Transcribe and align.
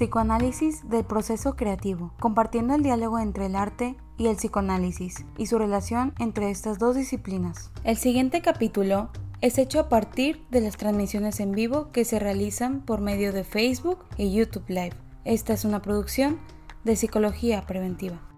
Psicoanálisis 0.00 0.88
del 0.88 1.04
proceso 1.04 1.56
creativo, 1.56 2.14
compartiendo 2.18 2.74
el 2.74 2.82
diálogo 2.82 3.18
entre 3.18 3.44
el 3.44 3.54
arte 3.54 3.96
y 4.16 4.28
el 4.28 4.36
psicoanálisis 4.36 5.26
y 5.36 5.44
su 5.44 5.58
relación 5.58 6.14
entre 6.18 6.50
estas 6.50 6.78
dos 6.78 6.96
disciplinas. 6.96 7.70
El 7.84 7.98
siguiente 7.98 8.40
capítulo 8.40 9.10
es 9.42 9.58
hecho 9.58 9.78
a 9.78 9.90
partir 9.90 10.42
de 10.50 10.62
las 10.62 10.78
transmisiones 10.78 11.38
en 11.38 11.52
vivo 11.52 11.92
que 11.92 12.06
se 12.06 12.18
realizan 12.18 12.80
por 12.80 13.02
medio 13.02 13.34
de 13.34 13.44
Facebook 13.44 13.98
y 14.16 14.32
YouTube 14.32 14.64
Live. 14.68 14.96
Esta 15.26 15.52
es 15.52 15.66
una 15.66 15.82
producción 15.82 16.40
de 16.82 16.96
Psicología 16.96 17.66
Preventiva. 17.66 18.29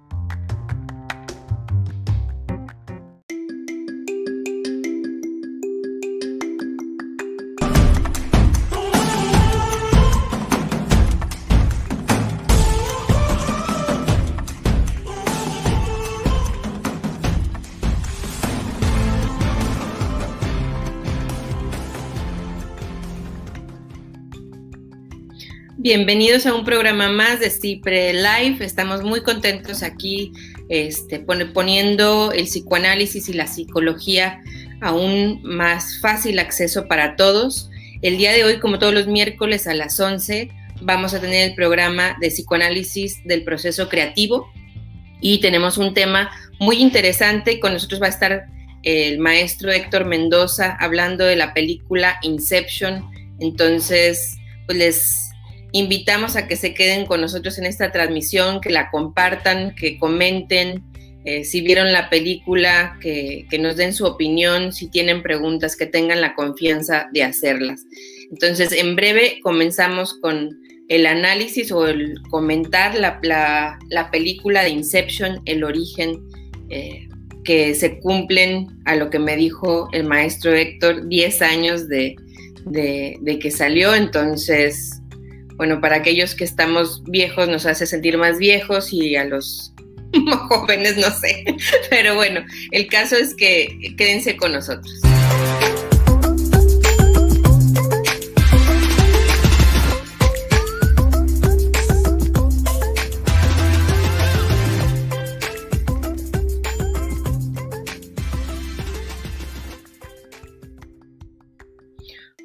Bienvenidos 25.83 26.47
a 26.47 26.55
un 26.55 26.65
programa 26.65 27.09
más 27.09 27.41
de 27.41 27.51
Cipre 27.51 28.13
Live. 28.13 28.65
Estamos 28.65 29.03
muy 29.03 29.25
contentos 29.25 29.83
aquí 29.83 30.33
este, 30.69 31.19
poniendo 31.19 32.31
el 32.31 32.45
psicoanálisis 32.45 33.29
y 33.29 33.33
la 33.33 33.49
psicología 33.49 34.41
a 34.81 34.93
un 34.93 35.43
más 35.43 35.99
fácil 36.01 36.39
acceso 36.39 36.87
para 36.87 37.17
todos. 37.17 37.69
El 38.01 38.17
día 38.17 38.31
de 38.31 38.45
hoy, 38.45 38.61
como 38.61 38.79
todos 38.79 38.95
los 38.95 39.09
miércoles 39.09 39.67
a 39.67 39.75
las 39.75 39.99
11, 39.99 40.51
vamos 40.83 41.15
a 41.15 41.21
tener 41.21 41.51
el 41.51 41.57
programa 41.57 42.17
de 42.21 42.29
psicoanálisis 42.29 43.21
del 43.25 43.43
proceso 43.43 43.89
creativo 43.89 44.53
y 45.21 45.41
tenemos 45.41 45.79
un 45.79 45.95
tema 45.95 46.31
muy 46.61 46.77
interesante. 46.77 47.59
Con 47.59 47.73
nosotros 47.73 48.01
va 48.01 48.07
a 48.07 48.11
estar 48.11 48.45
el 48.85 49.19
maestro 49.19 49.73
Héctor 49.73 50.05
Mendoza 50.05 50.77
hablando 50.79 51.25
de 51.25 51.35
la 51.35 51.53
película 51.53 52.21
Inception. 52.23 53.05
Entonces, 53.41 54.37
pues 54.67 54.79
les 54.79 55.32
invitamos 55.73 56.37
a 56.37 56.47
que 56.47 56.57
se 56.57 56.75
queden 56.75 57.07
con 57.07 57.21
nosotros 57.21 57.59
en 57.59 57.67
esta 57.67 57.91
transmisión, 57.91 58.61
que 58.61 58.71
la 58.71 58.91
compartan, 58.91 59.75
que 59.75 59.99
comenten, 59.99 60.85
eh, 61.25 61.45
si 61.45 61.61
vieron 61.61 61.93
la 61.93 62.11
película, 62.11 62.99
que, 63.01 63.47
que, 63.49 63.59
nos 63.59 63.77
den 63.77 63.93
su 63.95 64.05
opinión, 64.05 64.73
si 64.73 64.89
tienen 64.89 65.23
preguntas, 65.23 65.77
que 65.77 65.87
tengan 65.87 66.21
la 66.21 66.35
confianza 66.35 67.09
de 67.13 67.23
hacerlas. 67.23 67.85
Entonces, 68.31 68.73
en 68.73 68.97
breve 68.97 69.39
comenzamos 69.43 70.15
con 70.15 70.51
el 70.89 71.07
análisis 71.07 71.71
o 71.71 71.87
el 71.87 72.21
comentar 72.31 72.99
la, 72.99 73.21
la, 73.23 73.79
la 73.89 74.11
película 74.11 74.63
de 74.63 74.71
Inception, 74.71 75.41
el 75.45 75.65
origen, 75.65 76.21
eh, 76.71 77.09
que 77.45 77.75
se 77.75 77.99
cumplen 78.01 78.69
a 78.85 78.97
lo 78.97 79.11
que 79.11 79.19
me 79.19 79.37
dijo 79.37 79.89
el 79.93 80.05
maestro 80.05 80.53
Héctor, 80.53 81.09
10 81.09 81.43
años 81.43 81.89
de, 81.89 82.17
de, 82.67 83.17
de 83.21 83.39
que 83.39 83.51
salió, 83.51 83.95
entonces 83.95 85.02
bueno, 85.63 85.81
para 85.81 85.95
aquellos 85.95 86.35
que 86.35 86.43
estamos 86.43 87.05
viejos 87.05 87.49
nos 87.49 87.67
hace 87.67 87.87
sentir 87.87 88.19
más 88.19 88.37
viejos 88.37 88.93
y 88.93 89.15
a 89.15 89.25
los 89.25 89.73
jóvenes 90.49 90.97
no 90.97 91.09
sé. 91.09 91.45
Pero 91.89 92.17
bueno, 92.17 92.45
el 92.73 92.89
caso 92.89 93.15
es 93.15 93.33
que 93.33 93.95
quédense 93.97 94.37
con 94.37 94.51
nosotros. 94.51 94.93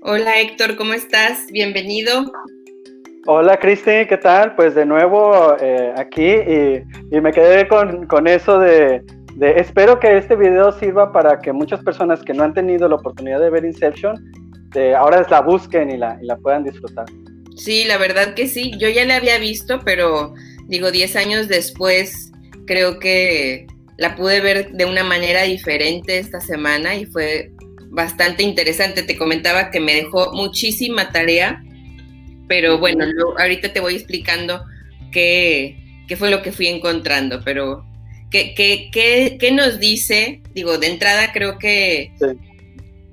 Hola 0.03 0.39
Héctor, 0.39 0.75
¿cómo 0.77 0.93
estás? 0.93 1.47
Bienvenido. 1.51 2.31
Hola 3.29 3.59
Cristi, 3.59 4.07
¿qué 4.07 4.17
tal? 4.17 4.55
Pues 4.55 4.73
de 4.73 4.85
nuevo 4.85 5.57
eh, 5.59 5.91
aquí 5.97 6.23
y, 6.25 7.19
me 7.19 7.33
quedé 7.33 7.67
con, 7.67 8.25
eso 8.25 8.57
de, 8.57 9.03
espero 9.41 9.99
que 9.99 10.17
este 10.17 10.37
video 10.37 10.71
sirva 10.71 11.11
para 11.11 11.37
que 11.37 11.51
muchas 11.51 11.83
personas 11.83 12.23
que 12.23 12.33
no 12.33 12.43
han 12.45 12.53
tenido 12.53 12.87
la 12.87 12.95
oportunidad 12.95 13.41
de 13.41 13.49
ver 13.49 13.65
Inception, 13.65 14.15
eh, 14.75 14.95
ahora 14.95 15.27
la 15.29 15.41
busquen 15.41 15.91
y 15.91 15.97
la, 15.97 16.17
y 16.21 16.25
la 16.25 16.37
puedan 16.37 16.63
disfrutar. 16.63 17.05
Sí, 17.57 17.83
la 17.83 17.97
verdad 17.97 18.33
que 18.33 18.47
sí, 18.47 18.71
yo 18.77 18.87
ya 18.87 19.03
la 19.03 19.17
había 19.17 19.37
visto, 19.39 19.81
pero 19.83 20.33
digo, 20.67 20.89
10 20.89 21.17
años 21.17 21.49
después 21.49 22.31
creo 22.65 22.97
que 22.97 23.67
la 23.97 24.15
pude 24.15 24.39
ver 24.39 24.71
de 24.71 24.85
una 24.85 25.03
manera 25.03 25.43
diferente 25.43 26.17
esta 26.17 26.39
semana 26.39 26.95
y 26.95 27.05
fue 27.05 27.51
bastante 27.89 28.43
interesante. 28.43 29.03
Te 29.03 29.17
comentaba 29.17 29.69
que 29.69 29.81
me 29.81 29.95
dejó 29.95 30.31
muchísima 30.31 31.11
tarea 31.11 31.61
pero 32.47 32.77
bueno, 32.77 33.05
ahorita 33.37 33.73
te 33.73 33.79
voy 33.79 33.95
explicando 33.95 34.63
qué, 35.11 35.77
fue 36.17 36.31
lo 36.31 36.41
que 36.41 36.51
fui 36.51 36.67
encontrando, 36.67 37.41
pero 37.43 37.85
¿qué, 38.31 38.53
qué, 38.55 39.51
nos 39.51 39.79
dice? 39.79 40.41
Digo, 40.53 40.77
de 40.77 40.87
entrada 40.87 41.31
creo 41.33 41.57
que 41.57 42.11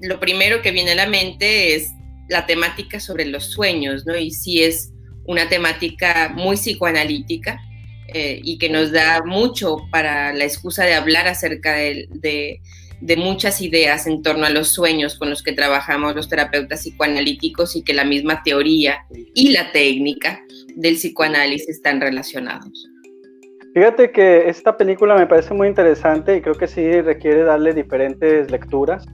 lo 0.00 0.20
primero 0.20 0.62
que 0.62 0.70
viene 0.70 0.92
a 0.92 0.96
la 0.96 1.06
mente 1.06 1.74
es 1.74 1.92
la 2.28 2.46
temática 2.46 3.00
sobre 3.00 3.26
los 3.26 3.46
sueños, 3.46 4.06
¿no? 4.06 4.16
Y 4.16 4.30
sí 4.30 4.62
es 4.62 4.92
una 5.26 5.48
temática 5.48 6.32
muy 6.34 6.56
psicoanalítica 6.56 7.60
eh, 8.08 8.40
y 8.42 8.58
que 8.58 8.68
nos 8.68 8.92
da 8.92 9.22
mucho 9.24 9.78
para 9.90 10.32
la 10.32 10.44
excusa 10.44 10.84
de 10.84 10.94
hablar 10.94 11.26
acerca 11.26 11.74
de, 11.74 12.06
de 12.10 12.60
muchas 13.16 13.60
ideas 13.60 14.06
en 14.06 14.22
torno 14.22 14.46
a 14.46 14.50
los 14.50 14.68
sueños 14.68 15.18
con 15.18 15.30
los 15.30 15.42
que 15.42 15.52
trabajamos 15.52 16.14
los 16.14 16.28
terapeutas 16.28 16.80
psicoanalíticos 16.80 17.76
y 17.76 17.82
que 17.82 17.94
la 17.94 18.04
misma 18.04 18.42
teoría 18.42 19.04
y 19.34 19.52
la 19.52 19.72
técnica 19.72 20.40
del 20.76 20.94
psicoanálisis 20.94 21.68
están 21.68 22.00
relacionados. 22.00 22.88
Fíjate 23.74 24.12
que 24.12 24.48
esta 24.48 24.76
película 24.76 25.16
me 25.16 25.26
parece 25.26 25.52
muy 25.52 25.66
interesante 25.66 26.36
y 26.36 26.40
creo 26.40 26.54
que 26.54 26.68
sí 26.68 27.00
requiere 27.00 27.42
darle 27.42 27.74
diferentes 27.74 28.50
lecturas. 28.50 29.04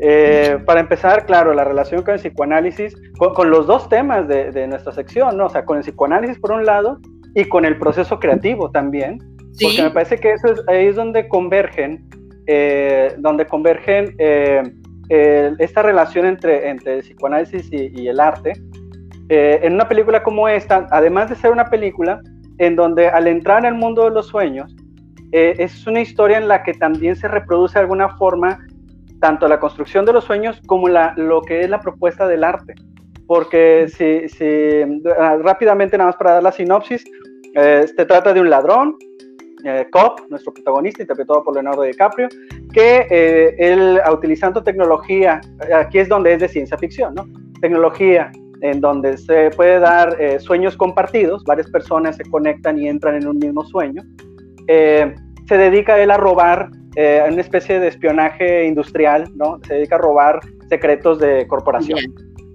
Eh, 0.00 0.58
para 0.66 0.80
empezar, 0.80 1.24
claro, 1.24 1.54
la 1.54 1.64
relación 1.64 2.02
con 2.02 2.14
el 2.14 2.20
psicoanálisis, 2.20 2.94
con, 3.18 3.50
los 3.50 3.66
dos 3.66 3.88
temas 3.88 4.28
de, 4.28 4.66
nuestra 4.66 4.92
sección, 4.92 5.36
¿no? 5.36 5.46
O 5.46 5.48
sea, 5.48 5.64
con 5.64 5.78
el 5.78 5.82
psicoanálisis 5.82 6.38
por 6.38 6.52
un 6.52 6.66
lado 6.66 6.98
y 7.34 7.44
con 7.44 7.64
el 7.64 7.78
proceso 7.78 8.18
creativo 8.18 8.70
también, 8.70 9.18
porque 9.60 9.82
me 9.82 9.90
parece 9.90 10.18
que 10.18 10.32
eso 10.32 10.48
es, 10.48 10.60
ahí 10.68 10.86
es 10.86 10.96
donde 10.96 11.28
convergen 11.28 12.06
eh, 12.46 13.14
donde 13.18 13.46
convergen 13.46 14.16
eh, 14.18 14.62
esta 15.08 15.82
relación 15.82 16.26
entre, 16.26 16.68
entre 16.70 16.94
el 16.94 17.00
psicoanálisis 17.02 17.68
y, 17.70 18.08
el 18.08 18.18
arte. 18.18 18.52
Eh, 19.28 19.60
en 19.62 19.74
una 19.74 19.88
película 19.88 20.22
como 20.24 20.48
esta, 20.48 20.88
además 20.90 21.30
de 21.30 21.36
ser 21.36 21.52
una 21.52 21.66
película 21.66 22.20
en 22.58 22.74
donde 22.74 23.06
al 23.08 23.28
entrar 23.28 23.60
en 23.60 23.66
el 23.66 23.74
mundo 23.74 24.04
de 24.04 24.10
los 24.10 24.26
sueños, 24.26 24.74
es 25.30 25.86
una 25.86 26.00
historia 26.00 26.36
en 26.36 26.46
la 26.46 26.62
que 26.62 26.74
también 26.74 27.16
se 27.16 27.26
reproduce 27.26 27.74
de 27.74 27.80
alguna 27.80 28.16
forma 28.18 28.58
tanto 29.18 29.48
la 29.48 29.58
construcción 29.58 30.04
de 30.04 30.12
los 30.12 30.24
sueños 30.24 30.60
como 30.66 30.88
la, 30.88 31.14
lo 31.16 31.40
que 31.40 31.62
es 31.62 31.70
la 31.70 31.80
propuesta 31.80 32.28
del 32.28 32.44
arte. 32.44 32.74
Porque 33.26 33.86
si, 33.88 34.28
si 34.28 35.00
rápidamente, 35.42 35.96
nada 35.96 36.10
más 36.10 36.16
para 36.16 36.32
dar 36.32 36.42
la 36.42 36.52
sinopsis, 36.52 37.02
se 37.54 38.04
trata 38.04 38.34
de 38.34 38.40
un 38.42 38.50
ladrón 38.50 38.96
eh, 39.64 39.86
Cop, 39.92 40.20
nuestro 40.28 40.52
protagonista, 40.52 41.02
interpretado 41.02 41.44
por 41.44 41.54
Leonardo 41.54 41.82
DiCaprio, 41.82 42.28
que 42.72 43.06
eh, 43.10 43.54
él, 43.58 44.00
utilizando 44.12 44.62
tecnología, 44.62 45.40
aquí 45.72 45.98
es 45.98 46.08
donde 46.08 46.34
es 46.34 46.40
de 46.40 46.48
ciencia 46.48 46.76
ficción, 46.76 47.14
¿no? 47.14 47.26
Tecnología 47.60 48.32
en 48.60 48.80
donde 48.80 49.16
se 49.16 49.50
puede 49.50 49.78
dar 49.78 50.16
eh, 50.20 50.40
sueños 50.40 50.76
compartidos, 50.76 51.44
varias 51.44 51.70
personas 51.70 52.16
se 52.16 52.24
conectan 52.24 52.78
y 52.78 52.88
entran 52.88 53.16
en 53.16 53.28
un 53.28 53.38
mismo 53.38 53.64
sueño. 53.64 54.02
se 54.66 55.56
dedica 55.56 56.00
él 56.00 56.10
a 56.10 56.16
robar 56.16 56.70
una 56.96 57.40
especie 57.40 57.80
de 57.80 57.88
espionaje 57.88 58.64
industrial, 58.64 59.28
¿no? 59.34 59.60
Se 59.66 59.74
dedica 59.74 59.96
a 59.96 59.98
robar 59.98 60.40
secretos 60.68 61.18
de 61.18 61.46
corporación. 61.46 61.98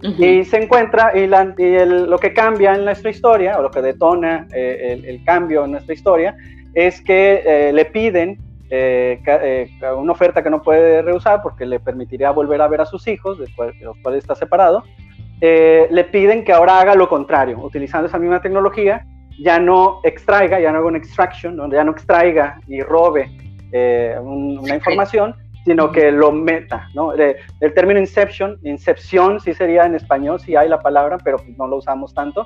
Y 0.02 0.44
se 0.44 0.58
encuentra, 0.62 1.12
y, 1.18 1.28
lo 1.28 2.18
que 2.20 2.34
cambia 2.34 2.76
en 2.76 2.86
nuestra 2.86 3.10
historia, 3.10 3.58
o 3.58 3.64
lo 3.64 3.72
que 3.72 3.82
detona 3.82 4.48
el, 4.54 5.06
el, 5.06 5.24
cambio 5.26 5.66
en 5.66 5.72
nuestra 5.72 5.94
historia, 5.94 6.38
es 6.78 7.02
que 7.02 7.42
eh, 7.44 7.74
le 7.74 7.86
piden 7.86 8.38
eh, 8.70 9.20
eh, 9.26 9.68
una 9.98 10.12
oferta 10.12 10.44
que 10.44 10.52
no 10.52 10.62
puede 10.62 11.02
rehusar 11.02 11.42
porque 11.42 11.66
le 11.66 11.80
permitiría 11.80 12.30
volver 12.30 12.62
a 12.62 12.68
ver 12.68 12.82
a 12.82 12.86
sus 12.86 13.08
hijos, 13.08 13.40
después 13.40 13.74
de 13.80 13.86
los 13.86 13.98
cuales 14.04 14.20
está 14.20 14.36
separado, 14.36 14.84
le 15.42 16.04
piden 16.12 16.44
que 16.44 16.54
ahora 16.54 16.80
haga 16.80 16.94
lo 16.94 17.10
contrario, 17.10 17.58
utilizando 17.64 18.08
esa 18.08 18.20
misma 18.20 18.44
tecnología, 18.44 19.04
ya 19.40 19.60
no 19.60 20.02
extraiga, 20.04 20.60
ya 20.60 20.72
no 20.72 20.78
haga 20.78 20.88
una 20.88 21.00
extraction, 21.00 21.58
ya 21.72 21.84
no 21.84 21.92
extraiga 21.92 22.60
y 22.68 22.82
robe 22.82 23.32
una 24.22 24.76
información, 24.76 25.36
sino 25.66 25.92
que 25.92 26.12
lo 26.12 26.32
meta, 26.32 26.90
¿no? 26.94 27.12
el 27.14 27.74
término 27.74 28.00
inception, 28.00 28.60
incepción 28.64 29.40
sí 29.40 29.56
sería 29.56 29.86
en 29.86 29.96
español, 29.96 30.40
sí 30.40 30.56
hay 30.56 30.70
la 30.70 30.80
palabra, 30.80 31.18
pero 31.24 31.38
no 31.58 31.68
lo 31.68 31.78
usamos 31.78 32.14
tanto, 32.14 32.46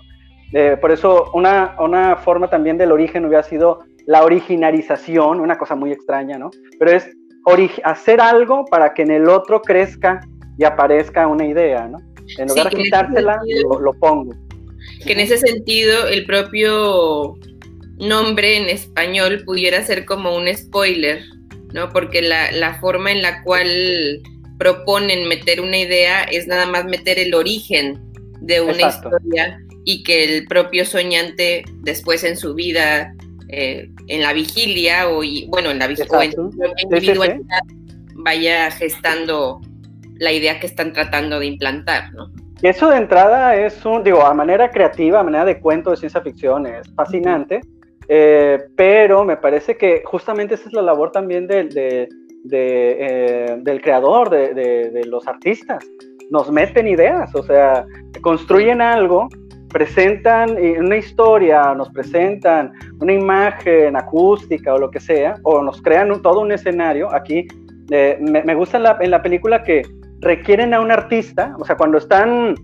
Eh, 0.53 0.77
por 0.79 0.91
eso 0.91 1.31
una, 1.33 1.75
una 1.79 2.17
forma 2.17 2.49
también 2.49 2.77
del 2.77 2.91
origen 2.91 3.25
hubiera 3.25 3.43
sido 3.43 3.79
la 4.05 4.23
originarización, 4.23 5.39
una 5.39 5.57
cosa 5.57 5.75
muy 5.75 5.91
extraña, 5.91 6.37
¿no? 6.37 6.51
Pero 6.79 6.91
es 6.91 7.09
hacer 7.83 8.21
algo 8.21 8.65
para 8.65 8.93
que 8.93 9.03
en 9.03 9.11
el 9.11 9.29
otro 9.29 9.61
crezca 9.61 10.19
y 10.57 10.63
aparezca 10.63 11.27
una 11.27 11.45
idea, 11.45 11.87
¿no? 11.87 11.97
En 12.37 12.47
lugar 12.47 12.69
de 12.69 12.83
quitársela, 12.83 13.39
lo, 13.81 13.93
pongo. 13.93 14.33
Que 15.05 15.13
en 15.13 15.19
ese 15.19 15.37
sentido 15.37 16.07
el 16.07 16.25
propio 16.25 17.35
nombre 17.97 18.57
en 18.57 18.69
español 18.69 19.43
pudiera 19.45 19.83
ser 19.83 20.05
como 20.05 20.35
un 20.35 20.47
spoiler, 20.55 21.21
¿no? 21.73 21.89
Porque 21.89 22.21
la, 22.21 22.51
la 22.51 22.79
forma 22.79 23.11
en 23.11 23.21
la 23.21 23.41
cual 23.43 24.21
proponen 24.59 25.27
meter 25.27 25.61
una 25.61 25.77
idea 25.77 26.23
es 26.23 26.47
nada 26.47 26.67
más 26.67 26.85
meter 26.85 27.17
el 27.17 27.33
origen 27.33 27.99
de 28.41 28.61
una 28.61 28.87
historia 28.87 29.59
y 29.85 30.03
que 30.03 30.23
el 30.23 30.47
propio 30.47 30.85
soñante 30.85 31.63
después 31.79 32.23
en 32.23 32.37
su 32.37 32.53
vida, 32.53 33.13
eh, 33.49 33.89
en 34.07 34.21
la 34.21 34.33
vigilia 34.33 35.09
o, 35.09 35.21
bueno, 35.47 35.71
en 35.71 35.79
la 35.79 35.87
vigilia 35.87 37.39
vaya 38.15 38.71
gestando 38.71 39.61
la 40.17 40.31
idea 40.31 40.59
que 40.59 40.67
están 40.67 40.93
tratando 40.93 41.39
de 41.39 41.47
implantar, 41.47 42.13
¿no? 42.13 42.31
Eso 42.61 42.91
de 42.91 42.97
entrada 42.97 43.55
es 43.55 43.83
un, 43.85 44.03
digo, 44.03 44.23
a 44.23 44.35
manera 44.35 44.69
creativa, 44.69 45.19
a 45.19 45.23
manera 45.23 45.45
de 45.45 45.59
cuento 45.59 45.89
de 45.89 45.97
ciencia 45.97 46.21
ficción, 46.21 46.67
es 46.67 46.87
fascinante, 46.95 47.61
eh, 48.07 48.59
pero 48.75 49.23
me 49.25 49.35
parece 49.37 49.77
que 49.77 50.03
justamente 50.05 50.53
esa 50.53 50.67
es 50.67 50.73
la 50.73 50.83
labor 50.83 51.11
también 51.11 51.47
de, 51.47 52.07
eh, 52.51 53.57
del 53.61 53.81
creador, 53.81 54.29
de, 54.29 55.01
los 55.07 55.27
artistas. 55.27 55.83
Nos 56.29 56.51
meten 56.51 56.87
ideas, 56.87 57.33
o 57.33 57.41
sea, 57.41 57.83
construyen 58.21 58.79
algo, 58.79 59.27
presentan 59.71 60.57
una 60.79 60.97
historia, 60.97 61.73
nos 61.73 61.89
presentan 61.89 62.73
una 62.99 63.13
imagen 63.13 63.95
acústica 63.95 64.73
o 64.73 64.77
lo 64.77 64.91
que 64.91 64.99
sea, 64.99 65.35
o 65.43 65.61
nos 65.61 65.81
crean 65.81 66.21
todo 66.21 66.41
un 66.41 66.51
escenario. 66.51 67.13
Aquí 67.13 67.47
eh, 67.89 68.17
me, 68.19 68.55
gusta 68.55 68.77
en 68.77 68.83
la, 68.83 68.97
en 69.01 69.11
la 69.11 69.21
película 69.21 69.63
que 69.63 69.81
requieren 70.21 70.73
a 70.73 70.81
un 70.81 70.91
artista, 70.91 71.55
o 71.59 71.65
sea, 71.65 71.75
cuando 71.75 71.97
están 71.97 72.55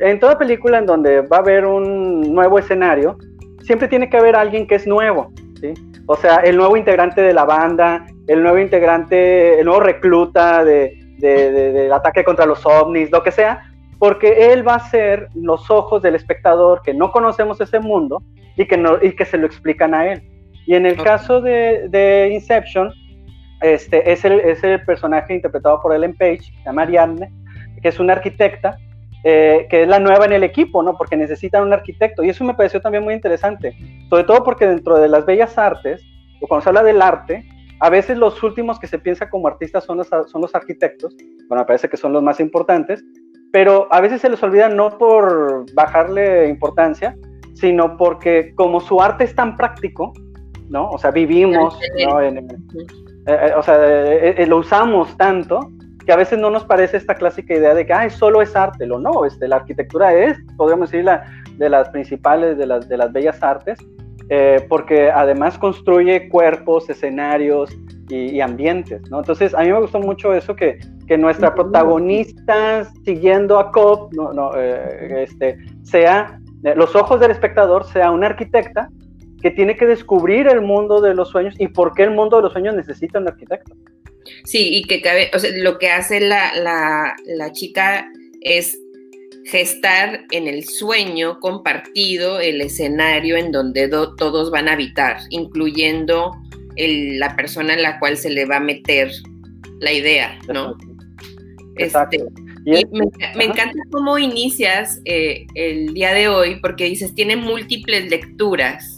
en 0.00 0.20
toda 0.20 0.38
película 0.38 0.78
en 0.78 0.86
donde 0.86 1.22
va 1.22 1.38
a 1.38 1.40
haber 1.40 1.64
un 1.64 2.20
nuevo 2.34 2.58
escenario, 2.58 3.16
siempre 3.62 3.88
tiene 3.88 4.08
que 4.10 4.16
haber 4.16 4.36
alguien 4.36 4.66
que 4.66 4.74
es 4.74 4.86
nuevo, 4.86 5.32
¿sí? 5.60 5.72
O 6.06 6.16
sea, 6.16 6.36
el 6.36 6.56
nuevo 6.56 6.76
integrante 6.76 7.20
de 7.20 7.34
la 7.34 7.44
banda, 7.44 8.06
el 8.28 8.42
nuevo 8.42 8.58
integrante, 8.58 9.58
el 9.58 9.66
nuevo 9.66 9.80
recluta 9.80 10.64
de, 10.64 10.96
del 11.18 11.92
ataque 11.92 12.22
contra 12.22 12.46
los 12.46 12.64
ovnis, 12.64 13.10
lo 13.10 13.22
que 13.22 13.32
sea, 13.32 13.65
porque 13.98 14.52
él 14.52 14.66
va 14.66 14.74
a 14.74 14.90
ser 14.90 15.28
los 15.34 15.70
ojos 15.70 16.02
del 16.02 16.14
espectador 16.14 16.82
que 16.82 16.94
no 16.94 17.10
conocemos 17.10 17.60
ese 17.60 17.80
mundo 17.80 18.22
y 18.56 18.66
que, 18.66 18.76
no, 18.76 18.98
y 19.02 19.14
que 19.14 19.24
se 19.24 19.38
lo 19.38 19.46
explican 19.46 19.94
a 19.94 20.12
él. 20.12 20.22
Y 20.66 20.74
en 20.74 20.86
el 20.86 20.96
caso 20.96 21.40
de, 21.40 21.88
de 21.88 22.30
Inception, 22.32 22.92
este, 23.62 24.10
es, 24.10 24.24
el, 24.24 24.40
es 24.40 24.62
el 24.64 24.84
personaje 24.84 25.34
interpretado 25.34 25.80
por 25.80 25.94
Ellen 25.94 26.16
Page, 26.16 26.52
la 26.64 26.72
Marianne, 26.72 27.30
que 27.80 27.88
es 27.88 27.98
una 27.98 28.14
arquitecta, 28.14 28.76
eh, 29.24 29.66
que 29.70 29.82
es 29.82 29.88
la 29.88 29.98
nueva 29.98 30.26
en 30.26 30.32
el 30.32 30.44
equipo, 30.44 30.82
¿no? 30.82 30.96
Porque 30.96 31.16
necesitan 31.16 31.62
un 31.62 31.72
arquitecto. 31.72 32.22
Y 32.22 32.30
eso 32.30 32.44
me 32.44 32.54
pareció 32.54 32.80
también 32.80 33.04
muy 33.04 33.14
interesante, 33.14 33.74
sobre 34.10 34.24
todo 34.24 34.44
porque 34.44 34.66
dentro 34.66 34.96
de 34.96 35.08
las 35.08 35.24
bellas 35.24 35.56
artes, 35.56 36.02
o 36.40 36.46
cuando 36.46 36.62
se 36.62 36.68
habla 36.68 36.82
del 36.82 37.00
arte, 37.00 37.44
a 37.80 37.90
veces 37.90 38.18
los 38.18 38.42
últimos 38.42 38.78
que 38.78 38.86
se 38.86 38.98
piensa 38.98 39.28
como 39.28 39.48
artistas 39.48 39.84
son 39.84 39.98
los, 39.98 40.08
son 40.08 40.40
los 40.40 40.54
arquitectos, 40.54 41.14
bueno, 41.48 41.62
me 41.62 41.66
parece 41.66 41.88
que 41.88 41.96
son 41.96 42.12
los 42.12 42.22
más 42.22 42.40
importantes, 42.40 43.04
pero 43.56 43.88
a 43.90 44.02
veces 44.02 44.20
se 44.20 44.28
les 44.28 44.42
olvida 44.42 44.68
no 44.68 44.98
por 44.98 45.64
bajarle 45.72 46.46
importancia, 46.46 47.16
sino 47.54 47.96
porque 47.96 48.54
como 48.54 48.82
su 48.82 49.00
arte 49.00 49.24
es 49.24 49.34
tan 49.34 49.56
práctico, 49.56 50.12
¿no? 50.68 50.90
O 50.90 50.98
sea, 50.98 51.10
vivimos, 51.10 51.78
¿no? 52.06 52.20
En, 52.20 52.36
eh, 52.36 52.44
eh, 53.26 53.52
o 53.56 53.62
sea, 53.62 53.78
eh, 53.82 54.44
lo 54.46 54.58
usamos 54.58 55.16
tanto 55.16 55.70
que 56.04 56.12
a 56.12 56.16
veces 56.16 56.38
no 56.38 56.50
nos 56.50 56.66
parece 56.66 56.98
esta 56.98 57.14
clásica 57.14 57.54
idea 57.54 57.72
de 57.72 57.86
que 57.86 57.94
ah, 57.94 58.10
solo 58.10 58.42
es 58.42 58.54
arte, 58.54 58.84
lo 58.84 58.98
no, 58.98 59.24
este, 59.24 59.48
la 59.48 59.56
arquitectura 59.56 60.12
es, 60.12 60.36
podríamos 60.58 60.90
decir, 60.90 61.06
la, 61.06 61.24
de 61.56 61.70
las 61.70 61.88
principales, 61.88 62.58
de 62.58 62.66
las, 62.66 62.86
de 62.86 62.98
las 62.98 63.10
bellas 63.10 63.42
artes, 63.42 63.78
porque 64.68 65.10
además 65.10 65.56
construye 65.58 66.28
cuerpos, 66.28 66.90
escenarios 66.90 67.70
y, 68.08 68.40
ambientes, 68.40 69.02
¿no? 69.10 69.20
Entonces, 69.20 69.54
a 69.54 69.60
mí 69.60 69.72
me 69.72 69.80
gustó 69.80 70.00
mucho 70.00 70.34
eso 70.34 70.54
que, 70.56 70.78
que 71.06 71.16
nuestra 71.16 71.54
protagonista, 71.54 72.90
siguiendo 73.04 73.58
a 73.58 73.70
Cobb, 73.70 74.12
no, 74.14 74.32
no, 74.32 74.54
este, 74.54 75.58
sea, 75.82 76.40
los 76.74 76.96
ojos 76.96 77.20
del 77.20 77.30
espectador, 77.30 77.84
sea 77.84 78.10
una 78.10 78.26
arquitecta 78.26 78.88
que 79.42 79.50
tiene 79.50 79.76
que 79.76 79.86
descubrir 79.86 80.48
el 80.48 80.60
mundo 80.60 81.00
de 81.00 81.14
los 81.14 81.28
sueños 81.28 81.54
y 81.58 81.68
por 81.68 81.94
qué 81.94 82.04
el 82.04 82.10
mundo 82.10 82.36
de 82.36 82.42
los 82.42 82.52
sueños 82.52 82.74
necesita 82.74 83.18
un 83.18 83.28
arquitecto. 83.28 83.74
Sí, 84.44 84.70
y 84.76 84.84
que 84.84 85.00
cabe, 85.02 85.30
o 85.34 85.38
sea, 85.38 85.50
lo 85.54 85.78
que 85.78 85.90
hace 85.90 86.20
la, 86.20 86.52
la, 86.56 87.52
chica 87.52 88.08
es 88.40 88.78
gestar 89.46 90.24
en 90.32 90.48
el 90.48 90.64
sueño 90.64 91.38
compartido 91.38 92.40
el 92.40 92.60
escenario 92.60 93.36
en 93.36 93.52
donde 93.52 93.88
todos 93.88 94.50
van 94.50 94.68
a 94.68 94.72
habitar, 94.72 95.18
incluyendo 95.30 96.32
la 96.76 97.36
persona 97.36 97.74
en 97.74 97.82
la 97.82 97.98
cual 97.98 98.16
se 98.16 98.30
le 98.30 98.44
va 98.44 98.56
a 98.56 98.60
meter 98.60 99.10
la 99.80 99.92
idea, 99.92 100.38
¿no? 100.52 100.76
Exacto. 101.76 102.16
Este, 102.64 102.80
y 102.80 103.36
me, 103.36 103.44
encanta 103.44 103.78
cómo 103.92 104.18
inicias 104.18 105.00
eh, 105.04 105.46
el 105.54 105.94
día 105.94 106.12
de 106.12 106.28
hoy, 106.28 106.58
porque 106.60 106.84
dices, 106.84 107.14
tiene 107.14 107.36
múltiples 107.36 108.10
lecturas. 108.10 108.96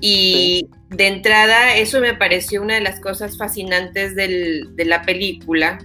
Y 0.00 0.66
de 0.88 1.08
entrada, 1.08 1.76
eso 1.76 2.00
me 2.00 2.14
pareció 2.14 2.62
una 2.62 2.74
de 2.74 2.80
las 2.80 3.00
cosas 3.00 3.36
fascinantes 3.36 4.16
de 4.16 4.84
la 4.84 5.02
película 5.02 5.78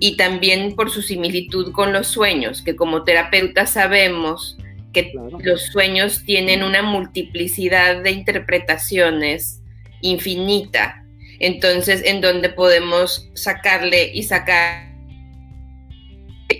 y 0.00 0.16
también 0.16 0.74
por 0.74 0.90
su 0.90 1.02
similitud 1.02 1.72
con 1.72 1.92
los 1.92 2.06
sueños, 2.06 2.62
que 2.62 2.76
como 2.76 3.04
terapeutas 3.04 3.72
sabemos 3.72 4.56
que 4.92 5.12
los 5.40 5.62
sueños 5.66 6.22
tienen 6.24 6.62
una 6.62 6.82
multiplicidad 6.82 8.02
de 8.02 8.12
interpretaciones 8.12 9.62
infinita. 10.00 11.04
Entonces, 11.40 12.02
en 12.04 12.20
donde 12.20 12.48
podemos 12.48 13.28
sacarle 13.34 14.10
y 14.12 14.22
sacar 14.22 14.88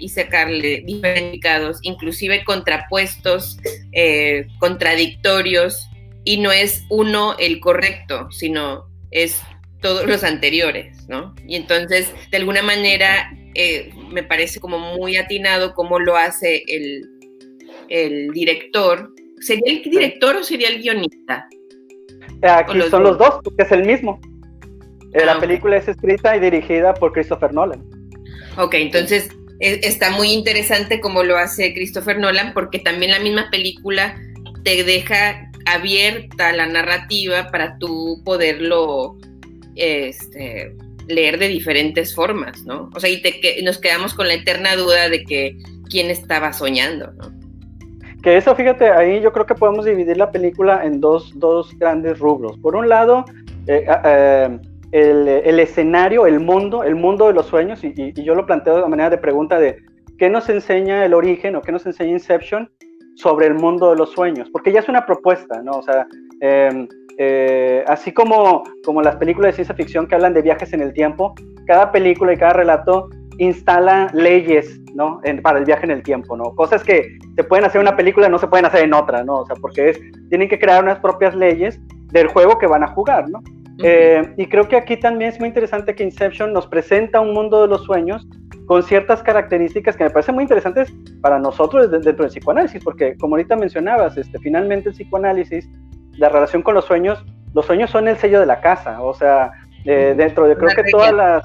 y 0.01 0.09
sacarle 0.11 0.83
diferentes 0.87 1.79
inclusive 1.83 2.45
contrapuestos, 2.45 3.59
eh, 3.93 4.47
contradictorios, 4.59 5.89
y 6.25 6.37
no 6.37 6.53
es 6.53 6.85
uno 6.91 7.37
el 7.39 7.59
correcto, 7.59 8.31
sino 8.31 8.87
es 9.11 9.41
todos 9.81 10.07
los 10.07 10.25
anteriores, 10.25 11.09
¿no? 11.09 11.35
Y 11.47 11.57
entonces, 11.57 12.13
de 12.31 12.37
alguna 12.37 12.63
manera, 12.63 13.33
eh, 13.55 13.93
me 14.11 14.23
parece 14.23 14.61
como 14.61 14.79
muy 14.79 15.17
atinado 15.17 15.75
cómo 15.75 15.99
lo 15.99 16.17
hace 16.17 16.63
el, 16.67 17.09
director. 18.33 19.13
¿Sería 19.41 19.73
el 19.73 19.83
director 19.83 20.37
o 20.37 20.43
sería 20.43 20.69
el 20.69 20.83
guionista? 20.83 21.49
Aquí 22.43 22.81
son 22.91 23.03
los 23.05 23.19
dos, 23.19 23.41
porque 23.43 23.63
es 23.63 23.73
el 23.73 23.85
mismo. 23.85 24.21
Eh, 25.15 25.25
la 25.25 25.35
ah, 25.35 25.41
película 25.41 25.77
es 25.77 25.89
escrita 25.89 26.37
y 26.37 26.41
dirigida 26.41 26.93
por 26.95 27.13
Christopher 27.13 27.53
Nolan. 27.53 27.83
Ok, 28.59 28.75
entonces 28.75 29.31
e, 29.61 29.81
está 29.83 30.11
muy 30.11 30.33
interesante 30.33 31.01
cómo 31.01 31.23
lo 31.23 31.37
hace 31.37 31.73
Christopher 31.73 32.19
Nolan, 32.19 32.53
porque 32.53 32.79
también 32.79 33.13
la 33.13 33.21
misma 33.21 33.49
película 33.51 34.21
te 34.65 34.85
deja 34.85 35.51
abierta 35.67 36.53
la 36.53 36.67
narrativa 36.67 37.51
para 37.51 37.79
tú 37.79 38.21
poderlo 38.25 39.17
este, 39.79 40.75
leer 41.09 41.39
de 41.39 41.49
diferentes 41.49 42.15
formas, 42.15 42.63
¿no? 42.65 42.91
O 42.95 43.01
sea, 43.01 43.11
y 43.11 43.23
te, 43.23 43.41
nos 43.63 43.79
quedamos 43.79 44.15
con 44.15 44.29
la 44.29 44.35
eterna 44.35 44.77
duda 44.77 45.09
de 45.09 45.25
que 45.25 45.57
quién 45.91 46.11
estaba 46.11 46.53
soñando, 46.53 47.13
¿no? 47.13 47.39
Que 48.23 48.37
eso, 48.37 48.55
fíjate, 48.55 48.91
ahí 48.91 49.21
yo 49.21 49.33
creo 49.33 49.47
que 49.47 49.55
podemos 49.55 49.85
dividir 49.85 50.17
la 50.17 50.31
película 50.31 50.85
en 50.85 51.01
dos, 51.01 51.33
dos 51.39 51.77
grandes 51.79 52.19
rubros. 52.19 52.59
Por 52.59 52.75
un 52.75 52.89
lado, 52.89 53.25
eh, 53.69 53.87
eh, 54.05 54.59
el, 54.93 55.61
escenario, 55.61 56.27
el 56.27 56.41
mundo, 56.41 56.83
el 56.83 56.97
mundo 56.97 57.29
de 57.29 57.35
los 57.35 57.47
sueños, 57.47 57.85
y, 57.85 57.93
y, 57.97 58.25
yo 58.25 58.35
lo 58.35 58.45
planteo 58.45 58.83
de 58.83 58.89
manera 58.89 59.11
de 59.11 59.19
pregunta 59.19 59.61
de 59.61 59.79
qué 60.19 60.29
nos 60.29 60.49
enseña 60.49 61.05
el 61.05 61.15
origen 61.15 61.55
o 61.55 61.63
qué 61.63 61.71
nos 61.71 61.87
enseña 61.87 62.11
Inception 62.11 62.69
sobre 63.15 63.47
el 63.47 63.55
mundo 63.55 63.91
de 63.91 63.97
los 63.97 64.13
sueños, 64.13 64.49
porque 64.51 64.73
ya 64.73 64.81
es 64.81 64.89
una 64.89 65.07
propuesta, 65.07 65.63
¿no? 65.63 65.73
O 65.73 65.83
sea, 65.83 66.07
em, 66.41 66.89
eh, 67.19 67.85
así 67.89 68.13
como, 68.13 68.63
como 68.85 69.03
las 69.03 69.17
películas 69.17 69.49
de 69.49 69.57
ciencia 69.57 69.75
ficción 69.75 70.07
que 70.07 70.15
hablan 70.15 70.35
de 70.35 70.43
viajes 70.43 70.73
en 70.73 70.81
el 70.81 70.93
tiempo, 70.93 71.35
cada 71.67 71.91
película 71.91 72.33
y 72.33 72.37
cada 72.37 72.53
relato 72.53 73.11
instala 73.39 74.09
leyes, 74.15 74.81
¿no? 74.95 75.21
para 75.43 75.59
el 75.59 75.65
viaje 75.65 75.85
en 75.85 75.93
el 75.93 76.03
tiempo, 76.03 76.37
¿no? 76.37 76.55
Cosas 76.55 76.83
que 76.83 77.19
se 77.37 77.45
pueden 77.45 77.65
hacer 77.65 77.81
en 77.81 77.87
una 77.87 77.97
película 77.97 78.29
no 78.29 78.39
se 78.39 78.49
pueden 78.49 78.67
hacer 78.67 78.85
en 78.85 78.95
otra, 78.95 79.23
¿no? 79.25 79.41
O 79.41 79.47
sea, 79.47 79.57
porque 79.57 79.91
es, 79.91 80.01
tienen 80.29 80.49
que 80.49 80.59
crear 80.59 80.83
unas 80.83 80.99
propias 80.99 81.35
leyes 81.35 81.81
del 82.13 82.29
juego 82.29 82.59
que 82.59 82.67
van 82.67 82.83
a 82.83 82.89
jugar, 82.89 83.29
¿no? 83.29 83.41
Eh, 83.83 84.35
y 84.37 84.47
creo 84.47 84.67
que 84.67 84.77
aquí 84.77 84.97
también 84.97 85.31
es 85.31 85.39
muy 85.39 85.49
interesante 85.49 85.95
que 85.95 86.03
Inception 86.03 86.53
nos 86.53 86.67
presenta 86.67 87.21
un 87.21 87.33
mundo 87.33 87.63
de 87.63 87.69
los 87.69 87.85
sueños 87.85 88.27
con 88.67 88.83
ciertas 88.83 89.23
características 89.23 89.97
que 89.97 90.05
me 90.05 90.11
parecen 90.11 90.35
muy 90.35 90.43
interesantes 90.43 90.93
para 91.21 91.39
nosotros 91.39 91.89
dentro 91.91 92.13
del 92.13 92.29
psicoanálisis, 92.29 92.83
porque 92.83 93.17
como 93.17 93.37
ahorita 93.37 93.55
mencionabas, 93.57 94.17
este, 94.17 94.39
finalmente 94.41 94.89
el 94.89 94.95
psicoanálisis, 94.95 95.69
la 96.19 96.29
relación 96.29 96.63
con 96.63 96.75
los 96.75 96.85
sueños, 96.85 97.25
los 97.55 97.67
sueños 97.67 97.91
son 97.91 98.09
el 98.09 98.17
sello 98.17 98.41
de 98.41 98.47
la 98.47 98.61
casa, 98.61 99.01
o 99.03 99.15
sea, 99.15 99.53
eh, 99.85 100.15
dentro 100.17 100.47
de 100.47 100.57
creo 100.57 100.75
que 100.75 100.91
todas 100.91 101.13
las, 101.13 101.45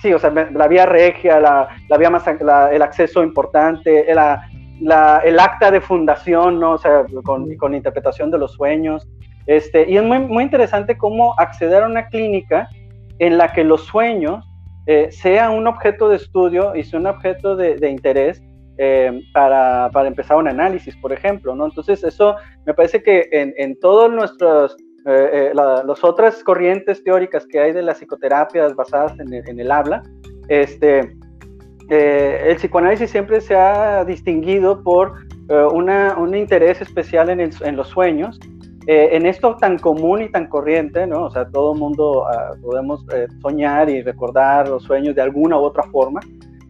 sí, 0.00 0.12
o 0.12 0.18
sea, 0.18 0.30
la 0.30 0.68
vía 0.68 0.86
regia, 0.86 1.40
la, 1.40 1.68
la 1.88 1.96
vía 1.96 2.10
más, 2.10 2.24
el 2.26 2.82
acceso 2.82 3.22
importante, 3.22 4.06
la, 4.14 5.20
el 5.24 5.40
acta 5.40 5.70
de 5.70 5.80
fundación, 5.80 6.60
¿no? 6.60 6.72
O 6.72 6.78
sea, 6.78 7.04
con, 7.24 7.54
con 7.56 7.74
interpretación 7.74 8.30
de 8.30 8.38
los 8.38 8.52
sueños, 8.52 9.08
este, 9.46 9.90
y 9.90 9.96
es 9.96 10.04
muy, 10.04 10.18
muy 10.20 10.44
interesante 10.44 10.96
cómo 10.96 11.34
acceder 11.38 11.82
a 11.82 11.86
una 11.86 12.08
clínica 12.08 12.68
en 13.18 13.38
la 13.38 13.52
que 13.52 13.64
los 13.64 13.82
sueños 13.86 14.44
eh, 14.86 15.10
sea 15.10 15.50
un 15.50 15.66
objeto 15.66 16.08
de 16.08 16.16
estudio 16.16 16.74
y 16.76 16.84
sea 16.84 17.00
un 17.00 17.06
objeto 17.06 17.56
de, 17.56 17.90
interés 17.90 18.42
eh, 18.78 19.22
para, 19.32 19.90
para, 19.92 20.08
empezar 20.08 20.36
un 20.36 20.48
análisis, 20.48 20.96
por 20.96 21.12
ejemplo, 21.12 21.54
¿no? 21.54 21.66
Entonces, 21.66 22.02
eso 22.04 22.36
me 22.66 22.74
parece 22.74 23.02
que 23.02 23.28
en, 23.32 23.52
en 23.56 23.78
todos 23.80 24.10
nuestros, 24.10 24.76
eh, 25.06 25.52
las 25.54 26.04
otras 26.04 26.42
corrientes 26.42 27.02
teóricas 27.04 27.46
que 27.46 27.60
hay 27.60 27.72
de 27.72 27.82
las 27.82 27.98
psicoterapias 27.98 28.74
basadas 28.74 29.18
en 29.18 29.32
el, 29.32 29.48
en 29.48 29.60
el 29.60 29.70
habla, 29.70 30.02
este, 30.48 31.16
el 31.90 32.56
psicoanálisis 32.56 33.10
siempre 33.10 33.40
se 33.40 33.54
ha 33.54 34.04
distinguido 34.04 34.82
por 34.82 35.14
una, 35.72 36.14
un 36.18 36.34
interés 36.34 36.80
especial 36.82 37.30
en, 37.30 37.40
el, 37.40 37.50
en 37.62 37.76
los 37.76 37.88
sueños 37.88 38.38
eh, 38.88 39.14
en 39.14 39.26
esto 39.26 39.54
tan 39.56 39.78
común 39.78 40.22
y 40.22 40.30
tan 40.30 40.46
corriente, 40.46 41.06
¿no? 41.06 41.26
O 41.26 41.30
sea, 41.30 41.46
todo 41.50 41.74
mundo 41.74 42.26
ah, 42.26 42.54
podemos 42.62 43.04
eh, 43.14 43.26
soñar 43.42 43.90
y 43.90 44.00
recordar 44.00 44.66
los 44.66 44.84
sueños 44.84 45.14
de 45.14 45.20
alguna 45.20 45.58
u 45.58 45.64
otra 45.64 45.82
forma, 45.92 46.20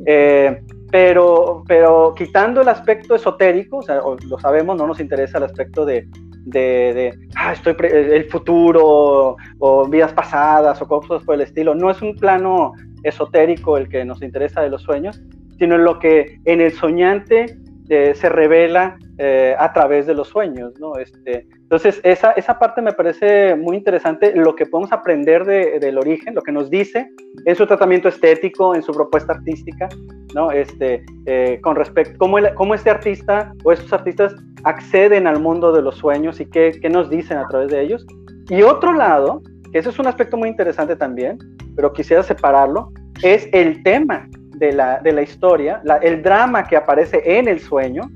eh, 0.05 0.61
pero, 0.91 1.65
pero 1.67 2.15
quitando 2.17 2.63
el 2.63 2.69
aspecto 2.69 3.15
esotérico, 3.15 3.79
o 3.79 3.83
sea, 3.83 4.01
lo 4.27 4.39
sabemos, 4.39 4.77
no 4.77 4.87
nos 4.87 5.01
interesa 5.01 5.39
el 5.39 5.45
aspecto 5.45 5.85
de, 5.85 6.07
de, 6.47 7.19
ah, 7.37 7.53
estoy 7.53 7.77
el 7.81 8.25
futuro 8.31 9.37
o 9.59 9.89
vidas 9.89 10.13
pasadas 10.13 10.81
o 10.81 10.89
cosas 10.89 11.23
por 11.25 11.35
el 11.35 11.43
estilo, 11.43 11.75
no 11.75 11.91
es 11.91 12.01
un 12.01 12.15
plano 12.17 12.73
esotérico 13.03 13.77
el 13.77 13.89
que 13.89 14.05
nos 14.05 14.23
interesa 14.23 14.63
de 14.63 14.71
los 14.71 14.83
sueños, 14.83 15.21
sino 15.59 15.75
en 15.75 15.85
lo 15.85 15.99
que 15.99 16.39
en 16.45 16.61
el 16.61 16.73
soñante 16.73 17.59
se 17.89 18.29
revela 18.29 18.99
eh, 19.19 19.57
a 19.59 19.73
través 19.73 20.07
de 20.07 20.15
los 20.15 20.29
sueños, 20.29 20.79
¿no? 20.79 20.97
Este, 20.97 21.47
entonces, 21.55 22.01
esa, 22.05 22.33
esa 22.33 22.59
parte 22.59 22.81
me 22.83 22.93
parece 22.93 23.57
muy 23.57 23.77
interesante, 23.77 24.33
lo 24.35 24.55
que 24.55 24.67
podemos 24.67 24.93
aprender 24.93 25.45
del 25.45 25.99
origen, 25.99 26.35
lo 26.35 26.43
que 26.43 26.53
nos 26.53 26.71
dice 26.71 27.11
en 27.45 27.57
su 27.57 27.67
tratamiento 27.67 28.09
estético, 28.09 28.75
en 28.75 28.83
su 28.83 28.93
propuesta 28.93 29.33
artística, 29.33 29.89
¿no? 30.35 30.51
Este, 30.51 31.05
eh, 31.27 31.59
con 31.63 31.77
respecto, 31.77 32.17
cómo, 32.19 32.39
cómo 32.55 32.75
este 32.75 32.91
artista 32.91 33.53
o 33.65 33.73
estos 33.73 33.93
artistas 33.93 34.35
acceden 34.65 35.27
al 35.27 35.41
mundo 35.41 35.73
de 35.73 35.83
los 35.83 35.97
sueños 35.97 36.41
y 36.41 36.47
qué, 36.47 36.79
qué 36.81 36.89
nos 36.89 37.11
dicen 37.11 37.39
a 37.39 37.49
través 37.49 37.69
de 37.69 37.83
ellos. 37.83 38.07
Y 38.51 38.63
otro 38.63 38.93
lado, 38.93 39.43
que 39.73 39.79
eso 39.79 39.91
es 39.91 39.99
un 39.99 40.07
aspecto 40.07 40.37
muy 40.37 40.49
interesante 40.49 40.95
también, 40.95 41.39
pero 41.75 41.93
quisiera 41.93 42.23
separarlo, 42.23 42.93
es 43.23 43.49
el 43.53 43.83
tema 43.83 44.29
de 44.59 44.73
la, 44.73 44.99
de 44.99 45.13
la 45.13 45.23
historia, 45.23 45.81
el 46.03 46.23
drama 46.23 46.65
que 46.65 46.77
aparece 46.77 47.23
en 47.39 47.49
el 47.49 47.61
sueño, 47.61 48.11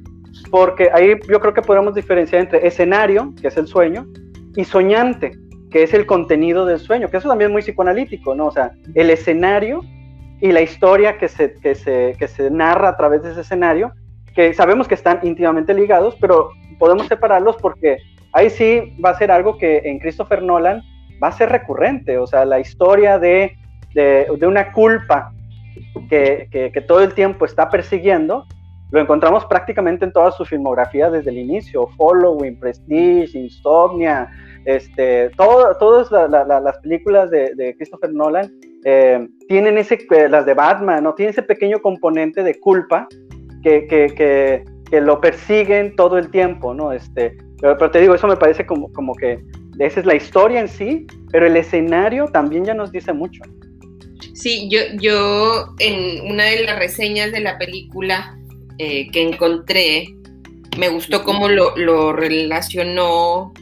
porque 0.51 0.91
ahí 0.93 1.15
yo 1.29 1.41
creo 1.41 1.55
que 1.55 1.63
podemos 1.63 1.95
diferenciar 1.95 2.43
entre 2.43 2.67
escenario, 2.67 3.33
que 3.41 3.49
es 3.49 3.57
el 3.57 3.67
sueño, 3.67 4.07
y 4.57 4.65
soñante, 4.65 5.33
que 5.71 5.83
es 5.83 5.95
el 5.95 6.05
contenido 6.05 6.67
del 6.67 6.79
sueño, 6.79 7.09
que 7.09 7.17
eso 7.17 7.29
también 7.29 7.51
es 7.51 7.53
muy 7.53 7.63
psicoanalítico, 7.63 8.35
¿no? 8.35 8.47
O 8.47 8.51
sea, 8.51 8.73
el 8.95 9.11
escenario 9.11 9.81
y 10.41 10.53
la 10.53 10.61
historia 10.61 11.19
que 11.19 11.29
se, 11.29 11.55
que 11.55 11.75
se, 11.75 12.17
que 12.19 12.29
se 12.29 12.51
narra 12.51 12.91
a 12.91 12.97
través 12.97 13.23
de 13.23 13.31
ese 13.31 13.43
escenario, 13.43 13.93
que 14.35 14.53
sabemos 14.53 14.89
que 14.89 14.95
están 14.95 15.21
íntimamente 15.23 15.73
ligados, 15.73 16.17
pero 16.21 16.51
podemos 16.79 17.07
separarlos 17.07 17.57
porque 17.57 17.99
ahí 18.33 18.51
sí 18.51 18.97
va 19.03 19.11
a 19.11 19.19
ser 19.19 19.31
algo 19.31 19.57
que 19.57 19.83
en 19.85 19.99
Christopher 19.99 20.43
Nolan 20.43 20.83
va 21.23 21.29
a 21.29 21.33
ser 21.33 21.51
recurrente, 21.51 22.19
o 22.19 22.27
sea, 22.27 22.45
la 22.45 22.59
historia 22.59 23.19
de, 23.19 23.57
de, 23.95 24.27
de 24.39 24.47
una 24.47 24.73
culpa 24.73 25.33
que, 26.09 26.49
que, 26.51 26.73
que, 26.73 26.81
todo 26.81 27.03
el 27.03 27.15
tiempo 27.15 27.45
está 27.45 27.71
persiguiendo, 27.71 28.47
lo 28.91 29.01
encontramos 29.01 29.47
prácticamente 29.47 30.05
en 30.05 30.13
toda 30.13 30.31
su 30.33 30.45
filmografía 30.45 31.11
desde 31.11 31.31
el 31.31 31.39
inicio, 31.39 31.89
Following, 31.97 32.61
Prestige, 32.61 33.39
Insomnia, 33.39 34.29
este, 34.65 35.31
todo, 35.31 35.75
todas 35.79 36.11
las 36.11 36.79
películas 36.79 37.31
de, 37.31 37.75
Christopher 37.77 38.13
Nolan 38.13 38.53
eh, 38.85 39.27
tienen 39.49 39.79
ese, 39.79 40.07
eh, 40.11 40.29
las 40.29 40.47
de 40.47 40.55
Batman, 40.55 41.05
¿no? 41.05 41.15
Tiene 41.15 41.31
ese 41.31 41.43
pequeño 41.43 41.81
componente 41.81 42.43
de 42.43 42.61
culpa 42.61 43.09
que, 43.63 43.87
que, 43.87 44.65
lo 45.01 45.23
persiguen 45.23 45.97
todo 45.97 46.19
el 46.19 46.31
tiempo, 46.31 46.75
¿no? 46.75 46.93
Este, 46.93 47.37
pero, 47.63 47.91
te 47.91 47.99
digo, 48.01 48.15
eso 48.15 48.27
me 48.27 48.37
parece 48.37 48.67
como, 48.67 48.93
como 48.93 49.15
que 49.15 49.43
esa 49.79 50.01
es 50.01 50.07
la 50.07 50.15
historia 50.15 50.61
en 50.61 50.69
sí, 50.69 51.07
pero 51.31 51.47
el 51.47 51.57
escenario 51.57 52.27
también 52.27 52.67
ya 52.67 52.75
nos 52.75 52.93
dice 52.93 53.13
mucho. 53.13 53.43
Sí, 54.35 54.69
yo, 54.71 54.81
yo 55.01 55.75
en 55.79 56.31
una 56.31 56.45
de 56.45 56.65
las 56.65 56.79
reseñas 56.79 57.33
de 57.33 57.41
la 57.41 57.59
película 57.59 58.39
eh, 58.79 59.11
que 59.11 59.23
encontré, 59.23 60.15
me 60.79 60.89
gustó 60.89 61.23
cómo 61.23 61.49
lo, 61.49 62.13
relacionó, 62.13 63.53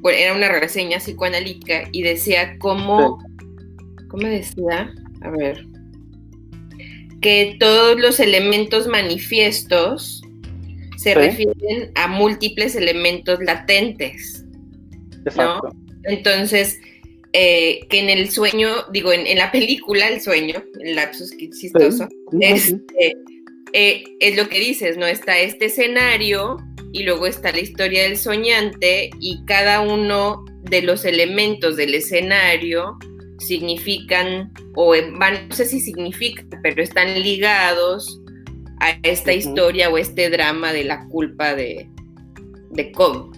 bueno, 0.00 0.18
era 0.18 0.34
una 0.34 0.48
reseña 0.48 0.98
psicoanalítica 0.98 1.88
y 1.92 2.02
decía 2.02 2.58
cómo, 2.58 3.18
¿cómo 4.08 4.26
decía? 4.26 4.92
A 5.22 5.30
ver, 5.30 5.64
que 7.20 7.56
todos 7.60 7.98
los 7.98 8.18
elementos 8.18 8.88
manifiestos 8.88 10.22
se 10.96 11.14
refieren 11.14 11.92
a 11.94 12.08
múltiples 12.08 12.74
elementos 12.74 13.38
latentes. 13.40 14.44
Exacto. 15.24 15.70
Entonces, 16.04 16.80
eh, 17.38 17.86
que 17.90 17.98
en 17.98 18.08
el 18.08 18.30
sueño, 18.30 18.70
digo, 18.90 19.12
en, 19.12 19.36
la 19.36 19.52
película 19.52 20.08
El 20.08 20.22
sueño, 20.22 20.64
el 20.80 20.96
lapsus 20.96 21.36
chistoso, 21.36 22.08
este, 22.40 23.14
eh, 23.74 24.04
es 24.20 24.36
lo 24.38 24.48
que 24.48 24.58
dices, 24.58 24.96
¿no? 24.96 25.04
Está 25.04 25.38
este 25.38 25.66
escenario 25.66 26.56
y 26.92 27.02
luego 27.02 27.26
está 27.26 27.52
la 27.52 27.60
historia 27.60 28.04
del 28.04 28.16
soñante 28.16 29.10
y 29.20 29.44
cada 29.44 29.82
uno 29.82 30.46
de 30.62 30.80
los 30.80 31.04
elementos 31.04 31.76
del 31.76 31.94
escenario 31.94 32.96
significan, 33.38 34.50
o 34.74 34.94
van, 35.18 35.46
no 35.50 35.54
sé 35.54 35.66
si 35.66 35.80
significan, 35.80 36.48
pero 36.62 36.82
están 36.82 37.22
ligados 37.22 38.18
a 38.80 38.98
esta 39.02 39.34
historia 39.34 39.90
o 39.90 39.98
este 39.98 40.30
drama 40.30 40.72
de 40.72 40.84
la 40.84 41.04
culpa 41.08 41.54
de, 41.54 41.86
de 42.70 42.92
Cobb. 42.92 43.36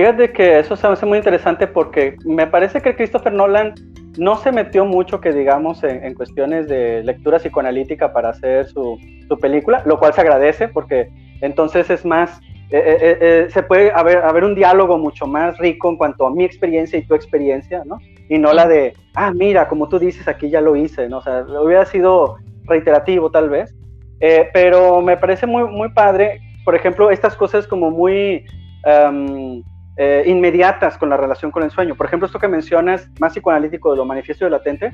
Fíjate 0.00 0.32
que 0.32 0.60
eso 0.60 0.76
se 0.76 0.86
hace 0.86 1.04
muy 1.04 1.18
interesante 1.18 1.66
porque 1.66 2.16
me 2.24 2.46
parece 2.46 2.80
que 2.80 2.96
Christopher 2.96 3.34
Nolan 3.34 3.74
no 4.16 4.38
se 4.38 4.50
metió 4.50 4.86
mucho, 4.86 5.20
que 5.20 5.30
digamos, 5.30 5.84
en, 5.84 6.14
cuestiones 6.14 6.68
de 6.68 7.02
lectura 7.04 7.38
psicoanalítica 7.38 8.10
para 8.10 8.30
hacer 8.30 8.66
su, 8.68 8.98
película, 9.42 9.82
lo 9.84 9.98
cual 9.98 10.14
se 10.14 10.22
agradece 10.22 10.68
porque 10.68 11.10
entonces 11.42 11.90
es 11.90 12.06
más, 12.06 12.40
eh, 12.70 12.82
eh, 12.82 13.18
eh, 13.20 13.46
se 13.50 13.62
puede 13.62 13.92
haber, 13.92 14.24
haber 14.24 14.44
un 14.44 14.54
diálogo 14.54 14.96
mucho 14.96 15.26
más 15.26 15.58
rico 15.58 15.90
en 15.90 15.98
cuanto 15.98 16.26
a 16.26 16.30
mi 16.30 16.44
experiencia 16.44 16.98
y 16.98 17.06
tu 17.06 17.14
experiencia, 17.14 17.82
¿no? 17.84 17.98
Y 18.30 18.38
no 18.38 18.54
la 18.54 18.66
de, 18.66 18.94
ah, 19.16 19.34
mira, 19.34 19.68
como 19.68 19.86
tú 19.90 19.98
dices, 19.98 20.26
aquí 20.28 20.48
ya 20.48 20.62
lo 20.62 20.76
hice, 20.76 21.10
¿no? 21.10 21.18
O 21.18 21.22
sea, 21.22 21.44
hubiera 21.62 21.84
sido 21.84 22.38
reiterativo 22.64 23.30
tal 23.30 23.50
vez, 23.50 23.74
pero 24.54 25.02
me 25.02 25.18
parece 25.18 25.46
muy, 25.46 25.64
muy 25.64 25.90
padre, 25.90 26.40
por 26.64 26.74
ejemplo, 26.74 27.10
estas 27.10 27.36
cosas 27.36 27.66
como 27.66 27.90
muy... 27.90 28.46
Em, 28.86 29.62
eh, 30.02 30.22
inmediatas 30.24 30.96
con 30.96 31.10
la 31.10 31.18
relación 31.18 31.50
con 31.50 31.62
el 31.62 31.70
sueño. 31.70 31.94
Por 31.94 32.06
ejemplo, 32.06 32.24
esto 32.24 32.38
que 32.38 32.48
mencionas, 32.48 33.06
más 33.20 33.34
psicoanalítico 33.34 33.90
de 33.90 33.98
lo 33.98 34.06
manifiesto 34.06 34.46
y 34.46 34.50
latente, 34.50 34.92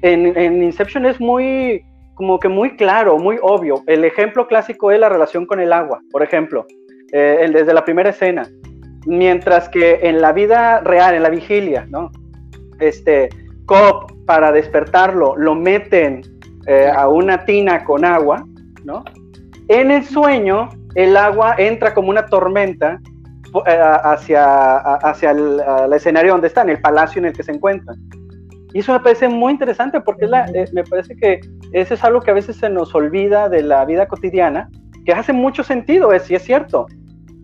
en, 0.00 0.62
Inception 0.62 1.04
es 1.04 1.20
muy, 1.20 1.84
como 2.14 2.38
que 2.38 2.48
muy 2.48 2.74
claro, 2.74 3.18
muy 3.18 3.36
obvio. 3.42 3.82
El 3.86 4.02
ejemplo 4.02 4.48
clásico 4.48 4.90
es 4.90 4.98
la 4.98 5.10
relación 5.10 5.44
con 5.44 5.60
el 5.60 5.74
agua, 5.74 6.00
por 6.10 6.22
ejemplo, 6.22 6.64
eh, 7.12 7.50
desde 7.52 7.74
la 7.74 7.84
primera 7.84 8.08
escena. 8.08 8.48
Mientras 9.04 9.68
que 9.68 10.00
en 10.02 10.22
la 10.22 10.32
vida 10.32 10.80
real, 10.80 11.14
en 11.14 11.22
la 11.24 11.28
vigilia, 11.28 11.86
¿no? 11.90 12.10
Este, 12.80 13.28
Cobb, 13.66 14.24
para 14.24 14.52
despertarlo, 14.52 15.36
lo 15.36 15.54
meten 15.54 16.22
eh, 16.66 16.90
a 16.96 17.08
una 17.08 17.44
tina 17.44 17.84
con 17.84 18.06
agua, 18.06 18.42
¿no? 18.84 19.04
En 19.68 19.90
el 19.90 20.02
sueño, 20.02 20.70
el 20.94 21.14
agua 21.14 21.56
entra 21.58 21.92
como 21.92 22.08
una 22.08 22.24
tormenta 22.24 22.98
hacia, 23.64 24.78
hacia 24.78 25.30
el, 25.30 25.60
escenario 25.92 26.32
donde 26.32 26.48
están, 26.48 26.68
el 26.68 26.80
palacio 26.80 27.20
en 27.20 27.26
el 27.26 27.32
que 27.32 27.42
se 27.42 27.52
encuentran. 27.52 27.96
Y 28.72 28.80
eso 28.80 28.92
me 28.92 29.00
parece 29.00 29.28
muy 29.28 29.52
interesante 29.52 30.00
porque 30.00 30.26
eh, 30.26 30.64
me 30.72 30.84
parece 30.84 31.16
que 31.16 31.40
eso 31.72 31.94
es 31.94 32.04
algo 32.04 32.20
que 32.20 32.30
a 32.30 32.34
veces 32.34 32.56
se 32.56 32.68
nos 32.68 32.94
olvida 32.94 33.48
de 33.48 33.62
la 33.62 33.84
vida 33.84 34.06
cotidiana, 34.06 34.68
que 35.04 35.12
hace 35.12 35.32
mucho 35.32 35.62
sentido, 35.62 36.12
es, 36.12 36.24
si 36.24 36.34
es 36.34 36.42
cierto. 36.42 36.86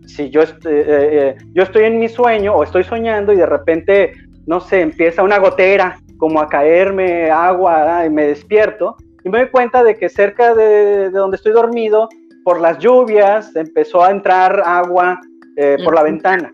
Si 0.07 0.31
yo, 0.31 0.43
eh, 0.65 1.37
yo 1.55 1.63
estoy 1.63 1.85
en 1.85 1.99
mi 1.99 2.09
sueño 2.09 2.55
o 2.55 2.65
estoy 2.65 2.85
soñando 2.85 3.33
y 3.33 3.37
de 3.37 3.47
repente, 3.47 4.13
no 4.47 4.61
sé, 4.61 4.81
empieza 4.81 5.23
una 5.23 5.39
gotera 5.39 5.97
como 6.19 6.41
a 6.41 6.49
caerme 6.49 7.31
agua 7.31 8.05
y 8.05 8.11
me 8.11 8.27
despierto, 8.27 8.97
y 9.25 9.29
me 9.29 9.39
doy 9.39 9.51
cuenta 9.51 9.83
de 9.85 9.97
que 9.97 10.09
cerca 10.09 10.55
de, 10.55 11.11
donde 11.11 11.37
estoy 11.37 11.53
dormido, 11.53 12.09
por 12.45 12.61
las 12.61 12.79
lluvias, 12.79 13.55
empezó 13.55 14.03
a 14.05 14.11
entrar 14.11 14.63
agua 14.65 15.21
eh, 15.57 15.77
por 15.85 15.95
la 15.95 16.03
ventana. 16.03 16.53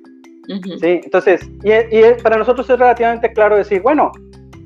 ¿sí? 0.81 1.01
Entonces, 1.05 1.49
y, 1.63 2.23
para 2.23 2.39
nosotros 2.39 2.69
es 2.71 2.79
relativamente 2.79 3.33
claro 3.33 3.57
decir, 3.57 3.83
bueno, 3.83 4.13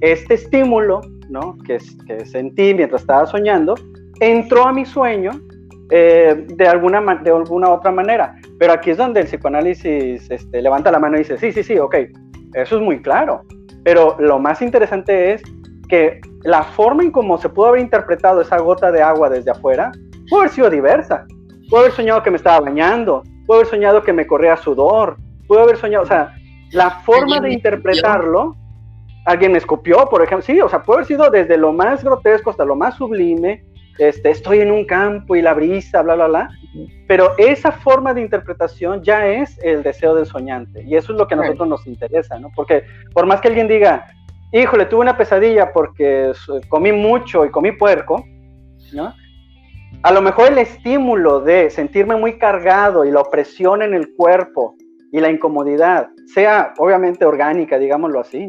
este 0.00 0.34
estímulo 0.34 1.00
¿no? 1.28 1.56
que, 1.66 1.78
que 2.06 2.24
sentí 2.26 2.74
mientras 2.74 3.02
estaba 3.02 3.26
soñando, 3.26 3.74
entró 4.20 4.66
a 4.66 4.72
mi 4.72 4.84
sueño 4.84 5.32
eh, 5.94 6.46
de, 6.48 6.66
alguna, 6.66 7.00
de 7.16 7.30
alguna 7.30 7.68
otra 7.70 7.90
manera. 7.90 8.34
Pero 8.58 8.72
aquí 8.72 8.90
es 8.90 8.96
donde 8.96 9.20
el 9.20 9.26
psicoanálisis 9.26 10.30
este, 10.30 10.62
levanta 10.62 10.90
la 10.90 10.98
mano 10.98 11.16
y 11.16 11.18
dice, 11.18 11.36
sí, 11.36 11.52
sí, 11.52 11.62
sí, 11.62 11.78
ok, 11.78 11.96
eso 12.54 12.76
es 12.76 12.82
muy 12.82 13.02
claro. 13.02 13.42
Pero 13.84 14.16
lo 14.18 14.38
más 14.38 14.62
interesante 14.62 15.34
es 15.34 15.42
que 15.88 16.20
la 16.44 16.62
forma 16.62 17.02
en 17.02 17.10
cómo 17.10 17.36
se 17.36 17.50
pudo 17.50 17.66
haber 17.66 17.82
interpretado 17.82 18.40
esa 18.40 18.58
gota 18.58 18.90
de 18.90 19.02
agua 19.02 19.28
desde 19.28 19.50
afuera 19.50 19.92
puede 20.30 20.44
haber 20.44 20.54
sido 20.54 20.70
diversa. 20.70 21.26
Puede 21.68 21.84
haber 21.84 21.96
soñado 21.96 22.22
que 22.22 22.30
me 22.30 22.36
estaba 22.36 22.60
bañando, 22.60 23.22
puede 23.52 23.64
haber 23.64 23.70
soñado 23.70 24.02
que 24.02 24.14
me 24.14 24.26
corría 24.26 24.56
sudor, 24.56 25.18
puede 25.46 25.60
haber 25.60 25.76
soñado, 25.76 26.04
o 26.04 26.06
sea, 26.06 26.34
la 26.70 26.88
forma 27.02 27.38
de 27.38 27.52
interpretarlo, 27.52 28.56
alguien 29.26 29.52
me 29.52 29.58
escupió, 29.58 30.08
por 30.08 30.22
ejemplo, 30.22 30.42
sí, 30.42 30.58
o 30.62 30.70
sea, 30.70 30.82
puede 30.82 31.00
haber 31.00 31.06
sido 31.06 31.28
desde 31.28 31.58
lo 31.58 31.70
más 31.70 32.02
grotesco 32.02 32.48
hasta 32.48 32.64
lo 32.64 32.76
más 32.76 32.94
sublime, 32.94 33.62
este, 33.98 34.30
estoy 34.30 34.60
en 34.60 34.70
un 34.70 34.86
campo 34.86 35.36
y 35.36 35.42
la 35.42 35.52
brisa, 35.52 36.00
bla, 36.00 36.14
bla, 36.14 36.28
bla. 36.28 36.50
Pero 37.06 37.32
esa 37.36 37.72
forma 37.72 38.14
de 38.14 38.22
interpretación 38.22 39.02
ya 39.02 39.26
es 39.26 39.62
el 39.62 39.82
deseo 39.82 40.14
del 40.14 40.24
soñante 40.24 40.82
y 40.84 40.96
eso 40.96 41.12
es 41.12 41.18
lo 41.18 41.28
que 41.28 41.34
a 41.34 41.36
nosotros 41.36 41.68
nos 41.68 41.86
interesa, 41.86 42.38
¿no? 42.38 42.50
Porque 42.56 42.84
por 43.12 43.26
más 43.26 43.42
que 43.42 43.48
alguien 43.48 43.68
diga, 43.68 44.06
híjole, 44.50 44.86
tuve 44.86 45.02
una 45.02 45.18
pesadilla 45.18 45.74
porque 45.74 46.32
comí 46.70 46.90
mucho 46.92 47.44
y 47.44 47.50
comí 47.50 47.72
puerco, 47.72 48.24
¿no? 48.94 49.12
A 50.02 50.12
lo 50.12 50.20
mejor 50.20 50.48
el 50.48 50.58
estímulo 50.58 51.40
de 51.40 51.70
sentirme 51.70 52.16
muy 52.16 52.38
cargado 52.38 53.04
y 53.04 53.10
la 53.10 53.20
opresión 53.20 53.82
en 53.82 53.94
el 53.94 54.14
cuerpo 54.14 54.76
y 55.12 55.20
la 55.20 55.30
incomodidad 55.30 56.08
sea 56.34 56.74
obviamente 56.78 57.24
orgánica, 57.24 57.78
digámoslo 57.78 58.20
así. 58.20 58.48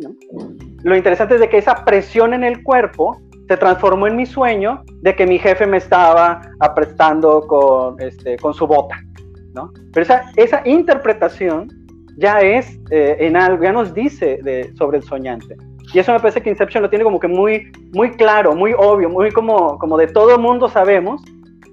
Lo 0.84 0.96
interesante 0.96 1.36
es 1.36 1.42
de 1.42 1.50
que 1.50 1.58
esa 1.58 1.86
presión 1.86 2.34
en 2.34 2.44
el 2.44 2.64
cuerpo 2.64 3.22
se 3.48 3.58
transformó 3.58 4.08
en 4.08 4.16
mi 4.16 4.26
sueño 4.26 4.84
de 5.02 5.16
que 5.16 5.28
mi 5.28 5.38
jefe 5.38 5.68
me 5.68 5.78
estaba 5.78 6.42
aprestando 6.60 7.42
con, 7.42 8.02
este, 8.02 8.38
con 8.38 8.54
su 8.54 8.66
bota, 8.66 8.98
¿no? 9.54 9.72
Pero 9.94 10.08
esa, 10.38 10.62
interpretación 10.66 11.68
ya 12.18 12.40
es 12.40 12.80
eh, 12.90 13.18
en 13.20 13.36
algo, 13.36 13.64
ya 13.64 13.74
nos 13.74 13.94
dice 13.94 14.40
sobre 14.76 14.98
el 14.98 15.04
soñante. 15.04 15.58
Y 15.94 16.00
eso 16.00 16.12
me 16.12 16.20
parece 16.20 16.42
que 16.42 16.50
Inception 16.50 16.82
lo 16.82 16.90
tiene 16.90 17.04
como 17.04 17.20
que 17.20 17.28
muy, 17.28 17.72
muy 17.94 18.12
claro, 18.12 18.56
muy 18.56 18.74
obvio, 18.76 19.10
muy 19.10 19.32
como, 19.32 19.78
como 19.78 19.98
de 19.98 20.08
todo 20.08 20.40
mundo 20.40 20.68
sabemos 20.68 21.22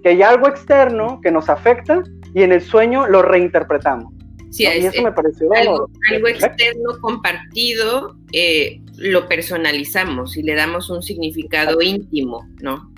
que 0.02 0.10
hay 0.10 0.22
algo 0.22 0.46
externo 0.46 1.20
que 1.22 1.30
nos 1.30 1.48
afecta 1.48 2.02
y 2.34 2.42
en 2.42 2.52
el 2.52 2.60
sueño 2.60 3.06
lo 3.06 3.22
reinterpretamos. 3.22 4.12
Sí, 4.50 4.64
y 4.64 4.84
eso 4.84 5.02
me 5.02 5.12
pareció 5.12 5.52
algo, 5.54 5.88
algo 6.12 6.26
externo 6.26 6.98
compartido 7.00 8.16
eh, 8.32 8.80
lo 8.96 9.28
personalizamos 9.28 10.36
y 10.36 10.42
le 10.42 10.54
damos 10.54 10.90
un 10.90 11.02
significado 11.02 11.80
íntimo, 11.80 12.46
¿no? 12.60 12.90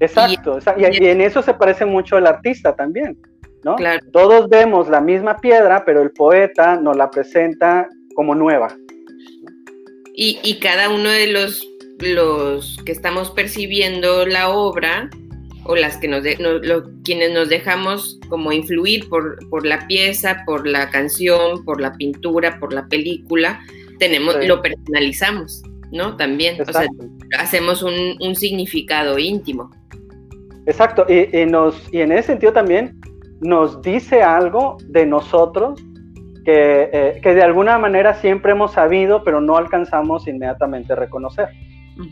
Exacto, 0.00 0.58
y, 0.76 0.84
en 0.84 1.20
eso 1.20 1.42
se 1.42 1.54
parece 1.54 1.84
mucho 1.84 2.16
el 2.16 2.26
artista 2.26 2.74
también, 2.74 3.18
¿no? 3.64 3.76
Claro. 3.76 4.00
Todos 4.12 4.48
vemos 4.48 4.88
la 4.88 5.00
misma 5.00 5.36
piedra, 5.36 5.84
pero 5.84 6.00
el 6.00 6.12
poeta 6.12 6.76
nos 6.76 6.96
la 6.96 7.10
presenta 7.10 7.88
como 8.14 8.34
nueva. 8.34 8.68
Y, 10.20 10.58
cada 10.58 10.90
uno 10.90 11.10
de 11.10 11.28
los, 11.28 11.64
los 12.00 12.76
que 12.84 12.90
estamos 12.90 13.30
percibiendo 13.30 14.26
la 14.26 14.48
obra 14.48 15.10
o 15.62 15.76
las 15.76 15.96
que 15.98 16.08
nos, 16.08 16.24
quienes 17.04 17.32
nos 17.32 17.48
dejamos 17.48 18.18
como 18.28 18.50
influir 18.50 19.08
por, 19.08 19.38
por 19.48 19.64
la 19.64 19.86
pieza, 19.86 20.42
por 20.44 20.66
la 20.66 20.90
canción, 20.90 21.64
por 21.64 21.80
la 21.80 21.92
pintura, 21.92 22.58
por 22.58 22.72
la 22.72 22.88
película, 22.88 23.60
tenemos, 24.00 24.44
lo 24.44 24.60
personalizamos, 24.60 25.62
¿no? 25.92 26.16
También, 26.16 26.60
o 26.60 26.72
sea, 26.72 26.88
hacemos 27.38 27.84
un, 27.84 28.34
significado 28.34 29.20
íntimo. 29.20 29.70
Exacto, 30.66 31.06
y, 31.08 31.46
nos, 31.46 31.76
y 31.92 32.00
en 32.00 32.10
ese 32.10 32.26
sentido 32.26 32.52
también 32.52 33.00
nos 33.40 33.80
dice 33.82 34.20
algo 34.20 34.78
de 34.88 35.06
nosotros 35.06 35.80
que, 36.48 36.88
eh, 36.90 37.20
que, 37.22 37.34
de 37.34 37.42
alguna 37.42 37.76
manera 37.76 38.14
siempre 38.14 38.52
hemos 38.52 38.72
sabido, 38.72 39.22
pero 39.22 39.38
no 39.38 39.58
alcanzamos 39.58 40.26
inmediatamente 40.26 40.94
a 40.94 40.96
reconocer. 40.96 41.50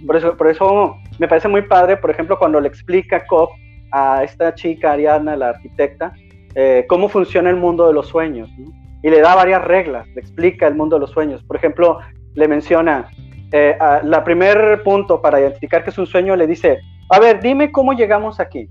por, 0.07 0.14
eso, 0.14 0.37
por 0.37 0.49
eso 0.49 0.96
me 1.18 1.27
parece 1.27 1.49
muy 1.49 1.62
padre, 1.62 1.96
por 1.96 2.11
ejemplo, 2.11 2.38
cuando 2.38 2.61
le 2.61 2.68
explica 2.68 3.27
Cobb 3.27 3.49
a 3.92 4.22
esta 4.25 4.55
chica, 4.55 4.92
Ariadna, 4.92 5.37
la 5.37 5.49
arquitecta, 5.49 6.12
eh, 6.55 6.85
cómo 6.87 7.09
funciona 7.09 7.49
el 7.49 7.57
mundo 7.57 7.87
de 7.87 7.94
los 7.94 8.09
sueños. 8.09 8.51
¿no? 8.59 8.70
y 9.03 9.09
le 9.09 9.20
da 9.22 9.35
varias 9.35 9.64
reglas, 9.64 10.07
le 10.09 10.20
explica 10.20 10.66
el 10.66 10.75
mundo 10.75 10.96
de 10.96 11.01
los 11.01 11.12
sueños. 11.12 11.42
Por 11.44 11.57
ejemplo, 11.57 12.01
le 12.35 12.49
menciona, 12.49 13.09
eh, 13.53 13.79
la 14.03 14.22
primer 14.22 14.83
punto 14.83 15.22
para 15.22 15.40
identificar 15.40 15.83
que 15.83 15.90
es 15.90 15.99
un 15.99 16.07
sueño, 16.07 16.37
le 16.37 16.46
dice, 16.46 16.81
a 17.09 17.20
ver, 17.20 17.40
dime 17.40 17.72
cómo 17.72 17.94
llegamos 17.94 18.40
aquí. 18.40 18.68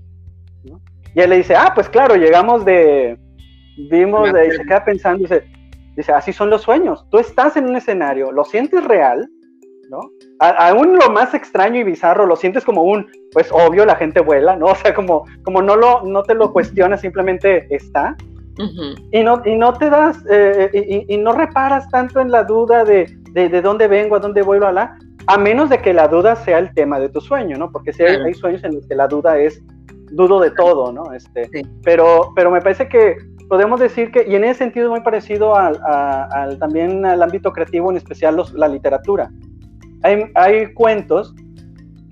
Y 1.14 1.20
él 1.20 1.30
le 1.30 1.38
dice, 1.38 1.56
ah, 1.56 1.72
pues 1.74 1.88
claro, 1.88 2.14
llegamos 2.14 2.64
de, 2.64 3.18
vimos, 3.90 4.32
de, 4.32 4.48
y 4.48 4.50
se 4.52 4.64
queda 4.64 4.84
pensando, 4.84 5.22
dice, 5.22 5.44
dice, 5.96 6.12
así 6.12 6.32
son 6.32 6.50
los 6.50 6.62
sueños. 6.62 7.06
Tú 7.10 7.18
estás 7.18 7.56
en 7.56 7.66
un 7.66 7.76
escenario, 7.76 8.32
lo 8.32 8.44
sientes 8.44 8.84
real, 8.84 9.28
¿no? 9.90 10.00
aún 10.38 10.98
lo 10.98 11.10
más 11.10 11.32
extraño 11.32 11.80
y 11.80 11.84
bizarro 11.84 12.26
lo 12.26 12.36
sientes 12.36 12.64
como 12.64 12.82
un, 12.82 13.08
pues 13.32 13.50
obvio, 13.52 13.86
la 13.86 13.94
gente 13.94 14.20
vuela, 14.20 14.56
¿no? 14.56 14.66
O 14.72 14.74
sea, 14.74 14.94
como, 14.94 15.24
como 15.44 15.62
no, 15.62 15.76
lo, 15.76 16.02
no 16.02 16.22
te 16.22 16.34
lo 16.34 16.52
cuestionas, 16.52 17.00
simplemente 17.00 17.66
está 17.74 18.16
y, 19.12 19.22
no, 19.22 19.42
y 19.44 19.54
no 19.54 19.72
te 19.74 19.90
das, 19.90 20.18
eh, 20.30 21.04
y, 21.08 21.16
no 21.18 21.32
reparas 21.32 21.88
tanto 21.90 22.20
en 22.20 22.30
la 22.30 22.44
duda 22.44 22.84
de, 22.84 23.06
de, 23.32 23.60
dónde 23.60 23.86
vengo, 23.86 24.16
a 24.16 24.18
dónde 24.18 24.42
voy, 24.42 24.58
a 24.62 24.96
a 25.28 25.38
menos 25.38 25.68
de 25.68 25.78
que 25.78 25.92
la 25.92 26.08
duda 26.08 26.36
sea 26.36 26.58
el 26.58 26.72
tema 26.72 26.98
de 26.98 27.08
tu 27.08 27.20
sueño, 27.20 27.58
¿no? 27.58 27.70
Porque 27.70 27.92
si 27.92 28.02
hay, 28.02 28.32
sueños 28.32 28.64
en 28.64 28.76
los 28.76 28.86
que 28.86 28.94
la 28.94 29.08
duda 29.08 29.38
es, 29.38 29.60
dudo 30.12 30.40
de 30.40 30.52
todo, 30.52 30.92
¿no? 30.92 31.12
Este, 31.12 31.50
pero, 31.82 32.32
pero 32.34 32.50
me 32.50 32.60
parece 32.60 32.88
que 32.88 33.16
podemos 33.48 33.80
decir 33.80 34.10
que, 34.10 34.24
y 34.28 34.34
en 34.34 34.44
ese 34.44 34.58
sentido 34.58 34.86
es 34.86 34.90
muy 34.90 35.00
parecido 35.00 35.56
al, 35.56 35.78
al 35.84 36.58
también 36.58 37.04
al 37.04 37.22
ámbito 37.22 37.52
creativo, 37.52 37.90
en 37.90 37.96
especial 37.96 38.36
los, 38.36 38.52
la 38.54 38.68
literatura. 38.68 39.30
Hay, 40.02 40.24
hay, 40.34 40.72
cuentos 40.74 41.34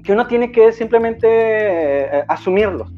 que 0.02 0.12
uno 0.12 0.26
tiene 0.26 0.50
que 0.52 0.72
simplemente 0.72 1.26
eh, 1.28 2.24
asumirlos 2.28 2.92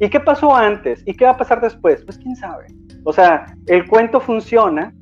¿Y 0.00 0.08
qué 0.08 0.20
pasó 0.20 0.54
antes? 0.54 1.02
¿Y 1.06 1.14
qué 1.14 1.24
va 1.24 1.32
a 1.32 1.36
pasar 1.36 1.60
después? 1.60 2.04
Pues 2.04 2.18
quién 2.18 2.34
sabe. 2.34 2.66
O 3.04 3.12
sea, 3.12 3.46
el 3.66 3.86
cuento 3.86 4.20
funciona. 4.20 4.92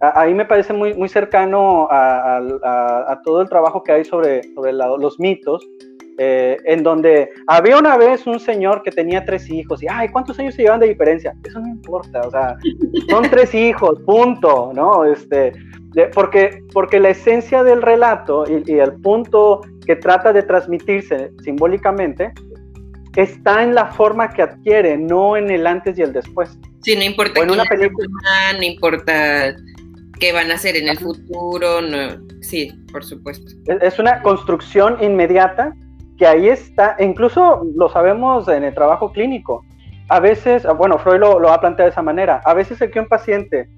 ahí 0.00 0.34
me 0.34 0.44
parece 0.44 0.72
muy, 0.72 0.94
muy 0.94 1.08
cercano 1.08 1.86
a, 1.90 3.20
todo 3.24 3.42
el 3.42 3.48
trabajo 3.48 3.82
que 3.82 3.92
hay 3.92 4.04
sobre, 4.04 4.42
sobre 4.54 4.72
los 4.72 5.20
mitos, 5.20 5.66
eh, 6.22 6.58
en 6.66 6.82
donde 6.82 7.30
había 7.46 7.78
una 7.78 7.96
vez 7.96 8.26
un 8.26 8.38
señor 8.38 8.82
que 8.82 8.90
tenía 8.90 9.24
tres 9.24 9.48
hijos 9.48 9.82
y, 9.82 9.86
ay, 9.88 10.10
¿cuántos 10.10 10.38
años 10.38 10.54
se 10.54 10.64
llevan 10.64 10.80
de 10.80 10.88
diferencia? 10.88 11.34
Eso 11.44 11.60
no 11.60 11.68
importa, 11.68 12.20
o 12.20 12.30
sea, 12.30 12.56
son 13.08 13.22
tres 13.30 13.54
hijos, 13.54 13.98
punto, 14.04 14.70
¿no? 14.74 15.06
Este, 15.06 15.52
porque, 16.12 16.62
porque 16.74 17.00
la 17.00 17.08
esencia 17.08 17.64
del 17.64 17.80
relato 17.80 18.44
y, 18.46 18.70
y 18.70 18.80
el 18.80 18.92
punto 19.00 19.62
que 19.86 19.96
trata 19.96 20.30
de 20.34 20.42
transmitirse 20.42 21.30
simbólicamente 21.42 22.34
está 23.16 23.62
en 23.62 23.74
la 23.74 23.86
forma 23.86 24.28
que 24.28 24.42
adquiere, 24.42 24.98
no 24.98 25.38
en 25.38 25.50
el 25.50 25.66
antes 25.66 25.98
y 25.98 26.02
el 26.02 26.12
después. 26.12 26.50
Sí, 26.82 26.96
no 26.96 27.02
importa 27.02 27.40
en 27.40 27.50
una 27.50 27.64
película, 27.64 28.08
no 28.58 28.62
importa 28.62 29.56
qué 30.18 30.32
van 30.32 30.50
a 30.50 30.56
hacer 30.56 30.76
en 30.76 30.90
el 30.90 30.98
futuro, 30.98 31.80
no, 31.80 32.20
sí, 32.42 32.70
por 32.92 33.04
supuesto. 33.04 33.52
Es 33.80 33.98
una 33.98 34.20
construcción 34.20 35.02
inmediata 35.02 35.74
que 36.20 36.26
ahí 36.26 36.50
está, 36.50 36.96
incluso 36.98 37.62
lo 37.74 37.88
sabemos 37.88 38.46
en 38.48 38.64
el 38.64 38.74
trabajo 38.74 39.10
clínico. 39.10 39.64
A 40.10 40.20
veces, 40.20 40.66
bueno, 40.76 40.98
Freud 40.98 41.18
lo, 41.18 41.40
lo 41.40 41.50
ha 41.50 41.58
planteado 41.60 41.86
de 41.86 41.92
esa 41.92 42.02
manera, 42.02 42.42
a 42.44 42.52
veces 42.52 42.78
el 42.82 42.90
que 42.90 43.00
un 43.00 43.08
paciente 43.08 43.70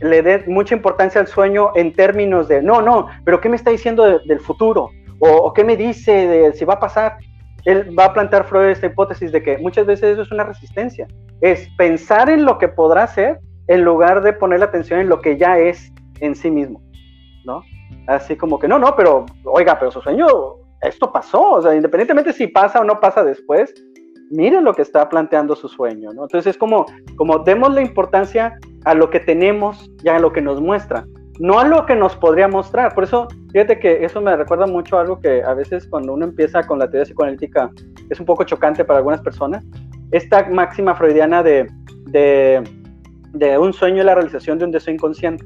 le 0.00 0.22
dé 0.22 0.44
mucha 0.46 0.76
importancia 0.76 1.20
al 1.20 1.26
sueño 1.26 1.72
en 1.74 1.92
términos 1.92 2.46
de, 2.46 2.62
no, 2.62 2.82
no, 2.82 3.08
pero 3.24 3.40
¿qué 3.40 3.48
me 3.48 3.56
está 3.56 3.72
diciendo 3.72 4.20
del 4.20 4.38
futuro? 4.38 4.90
O, 5.18 5.28
o, 5.28 5.52
qué 5.52 5.64
me 5.64 5.76
dice 5.76 6.12
de 6.28 6.52
si 6.52 6.64
va 6.64 6.74
a 6.74 6.78
pasar? 6.78 7.16
él 7.64 7.96
va 7.98 8.04
a 8.04 8.12
plantear 8.12 8.44
Freud 8.44 8.70
esta 8.70 8.86
hipótesis 8.86 9.32
de 9.32 9.42
que 9.42 9.58
muchas 9.58 9.84
veces 9.84 10.12
eso 10.12 10.22
es 10.22 10.30
una 10.30 10.44
resistencia, 10.44 11.08
es 11.40 11.68
pensar 11.76 12.30
en 12.30 12.44
lo 12.44 12.58
que 12.58 12.68
podrá 12.68 13.08
ser 13.08 13.40
en 13.66 13.82
lugar 13.82 14.22
de 14.22 14.32
poner 14.32 14.60
la 14.60 14.66
atención 14.66 15.00
en 15.00 15.08
lo 15.08 15.20
que 15.20 15.36
ya 15.36 15.58
es 15.58 15.92
en 16.20 16.36
sí 16.36 16.48
mismo, 16.48 16.80
¿no? 17.44 17.64
Así 18.06 18.36
como 18.36 18.60
que 18.60 18.68
no, 18.68 18.78
no, 18.78 18.94
pero 18.94 19.26
oiga, 19.44 19.80
pero 19.80 19.90
su 19.90 20.00
sueño, 20.00 20.26
esto 20.82 21.12
pasó, 21.12 21.52
o 21.52 21.62
sea, 21.62 21.74
independientemente 21.74 22.32
si 22.32 22.46
pasa 22.46 22.80
o 22.80 22.84
no 22.84 23.00
pasa 23.00 23.24
después, 23.24 23.72
miren 24.30 24.64
lo 24.64 24.74
que 24.74 24.82
está 24.82 25.08
planteando 25.08 25.54
su 25.54 25.68
sueño, 25.68 26.10
¿no? 26.12 26.22
Entonces 26.22 26.54
es 26.54 26.58
como, 26.58 26.86
como 27.16 27.38
demos 27.40 27.72
la 27.74 27.82
importancia 27.82 28.58
a 28.84 28.94
lo 28.94 29.10
que 29.10 29.20
tenemos 29.20 29.90
y 30.02 30.08
a 30.08 30.18
lo 30.18 30.32
que 30.32 30.40
nos 30.40 30.60
muestra, 30.60 31.06
no 31.38 31.58
a 31.58 31.66
lo 31.66 31.86
que 31.86 31.94
nos 31.94 32.16
podría 32.16 32.48
mostrar. 32.48 32.94
Por 32.94 33.04
eso, 33.04 33.28
fíjate 33.52 33.78
que 33.78 34.04
eso 34.04 34.20
me 34.20 34.34
recuerda 34.36 34.66
mucho 34.66 34.96
a 34.96 35.02
algo 35.02 35.20
que 35.20 35.42
a 35.42 35.54
veces 35.54 35.86
cuando 35.86 36.14
uno 36.14 36.24
empieza 36.24 36.62
con 36.62 36.78
la 36.78 36.88
teoría 36.88 37.04
psicoanalítica 37.04 37.70
es 38.10 38.18
un 38.20 38.26
poco 38.26 38.44
chocante 38.44 38.84
para 38.84 38.98
algunas 38.98 39.20
personas. 39.20 39.64
Esta 40.10 40.48
máxima 40.48 40.94
freudiana 40.94 41.42
de, 41.42 41.70
de, 42.06 42.62
de 43.32 43.58
un 43.58 43.72
sueño 43.72 44.02
y 44.02 44.06
la 44.06 44.14
realización 44.14 44.58
de 44.58 44.64
un 44.64 44.70
deseo 44.70 44.94
inconsciente. 44.94 45.44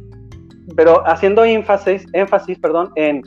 Pero 0.76 1.06
haciendo 1.06 1.44
énfasis, 1.44 2.06
énfasis 2.12 2.58
perdón, 2.58 2.90
en 2.96 3.22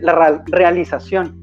la 0.00 0.42
realización. 0.46 1.41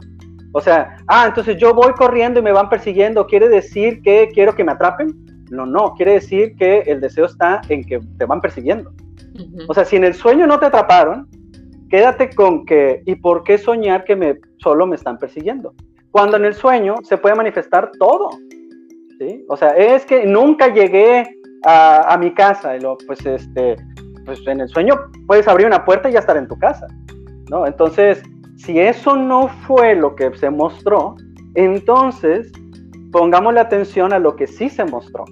O 0.52 0.62
sea, 0.62 0.98
ah, 1.08 1.26
entonces 1.28 1.58
yo 1.58 1.74
voy 1.74 1.94
corriendo 1.94 2.40
y 2.40 2.44
me 2.44 2.52
van 2.52 2.70
persiguiendo, 2.70 3.28
¿quiere 3.28 3.50
decir 3.50 4.02
que 4.02 4.30
quiero 4.34 4.56
que 4.56 4.64
me 4.64 4.72
atrapen? 4.72 5.14
No, 5.52 5.66
no, 5.66 5.94
quiere 5.96 6.14
decir 6.14 6.56
que 6.56 6.80
el 6.82 7.02
deseo 7.02 7.26
está 7.26 7.62
en 7.70 7.84
que 7.84 8.00
te 8.18 8.26
van 8.26 8.42
persiguiendo. 8.42 8.92
O 9.68 9.74
sea, 9.74 9.86
si 9.86 9.96
en 9.96 10.04
el 10.04 10.14
sueño 10.14 10.48
no 10.48 10.60
te 10.60 10.66
atraparon, 10.66 11.28
quédate 11.90 12.30
con 12.32 12.66
que, 12.66 13.02
¿y 13.06 13.16
por 13.16 13.44
qué 13.44 13.58
soñar 13.58 14.04
que 14.04 14.16
me, 14.16 14.40
solo 14.58 14.86
me 14.86 14.96
están 14.96 15.18
persiguiendo? 15.18 15.74
Cuando 16.12 16.38
en 16.38 16.46
el 16.46 16.54
sueño 16.54 16.96
se 17.04 17.18
puede 17.18 17.36
manifestar 17.36 17.92
todo. 18.00 18.30
¿sí? 19.20 19.46
O 19.48 19.56
sea, 19.56 19.76
es 19.78 20.06
que 20.06 20.26
nunca 20.26 20.74
llegué 20.74 21.36
a, 21.64 22.18
mi 22.20 22.34
casa, 22.34 22.76
y 22.76 22.80
lo, 22.80 22.98
pues, 23.06 23.26
este, 23.26 23.76
pues 24.26 24.40
en 24.48 24.62
el 24.62 24.70
sueño 24.70 24.96
puedes 25.28 25.48
abrir 25.48 25.68
una 25.68 25.84
puerta 25.84 26.10
y 26.10 26.14
ya 26.14 26.20
estar 26.20 26.38
en 26.38 26.48
tu 26.48 26.58
casa. 26.58 26.88
¿no? 27.50 27.66
Entonces, 27.66 28.24
si 28.60 28.80
eso 28.80 29.16
no 29.16 29.48
fue 29.48 29.96
lo 29.96 30.16
que 30.16 30.36
se 30.38 30.50
mostró, 30.50 31.16
entonces 31.56 32.52
pongamos 33.12 33.54
la 33.54 33.62
atención 33.62 34.14
a 34.14 34.20
lo 34.20 34.36
que 34.36 34.48
sí 34.48 34.70
se 34.70 34.86
mostró 34.86 35.26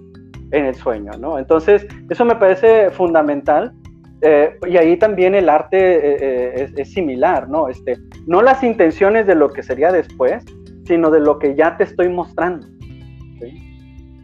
en 0.52 0.66
el 0.66 0.76
sueño, 0.76 1.12
¿no? 1.20 1.38
Entonces, 1.38 1.86
eso 2.10 2.26
me 2.26 2.36
parece 2.36 2.90
fundamental. 2.92 3.74
Eh, 4.22 4.58
y 4.68 4.78
ahí 4.78 4.98
también 4.98 5.36
el 5.36 5.48
arte 5.48 5.78
eh, 5.78 6.18
eh, 6.22 6.74
es, 6.76 6.92
similar, 6.92 7.48
¿no? 7.50 7.68
Este, 7.68 7.98
no 8.26 8.42
las 8.42 8.64
intenciones 8.64 9.28
de 9.28 9.36
lo 9.36 9.50
que 9.50 9.62
sería 9.62 9.92
después, 9.92 10.44
sino 10.86 11.12
de 11.12 11.20
lo 11.20 11.38
que 11.38 11.54
ya 11.54 11.78
te 11.78 11.84
estoy 11.84 12.10
mostrando. 12.10 12.66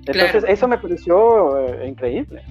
Entonces, 0.05 0.43
eso 0.47 0.67
me 0.67 0.77
pareció 0.77 1.83
increíble. 1.85 2.41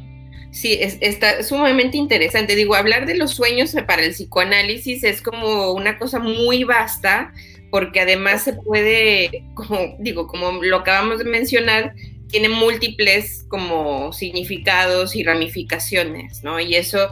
Sí, 0.52 0.76
es, 0.78 0.98
está 1.00 1.42
sumamente 1.42 1.96
interesante. 1.96 2.54
Digo, 2.54 2.74
hablar 2.74 3.06
de 3.06 3.16
los 3.16 3.32
sueños 3.32 3.74
para 3.86 4.04
el 4.04 4.12
psicoanálisis 4.12 5.02
es 5.02 5.22
como 5.22 5.72
una 5.72 5.98
cosa 5.98 6.18
muy 6.18 6.62
vasta, 6.64 7.32
porque 7.70 8.00
además 8.00 8.44
se 8.44 8.52
puede, 8.52 9.44
como 9.54 9.96
digo, 9.98 10.26
como 10.26 10.62
lo 10.62 10.76
acabamos 10.76 11.18
de 11.18 11.24
mencionar, 11.24 11.94
tiene 12.28 12.50
múltiples 12.50 13.44
como 13.48 14.12
significados 14.12 15.16
y 15.16 15.24
ramificaciones, 15.24 16.44
¿no? 16.44 16.60
Y 16.60 16.76
eso 16.76 17.10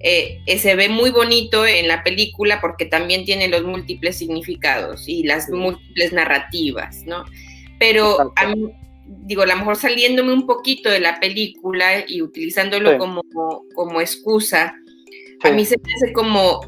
eh, 0.00 0.40
eh, 0.46 0.58
se 0.58 0.74
ve 0.74 0.88
muy 0.88 1.10
bonito 1.10 1.66
en 1.66 1.86
la 1.86 2.02
película 2.02 2.60
porque 2.60 2.86
también 2.86 3.24
tiene 3.24 3.48
los 3.48 3.62
múltiples 3.62 4.16
significados 4.16 5.08
y 5.08 5.22
las 5.24 5.48
múltiples 5.48 6.12
narrativas, 6.12 7.04
¿no? 7.04 7.24
Pero 7.78 8.32
a 8.36 8.46
mí, 8.46 8.72
digo, 9.22 9.42
a 9.42 9.46
lo 9.46 9.56
mejor 9.56 9.76
saliéndome 9.76 10.32
un 10.32 10.46
poquito 10.46 10.90
de 10.90 11.00
la 11.00 11.20
película 11.20 12.04
y 12.06 12.22
utilizándolo 12.22 12.98
como, 12.98 13.22
como 13.74 14.00
excusa, 14.00 14.74
a 15.42 15.50
mí 15.50 15.64
se 15.64 15.76
me 15.82 15.92
hace 15.94 16.12
como 16.12 16.60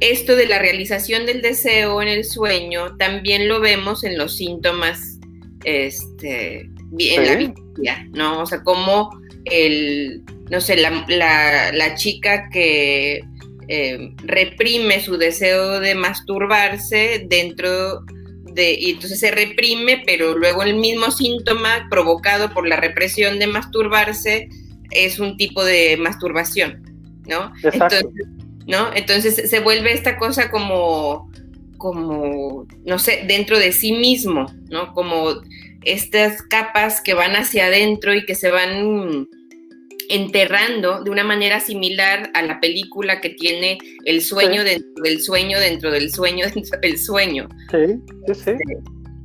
esto 0.00 0.36
de 0.36 0.46
la 0.46 0.58
realización 0.58 1.26
del 1.26 1.42
deseo 1.42 2.02
en 2.02 2.08
el 2.08 2.24
sueño, 2.24 2.96
también 2.96 3.48
lo 3.48 3.60
vemos 3.60 4.04
en 4.04 4.18
los 4.18 4.36
síntomas, 4.36 5.18
este, 5.64 6.70
en 6.98 7.24
la 7.26 7.34
vida, 7.36 8.06
¿no? 8.12 8.42
O 8.42 8.46
sea, 8.46 8.62
como 8.62 9.10
el, 9.44 10.22
no 10.50 10.60
sé, 10.60 10.76
la, 10.76 11.94
chica 11.96 12.48
que 12.50 13.24
eh, 13.68 14.12
reprime 14.24 15.00
su 15.00 15.16
deseo 15.16 15.80
de 15.80 15.94
masturbarse 15.94 17.26
dentro 17.28 18.04
y 18.56 18.90
entonces 18.90 19.20
se 19.20 19.30
reprime, 19.30 20.02
pero 20.06 20.36
luego 20.36 20.62
el 20.62 20.76
mismo 20.76 21.10
síntoma 21.10 21.86
provocado 21.90 22.50
por 22.50 22.66
la 22.66 22.76
represión 22.76 23.38
de 23.38 23.46
masturbarse 23.46 24.48
es 24.90 25.18
un 25.18 25.36
tipo 25.36 25.64
de 25.64 25.96
masturbación, 25.96 26.82
¿no? 27.26 27.52
Entonces, 27.62 28.06
¿no? 28.66 28.92
Entonces 28.94 29.48
se 29.48 29.60
vuelve 29.60 29.92
esta 29.92 30.16
cosa 30.16 30.50
como, 30.50 31.30
como, 31.76 32.66
no 32.84 32.98
sé, 32.98 33.24
dentro 33.26 33.58
de 33.58 33.72
sí 33.72 33.92
mismo, 33.92 34.46
¿no? 34.70 34.92
Como 34.92 35.40
estas 35.84 36.42
capas 36.42 37.00
que 37.00 37.14
van 37.14 37.36
hacia 37.36 37.66
adentro 37.66 38.14
y 38.14 38.26
que 38.26 38.34
se 38.34 38.50
van 38.50 39.28
enterrando 40.10 41.02
de 41.02 41.10
una 41.10 41.24
manera 41.24 41.60
similar 41.60 42.30
a 42.34 42.42
la 42.42 42.60
película 42.60 43.20
que 43.20 43.30
tiene 43.30 43.78
el 44.04 44.20
sueño 44.22 44.64
dentro 44.64 45.02
del 45.02 45.20
sueño 45.20 45.58
dentro 45.58 45.90
del 45.90 46.10
sueño 46.10 46.46
dentro 46.54 46.78
del 46.80 46.98
sueño. 46.98 47.48
Sí, 47.70 48.00
sí, 48.26 48.34
sí. 48.34 48.52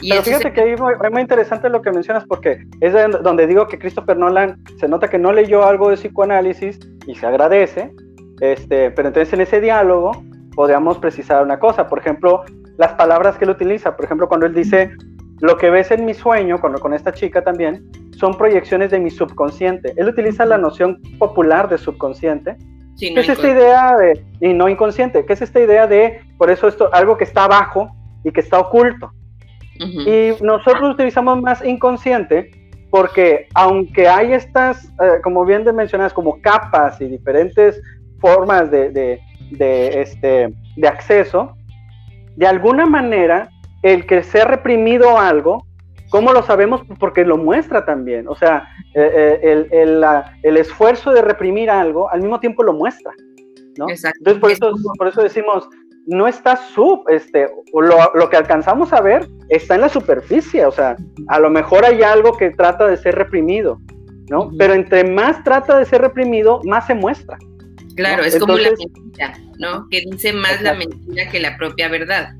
Y 0.01 0.09
Pero 0.09 0.23
fíjate 0.23 0.51
que 0.51 0.61
ahí 0.61 0.71
es 0.71 1.11
muy 1.11 1.21
interesante 1.21 1.69
lo 1.69 1.81
que 1.81 1.91
mencionas 1.91 2.25
porque 2.25 2.65
es 2.79 2.93
donde 3.21 3.45
digo 3.45 3.67
que 3.67 3.77
Christopher 3.77 4.17
Nolan 4.17 4.59
se 4.79 4.87
nota 4.87 5.07
que 5.07 5.19
no 5.19 5.31
leyó 5.31 5.63
algo 5.63 5.89
de 5.89 5.95
psicoanálisis 5.95 6.79
y 7.05 7.13
se 7.13 7.25
agradece, 7.27 7.91
este, 8.39 8.89
pero 8.91 9.09
entonces 9.09 9.31
en 9.33 9.41
ese 9.41 9.61
diálogo 9.61 10.23
podríamos 10.55 10.97
precisar 10.97 11.43
una 11.43 11.59
cosa, 11.59 11.87
por 11.87 11.99
ejemplo, 11.99 12.43
las 12.77 12.93
palabras 12.93 13.37
que 13.37 13.45
él 13.45 13.51
utiliza, 13.51 13.95
por 13.95 14.05
ejemplo, 14.05 14.27
cuando 14.27 14.47
él 14.47 14.55
dice, 14.55 14.91
lo 15.41 15.57
que 15.57 15.69
ves 15.71 15.91
en 15.91 16.05
mi 16.05 16.13
sueño, 16.13 16.61
con, 16.61 16.73
con 16.77 16.93
esta 16.93 17.11
chica 17.11 17.43
también, 17.43 17.89
son 18.17 18.37
proyecciones 18.37 18.91
de 18.91 18.99
mi 18.99 19.09
subconsciente. 19.09 19.93
Él 19.97 20.07
utiliza 20.07 20.45
la 20.45 20.59
noción 20.59 21.01
popular 21.17 21.67
de 21.67 21.79
subconsciente. 21.79 22.57
¿Qué 22.99 23.19
es 23.19 23.29
esta 23.29 23.49
idea 23.49 23.95
de, 23.97 24.23
y 24.39 24.53
no 24.53 24.69
inconsciente, 24.69 25.25
qué 25.25 25.33
es 25.33 25.41
esta 25.41 25.59
idea 25.59 25.87
de, 25.87 26.21
por 26.37 26.51
eso 26.51 26.67
esto, 26.67 26.93
algo 26.93 27.17
que 27.17 27.23
está 27.23 27.45
abajo 27.45 27.89
y 28.23 28.31
que 28.31 28.41
está 28.41 28.59
oculto? 28.59 29.11
Y 29.79 30.33
nosotros 30.43 30.93
utilizamos 30.93 31.41
más 31.41 31.65
inconsciente 31.65 32.51
porque 32.91 33.47
aunque 33.55 34.07
hay 34.07 34.33
estas, 34.33 34.85
eh, 35.01 35.21
como 35.23 35.43
bien 35.43 35.63
mencionas, 35.73 36.13
como 36.13 36.39
capas 36.39 37.01
y 37.01 37.07
diferentes 37.07 37.81
formas 38.19 38.69
de, 38.69 38.91
de, 38.91 39.19
de, 39.49 40.01
este, 40.01 40.53
de 40.75 40.87
acceso, 40.87 41.55
de 42.35 42.45
alguna 42.45 42.85
manera 42.85 43.49
el 43.83 44.05
que 44.05 44.23
se 44.23 44.41
ha 44.41 44.45
reprimido 44.45 45.17
algo 45.17 45.65
¿Cómo 46.11 46.33
lo 46.33 46.43
sabemos? 46.43 46.81
Porque 46.99 47.23
lo 47.23 47.37
muestra 47.37 47.85
también. 47.85 48.27
O 48.27 48.35
sea, 48.35 48.67
eh, 48.93 49.39
eh, 49.71 50.27
el, 50.43 50.57
esfuerzo 50.57 51.13
de 51.13 51.21
reprimir 51.21 51.69
algo 51.69 52.11
al 52.11 52.19
mismo 52.19 52.37
tiempo 52.41 52.63
lo 52.63 52.73
muestra. 52.73 53.13
¿no? 53.77 53.89
Exacto. 53.89 54.17
Entonces, 54.19 54.41
por 54.41 54.51
eso, 54.51 54.73
por 54.97 55.07
eso 55.07 55.21
decimos, 55.21 55.69
no 56.07 56.27
está 56.27 56.57
sub, 56.57 57.05
este, 57.07 57.47
lo, 57.73 58.13
lo, 58.13 58.29
que 58.29 58.35
alcanzamos 58.35 58.91
a 58.91 58.99
ver 58.99 59.25
está 59.47 59.75
en 59.75 59.81
la 59.81 59.89
superficie. 59.89 60.65
O 60.65 60.71
sea, 60.73 60.97
a 61.29 61.39
lo 61.39 61.49
mejor 61.49 61.85
hay 61.85 62.01
algo 62.01 62.35
que 62.35 62.49
trata 62.49 62.87
de 62.87 62.97
ser 62.97 63.15
reprimido, 63.15 63.79
¿no? 64.29 64.51
Pero 64.57 64.73
entre 64.73 65.09
más 65.09 65.41
trata 65.45 65.77
de 65.77 65.85
ser 65.85 66.01
reprimido, 66.01 66.59
más 66.65 66.87
se 66.87 66.93
muestra. 66.93 67.37
Claro, 67.95 68.23
es 68.23 68.37
como 68.37 68.57
la 68.57 68.71
mentira, 68.71 69.33
¿no? 69.59 69.87
Que 69.89 70.01
dice 70.11 70.33
más 70.33 70.61
la 70.61 70.73
mentira 70.73 71.29
que 71.31 71.39
la 71.39 71.55
propia 71.55 71.87
verdad. 71.87 72.33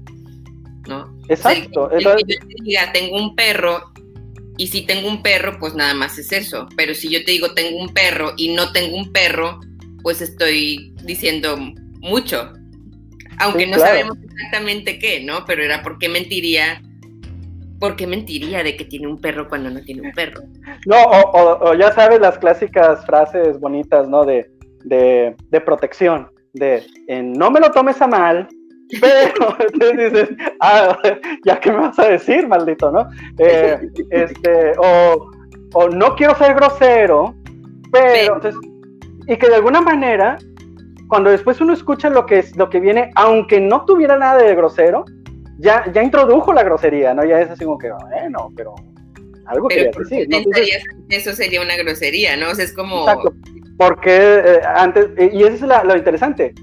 ¿No? 0.87 1.17
Exacto. 1.29 1.89
yo 1.97 2.15
te 2.15 2.37
diga, 2.63 2.91
tengo 2.91 3.17
un 3.17 3.35
perro, 3.35 3.91
y 4.61 4.67
si 4.67 4.85
tengo 4.85 5.07
un 5.07 5.23
perro, 5.23 5.57
pues 5.59 5.73
nada 5.73 5.95
más 5.95 6.19
es 6.19 6.31
eso. 6.31 6.67
Pero 6.77 6.93
si 6.93 7.09
yo 7.09 7.23
te 7.25 7.31
digo, 7.31 7.53
tengo 7.55 7.79
un 7.79 7.93
perro 7.95 8.33
y 8.37 8.53
no 8.53 8.71
tengo 8.71 8.95
un 8.95 9.11
perro, 9.11 9.59
pues 10.03 10.21
estoy 10.21 10.93
diciendo 11.03 11.57
mucho. 11.57 12.53
Aunque 13.39 13.65
no 13.65 13.79
sabemos 13.79 14.17
exactamente 14.23 14.99
qué, 14.99 15.23
¿no? 15.23 15.45
Pero 15.45 15.63
era 15.63 15.81
por 15.81 15.97
qué 15.97 16.09
mentiría. 16.09 16.79
¿Por 17.79 17.95
qué 17.95 18.05
mentiría 18.05 18.61
de 18.61 18.77
que 18.77 18.85
tiene 18.85 19.07
un 19.07 19.19
perro 19.19 19.49
cuando 19.49 19.71
no 19.71 19.81
tiene 19.81 20.03
un 20.03 20.11
perro? 20.11 20.43
No, 20.85 20.97
o, 21.05 21.73
ya 21.73 21.91
sabes 21.93 22.19
las 22.19 22.37
clásicas 22.37 23.03
frases 23.07 23.59
bonitas, 23.59 24.07
¿no? 24.07 24.23
De, 24.23 24.47
de, 24.83 25.35
de 25.49 25.61
protección. 25.61 26.29
De 26.53 26.85
no 27.23 27.49
me 27.49 27.59
lo 27.59 27.71
tomes 27.71 27.99
a 27.99 28.05
mal, 28.05 28.47
pero 28.99 29.55
entonces 29.59 30.13
dices, 30.13 30.29
ah, 30.59 30.97
ya 31.45 31.59
que 31.59 31.71
me 31.71 31.77
vas 31.77 31.99
a 31.99 32.09
decir, 32.09 32.47
maldito, 32.47 32.91
¿no? 32.91 33.07
Eh, 33.37 33.89
este, 34.09 34.73
o, 34.77 35.31
o, 35.73 35.89
no 35.89 36.15
quiero 36.15 36.35
ser 36.35 36.55
grosero, 36.55 37.35
pero, 37.91 38.35
entonces, 38.35 38.59
y 39.27 39.37
que 39.37 39.47
de 39.47 39.55
alguna 39.55 39.81
manera, 39.81 40.37
cuando 41.07 41.29
después 41.29 41.61
uno 41.61 41.73
escucha 41.73 42.09
lo 42.09 42.25
que, 42.25 42.39
es, 42.39 42.55
lo 42.55 42.69
que 42.69 42.79
viene, 42.79 43.11
aunque 43.15 43.59
no 43.59 43.85
tuviera 43.85 44.17
nada 44.17 44.41
de 44.41 44.55
grosero, 44.55 45.05
ya, 45.59 45.85
ya 45.93 46.01
introdujo 46.01 46.53
la 46.53 46.63
grosería, 46.63 47.13
¿no? 47.13 47.23
Ya 47.23 47.39
es 47.39 47.49
así 47.49 47.65
como 47.65 47.77
que, 47.77 47.91
bueno, 47.91 48.51
pero 48.55 48.73
algo 49.45 49.67
que 49.67 49.91
decir. 49.95 50.27
¿no? 50.29 50.37
eso 51.09 51.33
sería 51.33 51.61
una 51.61 51.75
grosería, 51.75 52.37
¿no? 52.37 52.49
O 52.49 52.55
sea, 52.55 52.65
es 52.65 52.73
como... 52.73 53.01
Exacto, 53.01 53.33
porque 53.77 54.15
eh, 54.15 54.61
antes, 54.75 55.09
y 55.17 55.43
eso 55.43 55.65
es 55.65 55.85
lo 55.85 55.97
interesante, 55.97 56.53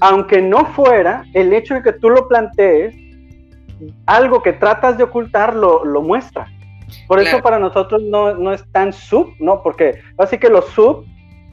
aunque 0.00 0.42
no 0.42 0.66
fuera, 0.66 1.24
el 1.34 1.52
hecho 1.52 1.74
de 1.74 1.82
que 1.82 1.92
tú 1.92 2.10
lo 2.10 2.28
plantees, 2.28 2.94
algo 4.06 4.42
que 4.42 4.52
tratas 4.52 4.96
de 4.98 5.04
ocultar 5.04 5.54
lo, 5.54 5.84
muestra. 6.02 6.46
Por 7.08 7.20
eso 7.20 7.42
para 7.42 7.58
nosotros 7.58 8.02
no, 8.02 8.52
es 8.52 8.64
tan 8.72 8.92
sub, 8.92 9.32
¿no? 9.40 9.62
Porque 9.62 10.00
así 10.18 10.38
que 10.38 10.48
los 10.48 10.66
sub 10.66 11.04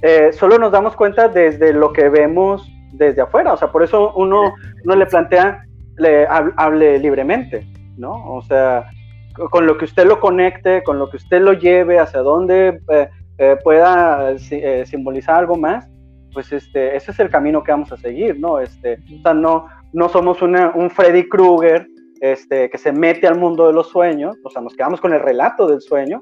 eh, 0.01 0.31
solo 0.33 0.57
nos 0.59 0.71
damos 0.71 0.95
cuenta 0.95 1.27
desde 1.27 1.73
lo 1.73 1.91
que 1.93 2.09
vemos 2.09 2.69
desde 2.91 3.21
afuera, 3.21 3.53
o 3.53 3.57
sea, 3.57 3.71
por 3.71 3.81
eso 3.81 4.13
uno, 4.15 4.53
no 4.83 4.95
le 4.95 5.05
plantea, 5.07 5.65
le 5.97 6.27
hable 6.27 6.99
libremente, 6.99 7.65
¿no? 7.97 8.35
O 8.35 8.41
sea, 8.43 8.85
con 9.49 9.65
lo 9.65 9.77
que 9.77 9.85
usted 9.85 10.05
lo 10.05 10.19
conecte, 10.19 10.83
con 10.83 10.99
lo 10.99 11.09
que 11.09 11.17
usted 11.17 11.41
lo 11.41 11.53
lleve, 11.53 11.99
hacia 11.99 12.19
dónde 12.19 12.79
eh, 12.89 13.09
eh, 13.39 13.57
pueda 13.63 14.37
simbolizar 14.85 15.37
algo 15.37 15.55
más, 15.55 15.89
pues 16.33 16.51
este, 16.51 16.95
ese 16.95 17.11
es 17.11 17.19
el 17.19 17.29
camino 17.29 17.63
que 17.63 17.71
vamos 17.71 17.91
a 17.91 17.97
seguir, 17.97 18.39
¿no? 18.39 18.59
Este, 18.59 18.99
o 19.19 19.21
sea, 19.21 19.33
no, 19.33 19.67
no 19.93 20.09
somos 20.09 20.41
un 20.41 20.89
Freddy 20.89 21.29
Krueger 21.29 21.87
este, 22.21 22.69
que 22.69 22.77
se 22.77 22.91
mete 22.91 23.27
al 23.27 23.37
mundo 23.37 23.67
de 23.67 23.73
los 23.73 23.89
sueños, 23.89 24.37
o 24.43 24.49
sea, 24.49 24.61
nos 24.61 24.75
quedamos 24.75 25.01
con 25.01 25.13
el 25.13 25.19
relato 25.19 25.67
del 25.67 25.81
sueño, 25.81 26.21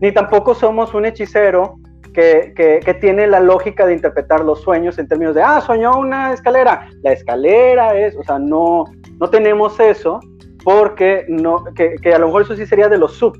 ni 0.00 0.12
tampoco 0.12 0.54
somos 0.54 0.94
un 0.94 1.06
hechicero 1.06 1.76
que, 2.12 2.52
que, 2.84 2.94
tiene 2.94 3.26
la 3.26 3.38
lógica 3.38 3.86
de 3.86 3.94
interpretar 3.94 4.44
los 4.44 4.60
sueños 4.62 4.98
en 4.98 5.06
términos 5.06 5.34
de, 5.34 5.42
ah, 5.42 5.60
soñó 5.60 5.98
una 5.98 6.32
escalera, 6.32 6.88
la 7.02 7.12
escalera 7.12 7.96
es, 7.98 8.16
o 8.16 8.24
sea, 8.24 8.38
no, 8.38 8.84
no 9.20 9.30
tenemos 9.30 9.78
eso, 9.78 10.18
porque 10.64 11.24
no, 11.28 11.64
que, 11.76 11.94
que, 12.02 12.12
a 12.12 12.18
lo 12.18 12.26
mejor 12.26 12.42
eso 12.42 12.56
sí 12.56 12.66
sería 12.66 12.88
de 12.88 12.98
los 12.98 13.12
sub, 13.14 13.38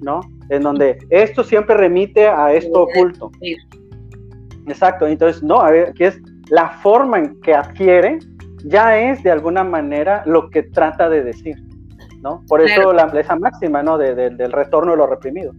¿no? 0.00 0.20
En 0.50 0.62
donde 0.62 0.98
esto 1.10 1.42
siempre 1.42 1.76
remite 1.76 2.28
a 2.28 2.52
esto 2.52 2.82
oculto. 2.82 3.30
Exacto, 4.70 5.06
entonces, 5.06 5.42
no, 5.42 5.60
a 5.60 5.70
ver, 5.70 5.88
aquí 5.90 6.04
es 6.04 6.18
la 6.50 6.68
forma 6.82 7.18
en 7.18 7.40
que 7.40 7.54
adquiere, 7.54 8.18
ya 8.64 8.98
es 8.98 9.22
de 9.22 9.30
alguna 9.30 9.64
manera 9.64 10.22
lo 10.26 10.50
que 10.50 10.62
trata 10.62 11.08
de 11.08 11.22
decir, 11.22 11.56
¿no? 12.22 12.44
Por 12.48 12.60
eso 12.62 12.92
la, 12.92 13.04
esa 13.18 13.36
máxima, 13.36 13.82
¿no? 13.82 13.98
del 13.98 14.52
retorno 14.52 14.92
de 14.92 14.98
lo 14.98 15.06
reprimido. 15.06 15.54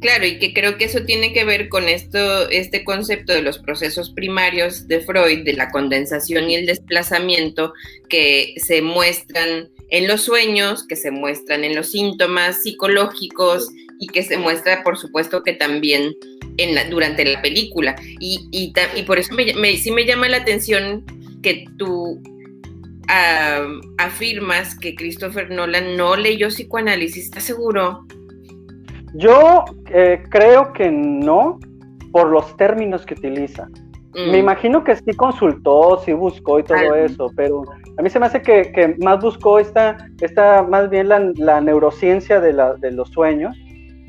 Claro, 0.00 0.26
y 0.26 0.38
que 0.38 0.52
creo 0.52 0.76
que 0.76 0.84
eso 0.84 1.04
tiene 1.04 1.32
que 1.32 1.44
ver 1.44 1.68
con 1.68 1.88
esto, 1.88 2.48
este 2.50 2.84
concepto 2.84 3.32
de 3.32 3.42
los 3.42 3.58
procesos 3.58 4.10
primarios 4.10 4.86
de 4.86 5.00
Freud, 5.00 5.44
de 5.44 5.54
la 5.54 5.70
condensación 5.70 6.50
y 6.50 6.56
el 6.56 6.66
desplazamiento 6.66 7.72
que 8.08 8.54
se 8.58 8.82
muestran 8.82 9.70
en 9.90 10.08
los 10.08 10.22
sueños, 10.22 10.86
que 10.86 10.96
se 10.96 11.10
muestran 11.10 11.64
en 11.64 11.74
los 11.74 11.90
síntomas 11.90 12.62
psicológicos 12.62 13.68
y 13.98 14.06
que 14.08 14.22
se 14.22 14.38
muestra, 14.38 14.82
por 14.82 14.96
supuesto, 14.96 15.42
que 15.42 15.54
también 15.54 16.14
en 16.56 16.74
la, 16.74 16.84
durante 16.84 17.24
la 17.24 17.40
película. 17.42 17.96
Y, 18.20 18.48
y, 18.50 19.02
por 19.02 19.18
eso 19.18 19.34
me, 19.34 19.76
sí 19.76 19.90
me 19.90 20.06
llama 20.06 20.28
la 20.28 20.38
atención 20.38 21.04
que 21.42 21.64
tú 21.78 22.20
afirmas 23.98 24.78
que 24.78 24.94
Christopher 24.94 25.50
Nolan 25.50 25.96
no 25.96 26.16
leyó 26.16 26.48
psicoanálisis. 26.48 27.24
¿Estás 27.24 27.44
seguro? 27.44 28.06
Yo 29.14 29.64
eh, 29.92 30.22
creo 30.30 30.72
que 30.72 30.90
no, 30.90 31.60
por 32.12 32.28
los 32.28 32.56
términos 32.56 33.04
que 33.04 33.14
utiliza. 33.14 33.68
Me 34.14 34.32
mm. 34.32 34.34
imagino 34.36 34.84
que 34.84 34.94
sí 34.96 35.12
consultó, 35.16 36.00
sí 36.04 36.12
buscó 36.12 36.60
y 36.60 36.62
todo 36.62 36.94
eso, 36.94 37.30
pero 37.34 37.64
a 37.98 38.02
mí 38.02 38.08
se 38.08 38.20
me 38.20 38.26
hace 38.26 38.42
que, 38.42 38.94
más 38.98 39.20
buscó 39.20 39.58
esta, 39.58 39.96
esta, 40.20 40.62
más 40.62 40.88
bien 40.88 41.08
la, 41.08 41.60
neurociencia 41.60 42.40
de, 42.40 42.52
la, 42.52 42.74
de, 42.74 42.92
los 42.92 43.08
sueños, 43.10 43.56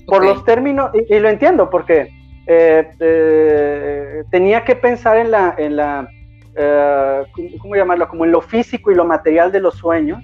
por 0.06 0.24
los 0.24 0.44
términos, 0.46 0.92
y, 0.94 1.20
lo 1.20 1.30
entiendo, 1.30 1.70
porque 1.70 2.10
eh, 2.48 2.90
eh, 3.00 4.24
tenía 4.30 4.64
que 4.64 4.76
pensar 4.76 5.18
en 5.18 5.32
la, 5.32 5.56
en 5.58 5.76
la 5.76 6.08
¿cómo 7.60 7.76
llamarlo? 7.76 8.08
Como 8.08 8.24
en 8.24 8.32
lo 8.32 8.42
físico 8.42 8.92
y 8.92 8.96
lo 8.96 9.04
material 9.04 9.52
de 9.52 9.60
los 9.60 9.76
sueños 9.76 10.24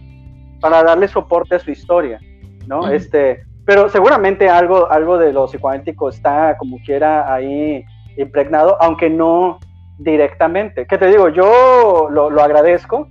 para 0.62 0.84
darle 0.84 1.08
soporte 1.08 1.56
a 1.56 1.60
su 1.60 1.72
historia, 1.72 2.20
¿no? 2.68 2.88
Este, 2.88 3.44
pero 3.66 3.90
seguramente 3.90 4.50
algo, 4.50 4.90
algo 4.90 5.18
de 5.18 5.34
lo 5.34 5.46
psicoanalítico 5.46 6.10
está 6.10 6.58
como 6.58 6.78
quiera 6.86 7.34
ahí 7.34 7.84
impregnado, 8.18 8.78
aunque 8.82 9.10
no 9.10 9.60
directamente. 9.98 10.86
¿Qué 10.88 10.98
te 10.98 11.08
digo? 11.08 11.30
Yo 11.30 12.08
lo, 12.10 12.28
agradezco 12.42 13.08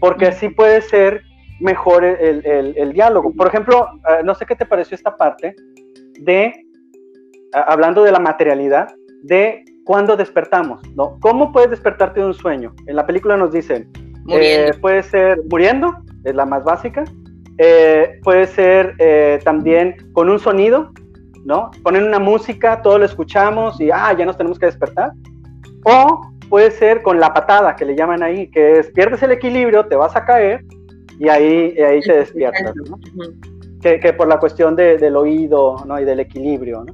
porque 0.00 0.26
así 0.26 0.48
puede 0.48 0.80
ser 0.82 1.22
mejor 1.60 2.04
el, 2.04 2.92
diálogo. 2.92 3.32
Por 3.36 3.46
ejemplo, 3.46 3.88
eh, 4.08 4.22
no 4.24 4.34
sé 4.34 4.46
qué 4.46 4.56
te 4.56 4.66
pareció 4.66 4.94
esta 4.96 5.16
parte 5.16 5.54
de, 6.24 6.54
hablando 7.52 8.02
de 8.02 8.12
la 8.12 8.18
materialidad, 8.18 8.88
de 9.22 9.64
cuando 9.84 10.16
despertamos, 10.16 10.80
¿no? 10.94 11.18
¿Cómo 11.20 11.52
puedes 11.52 11.70
despertarte 11.70 12.20
de 12.20 12.26
un 12.26 12.34
sueño? 12.34 12.74
En 12.86 12.96
la 12.96 13.06
película 13.06 13.36
nos 13.36 13.52
dicen, 13.52 13.90
eh, 14.28 14.70
puede 14.80 15.02
ser 15.02 15.40
muriendo, 15.50 15.96
es 16.24 16.34
la 16.34 16.46
más 16.46 16.64
básica, 16.64 17.04
eh, 17.58 18.20
puede 18.22 18.46
ser 18.46 18.94
eh, 18.98 19.40
también 19.44 19.96
con 20.12 20.30
un 20.30 20.38
sonido, 20.38 20.92
¿no? 21.44 21.70
Ponen 21.82 22.04
una 22.04 22.18
música, 22.18 22.80
todos 22.82 23.00
lo 23.00 23.04
escuchamos 23.04 23.80
y, 23.80 23.90
ah, 23.90 24.14
ya 24.16 24.24
nos 24.24 24.36
tenemos 24.36 24.58
que 24.58 24.66
despertar. 24.66 25.12
O 25.84 26.28
puede 26.48 26.70
ser 26.70 27.02
con 27.02 27.18
la 27.18 27.34
patada, 27.34 27.74
que 27.74 27.84
le 27.84 27.96
llaman 27.96 28.22
ahí, 28.22 28.48
que 28.50 28.78
es, 28.78 28.90
pierdes 28.92 29.22
el 29.22 29.32
equilibrio, 29.32 29.86
te 29.86 29.96
vas 29.96 30.14
a 30.14 30.24
caer 30.24 30.64
y 31.18 31.28
ahí, 31.28 31.76
ahí 31.80 32.00
te 32.00 32.18
despiertas, 32.18 32.74
¿no? 32.76 32.98
Que, 33.82 34.12
por 34.12 34.28
la 34.28 34.38
cuestión 34.38 34.76
del 34.76 35.16
oído, 35.16 35.76
¿no? 35.86 35.98
Y 35.98 36.04
del 36.04 36.20
equilibrio, 36.20 36.84
¿no? 36.84 36.92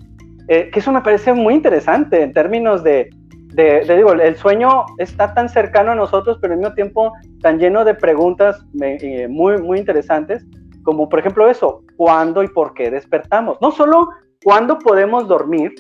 Eh, 0.49 0.71
que 0.71 0.79
eso 0.79 0.91
me 0.91 1.03
parece 1.03 1.35
muy 1.35 1.53
interesante 1.55 2.23
en 2.23 2.33
términos 2.33 2.83
de, 2.83 3.11
de, 3.53 3.81
digo, 3.97 4.13
el 4.13 4.37
sueño 4.37 4.87
está 4.97 5.35
tan 5.35 5.49
cercano 5.51 5.93
a 5.93 5.95
nosotros, 5.95 6.39
pero 6.41 6.55
al 6.55 6.61
mismo 6.61 6.75
tiempo 6.75 7.13
tan 7.43 7.59
lleno 7.59 7.85
de 7.85 7.95
preguntas 7.95 8.65
eh, 8.81 9.29
muy, 9.29 9.59
muy 9.59 9.79
interesantes, 9.79 10.45
como 10.85 11.09
por 11.09 11.19
ejemplo 11.19 11.49
eso, 11.49 11.83
¿cuándo 11.97 12.43
y 12.43 12.49
por 12.49 12.73
qué 12.73 12.91
despertamos? 12.91 13.59
No 13.61 13.71
solo 13.71 14.09
cuándo 14.43 14.79
podemos 14.79 15.29
dormir, 15.29 15.75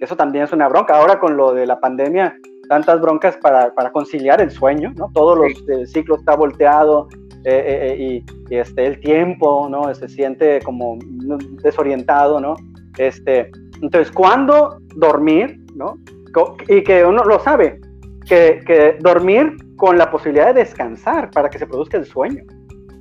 eso 0.00 0.16
también 0.16 0.44
es 0.44 0.52
una 0.52 0.68
bronca, 0.68 0.96
ahora 0.96 1.18
con 1.18 1.36
lo 1.36 1.52
de 1.52 1.66
la 1.66 1.80
pandemia, 1.80 2.36
tantas 2.72 3.02
broncas 3.02 3.36
para, 3.36 3.74
para 3.74 3.92
conciliar 3.92 4.40
el 4.40 4.50
sueño, 4.50 4.94
¿no? 4.96 5.10
Todos 5.12 5.36
los 5.36 5.68
el 5.68 5.86
ciclo 5.86 6.16
está 6.16 6.34
volteado 6.34 7.06
eh, 7.44 7.94
y, 7.98 8.24
y, 8.48 8.56
este, 8.56 8.86
el 8.86 8.98
tiempo, 8.98 9.68
¿no? 9.68 9.94
Se 9.94 10.08
siente 10.08 10.58
como 10.64 10.96
desorientado, 11.62 12.40
¿no? 12.40 12.56
Este, 12.96 13.50
entonces, 13.82 14.10
¿cuándo 14.10 14.78
dormir, 14.96 15.60
¿no? 15.74 15.98
y 16.66 16.82
que 16.82 17.04
uno 17.04 17.24
lo 17.24 17.38
sabe, 17.40 17.78
que, 18.26 18.96
dormir 19.00 19.54
con 19.76 19.98
la 19.98 20.10
posibilidad 20.10 20.46
de 20.46 20.60
descansar 20.60 21.30
para 21.30 21.50
que 21.50 21.58
se 21.58 21.66
produzca 21.66 21.98
el 21.98 22.06
sueño, 22.06 22.42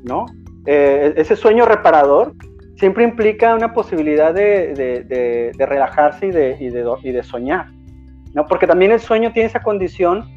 ¿no? 0.03 0.25
Eh, 0.65 1.13
ese 1.15 1.37
sueño 1.37 1.63
reparador 1.63 2.33
siempre 2.75 3.05
implica 3.05 3.55
una 3.55 3.73
posibilidad 3.73 4.33
de, 4.33 5.53
relajarse 5.57 6.27
y 6.27 6.31
de, 6.31 6.57
y, 6.59 7.11
de, 7.11 7.23
soñar, 7.23 7.67
¿no? 8.33 8.45
Porque 8.47 8.67
también 8.67 8.91
el 8.91 8.99
sueño 8.99 9.31
tiene 9.31 9.47
esa 9.47 9.61
condición, 9.61 10.29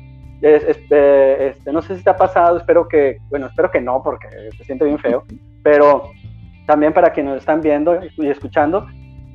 eh, 0.42 0.64
este, 0.68 1.72
no 1.72 1.83
sé 1.83 1.96
si 1.96 2.04
te 2.04 2.11
ha 2.11 2.16
pasado, 2.16 2.59
espero 2.59 2.88
que, 2.88 3.18
bueno, 3.30 3.46
espero 3.46 3.70
que 3.70 3.80
no, 3.80 4.02
porque 4.02 4.28
se 4.57 4.64
siente 4.64 4.85
bien 4.85 4.98
feo, 4.98 5.24
pero 5.62 6.11
también 6.66 6.92
para 6.92 7.12
quienes 7.12 7.35
nos 7.35 7.42
están 7.42 7.61
viendo 7.61 7.98
y 8.16 8.28
escuchando, 8.28 8.87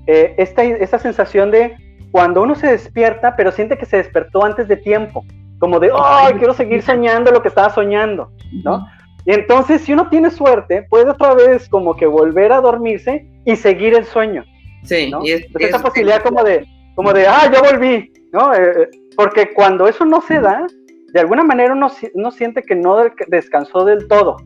eh, 0.08 0.36
esta, 0.38 0.63
esta 0.63 1.00
sensación 1.00 1.52
de 1.52 1.76
cuando 2.12 2.41
uno 2.41 2.56
se 2.56 2.67
despierta, 2.67 3.36
pero 3.36 3.52
siente 3.52 3.78
que 3.78 3.86
se 3.86 3.98
despertó 3.98 4.43
antes 4.43 4.67
de 4.67 4.78
tiempo, 4.78 5.24
como 5.60 5.80
de, 5.80 5.91
¡ay, 5.93 6.34
quiero 6.36 6.54
seguir 6.54 6.82
soñando 6.82 7.32
lo 7.32 7.41
que 7.41 7.50
estaba 7.50 7.69
soñando! 7.69 8.32
¿no? 8.63 8.88
Y 9.26 9.34
entonces, 9.34 9.82
si 9.82 9.93
uno 9.93 10.10
tiene 10.10 10.32
suerte, 10.32 10.84
puede 10.89 11.12
otra 11.12 11.34
vez 11.36 11.67
como 11.69 11.95
que 11.95 12.06
volver 12.06 12.52
a 12.52 12.62
dormirse 12.62 13.28
y 13.45 13.56
seguir 13.56 13.93
el 13.93 14.06
sueño. 14.06 14.43
Sí, 14.84 15.12
y 15.24 15.32
es, 15.32 15.45
esa 15.60 15.80
posibilidad 15.80 16.24
como 16.24 16.43
de, 16.43 16.65
como 16.95 17.13
de, 17.13 17.28
¡ah, 17.28 17.50
ya 17.52 17.62
volví! 17.62 18.12
¿No? 18.32 18.54
Eh, 18.54 18.84
eh, 18.84 18.89
porque 19.15 19.54
cuando 19.54 19.88
eso 19.88 20.06
no 20.06 20.22
se 20.22 20.39
da, 20.39 20.65
de 21.13 21.20
alguna 21.20 21.44
manera 21.44 21.74
uno, 21.74 21.92
uno 22.13 22.32
siente 22.32 22.62
que 22.63 22.76
no 22.76 22.98
descansó 23.28 23.86
del 23.86 24.08
todo, 24.08 24.38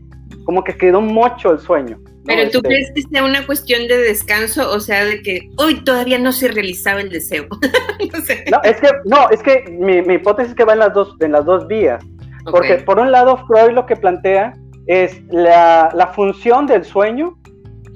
como 0.46 0.63
que 0.63 0.76
quedó 0.76 1.02
mucho 1.02 1.52
el 1.52 1.60
sueño. 1.60 2.00
Pero 2.26 2.50
tú 2.50 2.60
este 2.60 2.69
crees 2.69 2.91
que 2.96 3.02
sea 3.02 3.26
una 3.26 3.46
cuestión 3.46 3.88
de 3.88 3.98
descanso, 3.98 4.72
o 4.72 4.80
sea, 4.80 5.04
de 5.04 5.22
que 5.22 5.50
hoy 5.58 5.84
todavía 5.84 6.17
no 6.17 6.32
se 6.32 6.48
realizaba 6.48 7.02
el 7.02 7.10
deseo. 7.10 7.48
no, 8.52 8.62
es 8.63 8.80
que, 8.80 8.91
no, 9.06 9.30
es 9.30 9.43
que 9.43 9.65
mi, 9.69 10.13
hipótesis 10.13 10.52
es 10.52 10.56
que 10.56 10.63
va 10.63 10.74
en 10.74 10.80
las 10.80 10.93
dos, 10.93 11.15
en 11.19 11.34
las 11.34 11.46
dos 11.46 11.67
vías. 11.67 12.04
Porque 12.50 12.76
por 12.76 13.00
un 13.00 13.12
lado, 13.12 13.46
Freud 13.48 13.72
lo 13.72 13.86
que 13.86 13.96
plantea 13.96 14.54
es 14.88 15.22
la, 15.30 15.89
la 15.93 16.08
función 16.08 16.65
del 16.65 16.84
sueño 16.84 17.38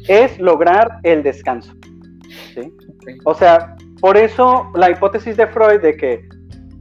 es 0.08 0.38
lograr 0.40 0.90
el 1.04 1.24
descanso. 1.24 1.74
¿sí? 2.54 2.74
O 3.26 3.34
sea, 3.34 3.76
por 4.02 4.18
eso 4.18 4.70
la 4.76 4.90
hipótesis 4.90 5.38
de 5.38 5.48
Freud 5.48 5.82
de 5.82 5.96
que 5.98 6.28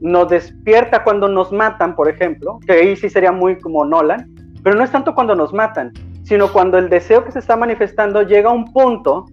nos 0.00 0.28
despierta 0.28 1.02
cuando 1.02 1.28
nos 1.28 1.52
matan, 1.52 1.96
por 1.96 2.08
ejemplo, 2.08 2.58
que 2.66 2.72
ahí 2.72 2.96
sí 2.96 3.08
sería 3.08 3.32
muy 3.32 3.58
como 3.58 3.84
Nolan, 3.84 4.34
pero 4.62 4.76
no 4.76 4.84
es 4.84 4.90
tanto 4.90 5.14
cuando 5.14 5.34
nos 5.34 5.52
matan, 5.52 5.92
sino 6.24 6.52
cuando 6.52 6.78
el 6.78 6.88
deseo 6.88 7.24
que 7.24 7.32
se 7.32 7.38
está 7.38 7.56
manifestando 7.56 8.22
llega 8.22 8.50
a 8.50 8.52
un 8.52 8.72
punto 8.72 9.26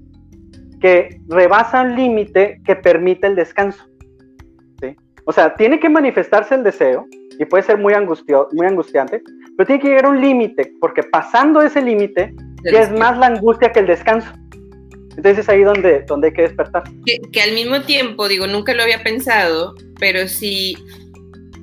que 0.79 1.21
rebasa 1.27 1.81
un 1.81 1.95
límite 1.95 2.61
que 2.65 2.75
permite 2.75 3.27
el 3.27 3.35
descanso. 3.35 3.83
¿sí? 4.81 4.95
O 5.25 5.31
sea, 5.31 5.55
tiene 5.55 5.79
que 5.79 5.89
manifestarse 5.89 6.55
el 6.55 6.63
deseo 6.63 7.05
y 7.39 7.45
puede 7.45 7.63
ser 7.63 7.77
muy, 7.77 7.93
angustio, 7.93 8.47
muy 8.53 8.67
angustiante, 8.67 9.21
pero 9.57 9.67
tiene 9.67 9.81
que 9.81 9.87
llegar 9.89 10.05
a 10.05 10.09
un 10.09 10.21
límite, 10.21 10.73
porque 10.79 11.03
pasando 11.03 11.61
ese 11.61 11.81
límite 11.81 12.33
ya 12.71 12.81
es 12.81 12.91
más 12.91 13.17
la 13.17 13.27
angustia 13.27 13.71
que 13.71 13.79
el 13.79 13.87
descanso. 13.87 14.31
Entonces 15.15 15.39
es 15.39 15.49
ahí 15.49 15.63
donde, 15.63 16.01
donde 16.01 16.27
hay 16.27 16.33
que 16.33 16.41
despertar. 16.43 16.83
Que, 17.05 17.19
que, 17.31 17.41
al 17.41 17.53
mismo 17.53 17.81
tiempo, 17.81 18.27
digo, 18.27 18.47
nunca 18.47 18.73
lo 18.73 18.83
había 18.83 19.03
pensado, 19.03 19.75
pero 19.99 20.27
si, 20.27 20.77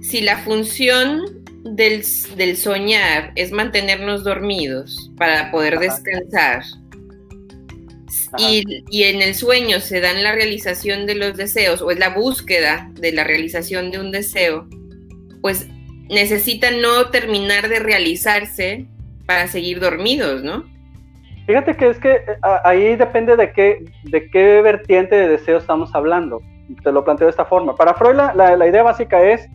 si 0.03 0.21
la 0.21 0.39
función 0.39 1.23
del, 1.65 2.05
soñar 2.57 3.33
es 3.35 3.53
mantenernos 3.53 4.25
dormidos 4.25 5.11
para 5.17 5.51
poder 5.51 5.79
descansar. 5.79 6.63
Y, 8.39 8.85
y, 8.91 9.05
en 9.05 9.23
el 9.23 9.35
sueño 9.35 9.81
se 9.81 10.01
dan 10.01 10.23
la 10.23 10.33
realización 10.33 11.07
de 11.07 11.17
los 11.17 11.37
deseos 11.37 11.83
o 11.83 11.91
es 11.91 11.99
la 11.99 12.11
búsqueda 12.11 12.91
de 12.95 13.13
la 13.13 13.25
realización 13.25 13.91
de 13.91 13.99
un 13.99 14.13
deseo, 14.13 14.69
pues 15.41 15.67
necesita 16.09 16.71
no 16.71 17.11
terminar 17.11 17.69
de 17.69 17.81
realizarse 17.81 18.87
para 19.27 19.49
seguir 19.49 19.81
dormidos, 19.81 20.43
¿no? 20.43 20.65
Fíjate 21.47 21.77
que 21.77 21.89
es 21.89 21.99
que 21.99 22.13
eh, 22.13 22.39
ahí 22.65 22.97
depende 22.97 23.37
de 23.37 23.53
qué, 23.53 23.85
de 24.05 24.31
qué 24.31 24.63
vertiente 24.63 25.17
de 25.17 25.29
deseo 25.29 25.59
estamos 25.59 25.95
hablando. 25.95 26.41
Te 26.83 26.93
lo 26.93 27.05
planteo 27.05 27.27
de 27.27 27.31
esta 27.31 27.45
forma. 27.45 27.75
Para 27.75 27.95
Freud 27.95 28.15
la, 28.15 28.69
idea 28.69 28.83
básica 28.83 29.23
es, 29.23 29.47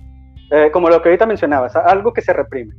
eh, 0.52 0.69
como 0.71 0.89
lo 0.89 1.02
que 1.02 1.10
ahorita 1.10 1.26
mencionabas, 1.26 1.76
algo 1.76 2.13
que 2.13 2.21
se 2.21 2.34
reprime. 2.34 2.74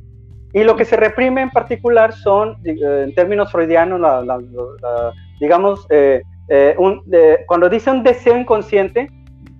Y 0.53 0.63
lo 0.63 0.75
que 0.75 0.85
se 0.85 0.95
reprime 0.95 1.41
en 1.41 1.49
particular 1.49 2.13
son, 2.13 2.57
eh, 2.63 3.03
en 3.05 3.13
términos 3.15 3.51
freudianos, 3.51 3.99
digamos, 5.39 5.87
cuando 7.47 7.69
dice 7.69 7.91
un 7.91 8.03
deseo 8.03 8.37
inconsciente, 8.37 9.09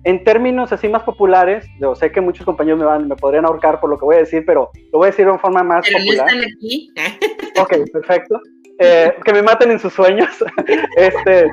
en 0.04 0.24
términos 0.24 0.72
así 0.72 0.88
más 0.88 1.02
populares, 1.02 1.66
yo 1.80 1.94
sé 1.94 2.10
que 2.12 2.20
muchos 2.20 2.46
compañeros 2.46 2.78
me, 2.78 2.86
van, 2.86 3.08
me 3.08 3.16
podrían 3.16 3.44
ahorcar 3.44 3.80
por 3.80 3.90
lo 3.90 3.98
que 3.98 4.04
voy 4.04 4.16
a 4.16 4.20
decir, 4.20 4.44
pero 4.46 4.70
lo 4.92 4.98
voy 4.98 5.08
a 5.08 5.10
decir 5.10 5.24
de 5.24 5.32
una 5.32 5.40
forma 5.40 5.62
más 5.62 5.86
popular. 5.90 6.28
Aquí? 6.28 6.90
ok, 7.60 7.90
perfecto. 7.92 8.40
Eh, 8.78 9.12
que 9.24 9.32
me 9.32 9.42
maten 9.42 9.72
en 9.72 9.78
sus 9.80 9.92
sueños, 9.92 10.28
este, 10.96 11.50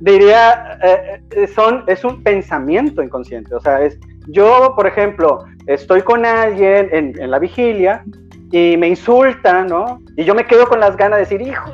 diría, 0.00 0.78
eh, 0.82 1.20
eh, 1.30 1.46
son, 1.48 1.82
es 1.88 2.04
un 2.04 2.22
pensamiento 2.22 3.02
inconsciente. 3.02 3.52
O 3.54 3.60
sea, 3.60 3.82
es, 3.82 3.98
yo, 4.28 4.74
por 4.76 4.86
ejemplo, 4.86 5.44
estoy 5.66 6.02
con 6.02 6.24
alguien 6.24 6.88
en, 6.92 7.20
en 7.20 7.30
la 7.32 7.40
vigilia 7.40 8.04
y 8.52 8.76
me 8.76 8.88
insulta, 8.88 9.64
¿no? 9.64 9.98
Y 10.16 10.24
yo 10.24 10.36
me 10.36 10.46
quedo 10.46 10.68
con 10.68 10.78
las 10.78 10.96
ganas 10.96 11.18
de 11.18 11.24
decir, 11.24 11.42
hijo, 11.42 11.72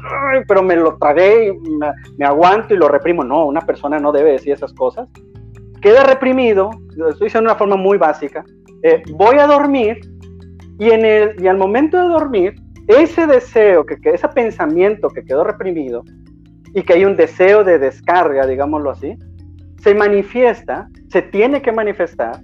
pero 0.49 0.63
me 0.63 0.75
lo 0.75 0.97
tragué 0.97 1.49
y 1.49 1.71
me, 2.17 2.25
aguanto 2.25 2.73
y 2.73 2.79
lo 2.79 2.89
reprimo. 2.89 3.23
No, 3.23 3.45
una 3.45 3.61
persona 3.61 3.99
no 4.01 4.11
debe 4.11 4.33
decir 4.33 4.55
esas 4.55 4.73
cosas. 4.73 5.07
Queda 5.83 6.03
reprimido, 6.03 6.71
lo 6.97 7.11
estoy 7.11 7.27
diciendo 7.27 7.49
de 7.49 7.53
una 7.53 7.59
forma 7.59 7.77
muy 7.77 7.99
básica. 7.99 8.43
voy 9.13 9.37
a 9.37 9.47
dormir 9.47 10.01
y, 10.79 10.91
en 10.91 11.05
el, 11.05 11.43
y 11.43 11.47
al 11.47 11.59
momento 11.59 12.01
de 12.01 12.09
dormir 12.09 12.64
ese 12.89 13.27
deseo, 13.27 13.87
que, 13.87 13.97
ese 14.05 14.29
pensamiento 14.29 15.09
que 15.09 15.25
quedó 15.25 15.45
reprimido 15.45 16.05
y 16.75 16.83
que 16.83 16.95
hay 16.95 17.05
un 17.05 17.17
deseo 17.17 17.65
de 17.65 17.79
descarga, 17.79 18.47
digámoslo 18.47 18.91
así, 18.91 19.17
se 19.83 19.95
manifiesta, 19.95 20.89
se 21.09 21.23
tiene 21.23 21.63
que 21.63 21.73
manifestar 21.73 22.41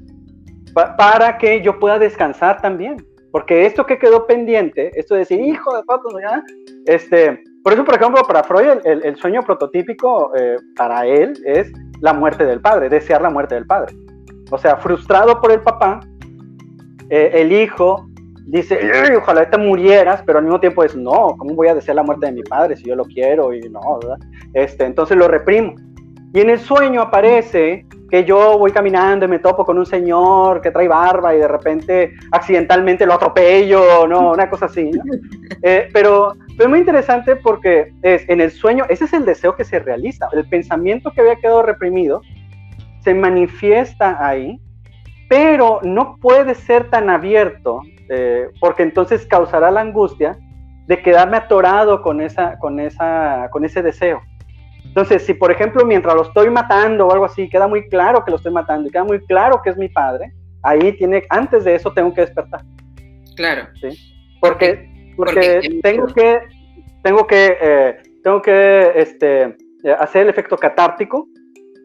para 0.96 1.38
que 1.38 1.62
yo 1.62 1.78
pueda 1.78 1.98
descansar 1.98 2.60
también. 2.60 2.96
Porque 3.32 3.64
esto 3.64 3.86
que 3.86 3.98
quedó 3.98 4.26
pendiente, 4.26 4.90
esto 4.98 5.14
de 5.14 5.20
decir, 5.20 5.40
hijo 5.40 5.76
de 5.76 5.84
pato, 5.84 6.08
¿ya? 6.20 6.42
Este, 6.86 7.40
por 7.62 7.72
eso, 7.72 7.84
por 7.84 7.94
ejemplo, 7.94 8.22
para 8.26 8.42
Freud, 8.42 8.80
el, 8.84 9.16
sueño 9.16 9.42
prototípico 9.42 10.32
eh, 10.36 10.56
para 10.76 11.06
él 11.06 11.34
es 11.44 11.70
la 12.00 12.12
muerte 12.12 12.44
del 12.44 12.60
padre, 12.60 12.88
desear 12.88 13.22
la 13.22 13.30
muerte 13.30 13.54
del 13.54 13.66
padre. 13.66 13.94
O 14.50 14.58
sea, 14.58 14.76
frustrado 14.78 15.40
por 15.40 15.52
el 15.52 15.60
papá, 15.60 16.00
eh, 17.10 17.30
el 17.34 17.52
hijo 17.52 18.09
dice, 18.46 18.78
ojalá 19.16 19.48
te 19.48 19.58
murieras, 19.58 20.22
pero 20.24 20.38
al 20.38 20.44
mismo 20.44 20.60
tiempo 20.60 20.84
es, 20.84 20.96
no, 20.96 21.34
¿cómo 21.38 21.54
voy 21.54 21.68
a 21.68 21.74
desear 21.74 21.96
la 21.96 22.02
muerte 22.02 22.26
de 22.26 22.32
mi 22.32 22.42
padre 22.42 22.76
si 22.76 22.84
yo 22.84 22.96
lo 22.96 23.04
quiero? 23.04 23.52
Y 23.54 23.60
no, 23.68 23.80
¿verdad? 24.00 24.18
Este, 24.54 24.84
entonces 24.84 25.16
lo 25.16 25.28
reprimo. 25.28 25.74
Y 26.32 26.40
en 26.40 26.50
el 26.50 26.60
sueño 26.60 27.02
aparece 27.02 27.86
que 28.10 28.24
yo 28.24 28.58
voy 28.58 28.72
caminando 28.72 29.24
y 29.24 29.28
me 29.28 29.38
topo 29.38 29.64
con 29.64 29.78
un 29.78 29.86
señor 29.86 30.60
que 30.60 30.70
trae 30.70 30.88
barba 30.88 31.34
y 31.34 31.38
de 31.38 31.48
repente 31.48 32.12
accidentalmente 32.32 33.06
lo 33.06 33.14
atropello, 33.14 34.06
¿no? 34.06 34.32
Una 34.32 34.48
cosa 34.48 34.66
así. 34.66 34.90
Eh, 35.62 35.90
pero 35.92 36.32
es 36.58 36.68
muy 36.68 36.78
interesante 36.78 37.36
porque 37.36 37.92
es, 38.00 38.26
en 38.30 38.40
el 38.40 38.50
sueño, 38.50 38.86
ese 38.88 39.04
es 39.04 39.12
el 39.12 39.26
deseo 39.26 39.56
que 39.56 39.64
se 39.64 39.78
realiza. 39.78 40.26
El 40.32 40.48
pensamiento 40.48 41.10
que 41.10 41.20
había 41.20 41.36
quedado 41.36 41.62
reprimido 41.62 42.22
se 43.04 43.12
manifiesta 43.12 44.16
ahí, 44.26 44.58
pero 45.28 45.80
no 45.82 46.16
puede 46.16 46.54
ser 46.54 46.88
tan 46.88 47.10
abierto 47.10 47.82
eh, 48.10 48.48
porque 48.58 48.82
entonces 48.82 49.24
causará 49.24 49.70
la 49.70 49.82
angustia 49.82 50.36
de 50.88 51.00
quedarme 51.00 51.36
atorado 51.36 52.02
con, 52.02 52.20
esa, 52.20 52.58
con, 52.58 52.80
esa, 52.80 53.48
con 53.52 53.64
ese 53.64 53.80
deseo. 53.80 54.20
Entonces, 54.84 55.22
si 55.24 55.34
por 55.34 55.52
ejemplo 55.52 55.84
mientras 55.84 56.16
lo 56.16 56.22
estoy 56.22 56.50
matando 56.50 57.06
o 57.06 57.12
algo 57.12 57.24
así, 57.24 57.48
queda 57.48 57.68
muy 57.68 57.88
claro 57.88 58.24
que 58.24 58.32
lo 58.32 58.38
estoy 58.38 58.52
matando 58.52 58.88
y 58.88 58.90
queda 58.90 59.04
muy 59.04 59.24
claro 59.26 59.62
que 59.62 59.70
es 59.70 59.76
mi 59.76 59.88
padre, 59.88 60.32
ahí 60.64 60.92
tiene, 60.94 61.22
antes 61.30 61.62
de 61.62 61.76
eso 61.76 61.92
tengo 61.92 62.12
que 62.12 62.22
despertar. 62.22 62.62
Claro. 63.36 63.68
¿sí? 63.80 63.96
Porque, 64.40 65.12
porque, 65.16 65.80
tengo 65.80 66.08
que, 66.08 66.40
tengo 67.04 67.24
que, 67.24 67.56
eh, 67.60 67.96
tengo 68.24 68.42
que 68.42 68.92
este, 68.96 69.56
hacer 70.00 70.22
el 70.22 70.30
efecto 70.30 70.56
catártico, 70.56 71.28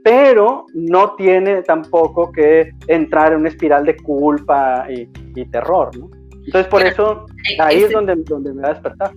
pero 0.03 0.65
no 0.73 1.13
tiene 1.13 1.61
tampoco 1.61 2.31
que 2.31 2.71
entrar 2.87 3.33
en 3.33 3.41
una 3.41 3.49
espiral 3.49 3.85
de 3.85 3.95
culpa 3.97 4.87
y, 4.89 5.07
y 5.35 5.45
terror, 5.51 5.95
¿no? 5.95 6.09
Entonces, 6.45 6.69
por 6.69 6.85
eso, 6.85 7.25
ahí 7.59 7.83
es 7.83 7.91
donde, 7.91 8.15
donde 8.15 8.53
me 8.53 8.61
va 8.61 8.69
a 8.69 8.73
despertar. 8.73 9.11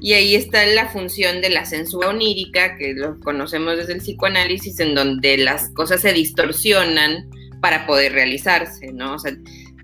Y 0.00 0.12
ahí 0.12 0.34
está 0.34 0.64
la 0.66 0.88
función 0.88 1.40
de 1.40 1.50
la 1.50 1.64
censura 1.64 2.08
onírica, 2.08 2.76
que 2.76 2.92
lo 2.94 3.18
conocemos 3.20 3.76
desde 3.76 3.94
el 3.94 4.00
psicoanálisis, 4.00 4.78
en 4.80 4.94
donde 4.94 5.38
las 5.38 5.70
cosas 5.70 6.00
se 6.00 6.12
distorsionan 6.12 7.28
para 7.60 7.86
poder 7.86 8.12
realizarse, 8.12 8.92
¿no? 8.92 9.14
O 9.14 9.18
sea, 9.18 9.32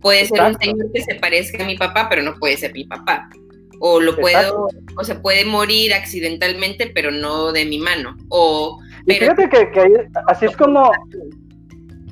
puede 0.02 0.26
ser 0.26 0.42
un 0.42 0.58
señor 0.58 0.92
que 0.92 1.02
se 1.02 1.14
parezca 1.14 1.64
a 1.64 1.66
mi 1.66 1.76
papá, 1.76 2.08
pero 2.10 2.22
no 2.22 2.34
puede 2.34 2.56
ser 2.56 2.72
mi 2.74 2.84
papá. 2.84 3.30
O 3.80 3.98
lo 3.98 4.14
puedo, 4.14 4.68
o 4.96 5.04
se 5.04 5.14
puede 5.14 5.46
morir 5.46 5.94
accidentalmente, 5.94 6.92
pero 6.94 7.10
no 7.10 7.52
de 7.52 7.64
mi 7.64 7.78
mano. 7.78 8.14
O 8.28 8.78
fíjate 9.06 9.48
que, 9.48 9.70
que 9.70 10.06
así 10.26 10.44
es 10.44 10.56
como 10.56 10.92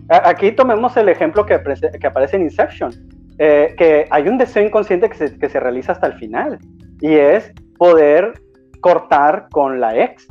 aquí 0.08 0.52
tomemos 0.52 0.96
el 0.96 1.10
ejemplo 1.10 1.44
que, 1.44 1.60
que 2.00 2.06
aparece 2.06 2.36
en 2.36 2.44
Inception 2.44 3.17
eh, 3.38 3.74
que 3.78 4.06
hay 4.10 4.28
un 4.28 4.38
deseo 4.38 4.64
inconsciente 4.64 5.08
que 5.08 5.16
se, 5.16 5.38
que 5.38 5.48
se 5.48 5.60
realiza 5.60 5.92
hasta 5.92 6.08
el 6.08 6.14
final 6.14 6.58
y 7.00 7.14
es 7.14 7.52
poder 7.76 8.34
cortar 8.80 9.48
con 9.50 9.80
la 9.80 9.96
ex, 9.96 10.26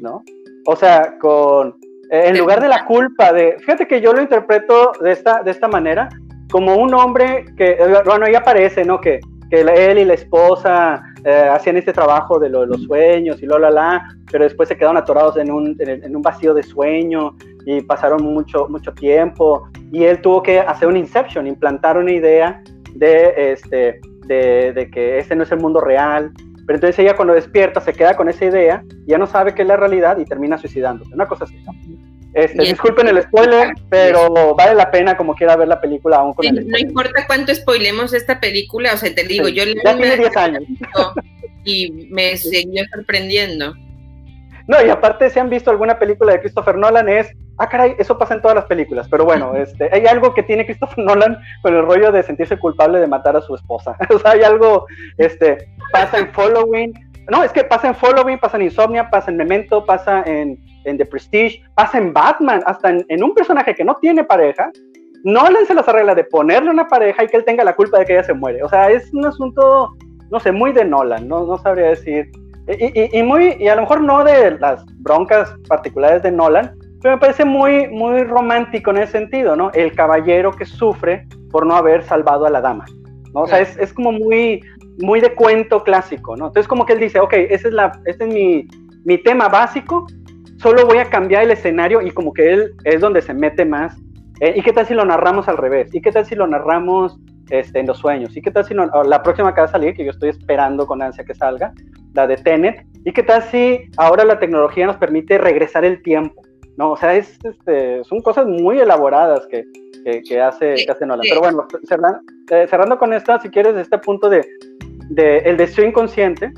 ¿no? 0.00 0.22
O 0.66 0.76
sea, 0.76 1.16
con, 1.20 1.76
eh, 2.10 2.24
en 2.26 2.38
lugar 2.38 2.60
de 2.60 2.68
la 2.68 2.84
culpa 2.84 3.32
de, 3.32 3.56
fíjate 3.60 3.86
que 3.86 4.00
yo 4.00 4.12
lo 4.12 4.20
interpreto 4.20 4.92
de 5.00 5.12
esta, 5.12 5.42
de 5.42 5.50
esta 5.50 5.68
manera, 5.68 6.08
como 6.50 6.76
un 6.76 6.94
hombre 6.94 7.44
que, 7.56 7.72
eh, 7.72 8.02
bueno, 8.04 8.26
ahí 8.26 8.34
aparece, 8.34 8.84
¿no? 8.84 9.00
Que, 9.00 9.20
que 9.50 9.60
él 9.60 9.98
y 9.98 10.04
la 10.04 10.14
esposa 10.14 11.02
hacían 11.24 11.76
este 11.76 11.92
trabajo 11.92 12.38
de, 12.38 12.48
los 12.48 12.82
sueños 12.84 13.42
y 13.42 13.46
lo, 13.46 13.58
la, 13.58 13.70
la, 13.70 14.16
pero 14.30 14.44
después 14.44 14.68
se 14.68 14.76
quedaron 14.76 14.96
atorados 14.96 15.36
en 15.36 15.50
un, 15.50 15.76
en 15.78 16.16
un 16.16 16.22
vacío 16.22 16.54
de 16.54 16.62
sueño 16.62 17.34
y 17.66 17.82
pasaron 17.82 18.22
mucho, 18.22 18.66
mucho 18.68 18.92
tiempo 18.94 19.68
y 19.92 20.04
él 20.04 20.20
tuvo 20.20 20.42
que 20.42 20.60
hacer 20.60 20.88
un 20.88 20.96
inception, 20.96 21.46
implantar 21.46 21.96
una 21.96 22.12
idea 22.12 22.62
de, 22.94 23.52
este, 23.52 24.00
de, 24.26 24.90
que 24.92 25.18
este 25.18 25.34
no 25.36 25.42
es 25.42 25.52
el 25.52 25.60
mundo 25.60 25.80
real. 25.80 26.32
Pero 26.66 26.76
entonces 26.76 26.98
ella 26.98 27.16
cuando 27.16 27.34
despierta 27.34 27.80
se 27.80 27.92
queda 27.92 28.14
con 28.14 28.28
esa 28.28 28.44
idea, 28.44 28.84
ya 29.06 29.16
no 29.16 29.26
sabe 29.26 29.54
qué 29.54 29.62
es 29.62 29.68
la 29.68 29.76
realidad 29.76 30.18
y 30.18 30.24
termina 30.24 30.58
suicidándose. 30.58 31.14
Una 31.14 31.26
cosa 31.26 31.44
así. 31.44 31.58
Este, 32.34 32.62
disculpen 32.62 33.08
el 33.08 33.22
spoiler, 33.22 33.72
pero 33.88 34.54
vale 34.54 34.74
la 34.74 34.90
pena 34.90 35.16
como 35.16 35.34
quiera 35.34 35.56
ver 35.56 35.68
la 35.68 35.80
película 35.80 36.18
aún 36.18 36.34
con 36.34 36.46
el 36.46 36.68
No 36.68 36.78
importa 36.78 37.26
cuánto 37.26 37.54
spoilemos 37.54 38.12
esta 38.12 38.38
película, 38.38 38.92
o 38.94 38.96
sea, 38.96 39.14
te 39.14 39.24
digo, 39.24 39.48
yo 39.48 39.64
ya 39.64 39.96
tiene 39.96 40.16
10 40.16 40.36
años. 40.36 40.62
Y 41.64 42.08
me 42.10 42.36
siguió 42.36 42.84
sorprendiendo. 42.94 43.74
No, 44.68 44.84
y 44.84 44.90
aparte, 44.90 45.30
si 45.30 45.38
han 45.38 45.48
visto 45.48 45.70
alguna 45.70 45.98
película 45.98 46.32
de 46.32 46.40
Christopher 46.40 46.76
Nolan, 46.76 47.08
es, 47.08 47.32
ah, 47.56 47.70
caray, 47.70 47.96
eso 47.98 48.18
pasa 48.18 48.34
en 48.34 48.42
todas 48.42 48.54
las 48.54 48.66
películas, 48.66 49.08
pero 49.10 49.24
bueno, 49.24 49.54
este, 49.56 49.88
hay 49.90 50.06
algo 50.06 50.34
que 50.34 50.42
tiene 50.42 50.66
Christopher 50.66 51.02
Nolan 51.04 51.38
con 51.62 51.74
el 51.74 51.82
rollo 51.82 52.12
de 52.12 52.22
sentirse 52.22 52.58
culpable 52.58 53.00
de 53.00 53.06
matar 53.06 53.34
a 53.34 53.40
su 53.40 53.54
esposa. 53.54 53.96
o 54.14 54.18
sea, 54.18 54.32
hay 54.32 54.42
algo, 54.42 54.86
este, 55.16 55.70
pasa 55.90 56.18
en 56.18 56.32
Following, 56.34 56.92
no, 57.30 57.42
es 57.42 57.52
que 57.52 57.64
pasa 57.64 57.88
en 57.88 57.94
Following, 57.94 58.38
pasa 58.38 58.56
en 58.56 58.64
Insomnia, 58.64 59.08
pasa 59.10 59.30
en 59.30 59.36
Memento, 59.36 59.84
pasa 59.84 60.22
en, 60.26 60.58
en 60.84 60.98
The 60.98 61.06
Prestige, 61.06 61.62
pasa 61.74 61.98
en 61.98 62.12
Batman, 62.12 62.62
hasta 62.66 62.90
en, 62.90 63.22
un 63.22 63.34
personaje 63.34 63.74
que 63.74 63.84
no 63.84 63.94
tiene 63.96 64.24
pareja, 64.24 64.70
Nolan 65.24 65.66
se 65.66 65.74
las 65.74 65.88
arregla 65.88 66.14
de 66.14 66.24
ponerle 66.24 66.70
una 66.70 66.86
pareja 66.86 67.24
y 67.24 67.26
que 67.26 67.36
él 67.36 67.44
tenga 67.44 67.64
la 67.64 67.74
culpa 67.74 67.98
de 67.98 68.04
que 68.04 68.12
ella 68.12 68.24
se 68.24 68.34
muere. 68.34 68.62
O 68.62 68.68
sea, 68.68 68.88
es 68.88 69.12
un 69.12 69.26
asunto, 69.26 69.96
no 70.30 70.40
sé, 70.40 70.52
muy 70.52 70.72
de 70.72 70.84
Nolan, 70.84 71.26
no, 71.26 71.44
no 71.44 71.58
sabría 71.58 71.88
decir 71.88 72.30
y, 72.76 73.22
muy, 73.22 73.56
y 73.58 73.68
a 73.68 73.76
lo 73.76 73.82
mejor 73.82 74.02
no 74.02 74.24
de 74.24 74.58
las 74.58 74.84
broncas 74.98 75.54
particulares 75.68 76.22
de 76.22 76.30
Nolan, 76.30 76.76
pero 77.00 77.14
me 77.14 77.20
parece 77.20 77.44
muy, 77.44 77.88
muy 77.88 78.24
romántico 78.24 78.90
en 78.90 78.98
ese 78.98 79.12
sentido, 79.12 79.56
¿no? 79.56 79.70
El 79.72 79.94
caballero 79.94 80.52
que 80.52 80.66
sufre 80.66 81.26
por 81.50 81.64
no 81.64 81.76
haber 81.76 82.02
salvado 82.02 82.44
a 82.44 82.50
la 82.50 82.60
dama, 82.60 82.84
¿no? 83.32 83.42
O 83.42 83.46
sea, 83.46 83.60
es, 83.60 83.76
es, 83.78 83.92
como 83.94 84.12
muy, 84.12 84.62
muy 84.98 85.20
de 85.20 85.34
cuento 85.34 85.82
clásico, 85.82 86.36
¿no? 86.36 86.46
Entonces 86.46 86.68
como 86.68 86.86
que 86.86 86.94
él 86.94 87.00
dice, 87.00 87.20
ok, 87.20 87.32
ese 87.34 87.68
es, 87.68 87.74
la, 87.74 87.92
este 88.04 88.24
es 88.24 88.32
mi, 88.32 88.68
mi 89.04 89.18
tema 89.18 89.48
básico, 89.48 90.06
solo 90.56 90.86
voy 90.86 90.98
a 90.98 91.10
cambiar 91.10 91.44
el 91.44 91.50
escenario 91.50 92.02
y 92.02 92.10
como 92.10 92.32
que 92.32 92.52
él 92.52 92.74
es 92.84 93.00
donde 93.00 93.22
se 93.22 93.34
mete 93.34 93.64
más. 93.64 93.96
Eh, 94.40 94.54
¿Y 94.56 94.62
qué 94.62 94.72
tal 94.72 94.86
si 94.86 94.94
lo 94.94 95.04
narramos 95.04 95.48
al 95.48 95.56
revés? 95.56 95.94
¿Y 95.94 96.00
qué 96.00 96.12
tal 96.12 96.26
si 96.26 96.34
lo 96.34 96.46
narramos 96.46 97.18
este, 97.50 97.78
en 97.78 97.86
los 97.86 97.98
sueños. 97.98 98.36
¿Y 98.36 98.42
qué 98.42 98.50
tal 98.50 98.64
si 98.66 98.74
la 98.74 99.22
próxima 99.22 99.54
que 99.54 99.62
va 99.62 99.66
a 99.66 99.70
salir, 99.70 99.94
que 99.94 100.04
yo 100.04 100.10
estoy 100.10 100.28
esperando 100.28 100.86
con 100.86 101.00
ansia 101.00 101.24
que 101.24 101.34
salga, 101.34 101.72
la 102.12 102.26
de 102.26 102.36
Tenet, 102.36 102.84
¿y 103.04 103.12
qué 103.12 103.22
tal 103.22 103.42
si 103.44 103.80
ahora 103.96 104.24
la 104.24 104.38
tecnología 104.38 104.86
nos 104.86 104.96
permite 104.96 105.38
regresar 105.38 105.84
el 105.84 106.02
tiempo? 106.02 106.42
No, 106.76 106.92
o 106.92 106.96
sea, 106.96 107.14
es, 107.14 107.38
este, 107.42 108.04
son 108.04 108.20
cosas 108.20 108.46
muy 108.46 108.78
elaboradas 108.78 109.46
que, 109.46 109.64
que, 110.28 110.40
hace, 110.40 110.74
que 110.74 110.92
hace 110.92 111.06
Nolan. 111.06 111.26
Pero 111.28 111.40
bueno, 111.40 111.66
cerrando, 111.88 112.20
eh, 112.50 112.66
cerrando 112.68 112.98
con 112.98 113.12
esta, 113.14 113.40
si 113.40 113.48
quieres, 113.48 113.74
este 113.76 113.98
punto 113.98 114.28
de, 114.28 114.46
de 115.08 115.38
el 115.38 115.56
deseo 115.56 115.86
inconsciente, 115.86 116.52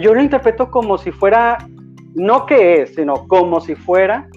yo 0.00 0.14
lo 0.14 0.22
interpreto 0.22 0.70
como 0.70 0.98
si 0.98 1.10
fuera, 1.10 1.58
no 2.14 2.46
que 2.46 2.82
es, 2.82 2.94
sino 2.94 3.26
como 3.28 3.60
si 3.60 3.74
fuera 3.74 4.28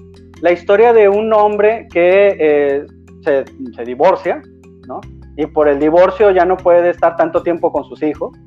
la 0.42 0.52
historia 0.52 0.94
de 0.94 1.08
un 1.08 1.32
hombre 1.34 1.88
que 1.92 2.36
eh, 2.40 2.86
se, 3.24 3.46
se, 3.76 3.84
divorcia, 3.86 4.42
¿no? 4.88 5.00
Y 5.38 5.46
por 5.46 5.68
el 5.68 5.80
divorcio 5.80 6.32
ya 6.32 6.46
no 6.46 6.58
puede 6.58 6.90
estar 6.90 7.16
tanto 7.16 7.42
tiempo 7.44 7.72
con 7.72 7.86
sus 7.86 8.04
hijos, 8.04 8.38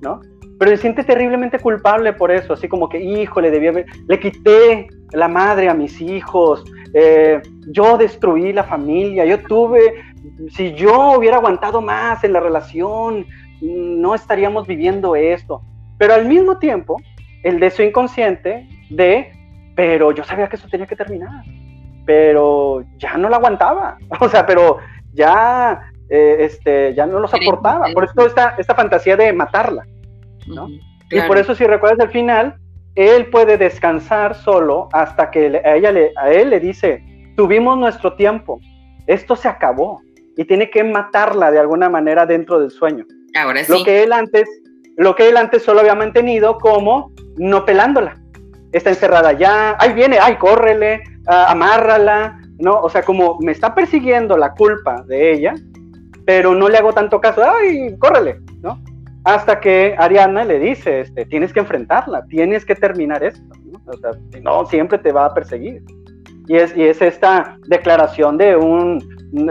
¿no? 0.00 0.20
Pero 0.58 0.70
se 0.72 0.76
siente 0.78 1.04
terriblemente 1.04 1.58
culpable 1.58 2.12
por 2.12 2.30
eso, 2.30 2.52
así 2.52 2.68
como 2.68 2.88
que, 2.88 3.00
hijo, 3.00 3.40
le 3.40 3.50
debía 3.50 3.84
le 4.06 4.20
quité 4.20 4.88
la 5.12 5.28
madre 5.28 5.68
a 5.68 5.74
mis 5.74 6.00
hijos, 6.00 6.64
eh, 6.92 7.42
yo 7.68 7.98
destruí 7.98 8.52
la 8.52 8.64
familia, 8.64 9.24
yo 9.24 9.40
tuve, 9.40 9.94
si 10.50 10.72
yo 10.74 11.18
hubiera 11.18 11.38
aguantado 11.38 11.80
más 11.80 12.22
en 12.24 12.32
la 12.32 12.40
relación, 12.40 13.26
no 13.64 14.14
estaríamos 14.14 14.66
viviendo 14.66 15.16
esto. 15.16 15.62
Pero 15.98 16.14
al 16.14 16.26
mismo 16.26 16.58
tiempo, 16.58 16.96
el 17.42 17.60
deseo 17.60 17.86
inconsciente 17.86 18.68
de, 18.90 19.32
pero 19.74 20.12
yo 20.12 20.24
sabía 20.24 20.48
que 20.48 20.56
eso 20.56 20.68
tenía 20.68 20.86
que 20.86 20.96
terminar, 20.96 21.44
pero 22.04 22.84
ya 22.98 23.16
no 23.16 23.28
la 23.28 23.36
aguantaba, 23.36 23.98
o 24.20 24.28
sea, 24.28 24.46
pero 24.46 24.78
ya, 25.12 25.92
eh, 26.08 26.36
este, 26.40 26.94
ya 26.94 27.06
no 27.06 27.20
los 27.20 27.32
aportaba. 27.32 27.86
Por 27.94 28.04
eso 28.04 28.26
esta, 28.26 28.54
esta 28.58 28.74
fantasía 28.74 29.16
de 29.16 29.32
matarla, 29.32 29.86
¿no? 30.46 30.68
Y 31.10 31.20
por 31.26 31.38
eso 31.38 31.54
si 31.54 31.64
recuerdas 31.64 32.06
el 32.06 32.10
final, 32.10 32.56
él 32.96 33.26
puede 33.26 33.56
descansar 33.56 34.34
solo 34.34 34.88
hasta 34.92 35.30
que 35.30 35.60
a, 35.64 35.76
ella 35.76 35.92
le, 35.92 36.12
a 36.16 36.32
él 36.32 36.50
le 36.50 36.60
dice, 36.60 37.02
tuvimos 37.36 37.78
nuestro 37.78 38.14
tiempo, 38.14 38.60
esto 39.06 39.36
se 39.36 39.48
acabó 39.48 40.00
y 40.36 40.44
tiene 40.44 40.70
que 40.70 40.82
matarla 40.82 41.50
de 41.50 41.60
alguna 41.60 41.88
manera 41.88 42.26
dentro 42.26 42.58
del 42.58 42.70
sueño. 42.70 43.04
Ahora 43.34 43.64
sí. 43.64 43.72
Lo 43.72 43.84
que 43.84 44.02
él 44.02 44.12
antes, 44.12 44.48
lo 44.96 45.14
que 45.14 45.28
él 45.28 45.36
antes 45.36 45.62
solo 45.62 45.80
había 45.80 45.94
mantenido 45.94 46.58
como 46.58 47.12
no 47.36 47.64
pelándola. 47.64 48.16
Está 48.72 48.90
encerrada 48.90 49.32
ya, 49.32 49.76
ahí 49.78 49.92
viene, 49.92 50.18
ay, 50.20 50.36
córrele, 50.36 51.02
uh, 51.28 51.50
amárrala, 51.50 52.40
¿no? 52.58 52.80
O 52.80 52.88
sea, 52.88 53.02
como 53.02 53.38
me 53.40 53.52
está 53.52 53.74
persiguiendo 53.74 54.36
la 54.36 54.52
culpa 54.52 55.02
de 55.06 55.32
ella, 55.32 55.54
pero 56.24 56.54
no 56.54 56.68
le 56.68 56.78
hago 56.78 56.92
tanto 56.92 57.20
caso, 57.20 57.42
ay, 57.44 57.96
córrele, 57.98 58.40
¿no? 58.62 58.82
Hasta 59.24 59.60
que 59.60 59.94
Ariana 59.98 60.44
le 60.44 60.58
dice, 60.58 61.00
este, 61.00 61.24
tienes 61.26 61.52
que 61.52 61.60
enfrentarla, 61.60 62.24
tienes 62.26 62.64
que 62.64 62.74
terminar 62.74 63.22
esto, 63.22 63.42
¿no? 63.64 63.80
O 63.86 63.96
sea, 63.96 64.10
no, 64.42 64.66
siempre 64.66 64.98
te 64.98 65.12
va 65.12 65.26
a 65.26 65.34
perseguir. 65.34 65.82
Y 66.46 66.56
es, 66.56 66.76
y 66.76 66.82
es 66.82 67.00
esta 67.00 67.56
declaración 67.68 68.36
de 68.36 68.56
un, 68.56 68.98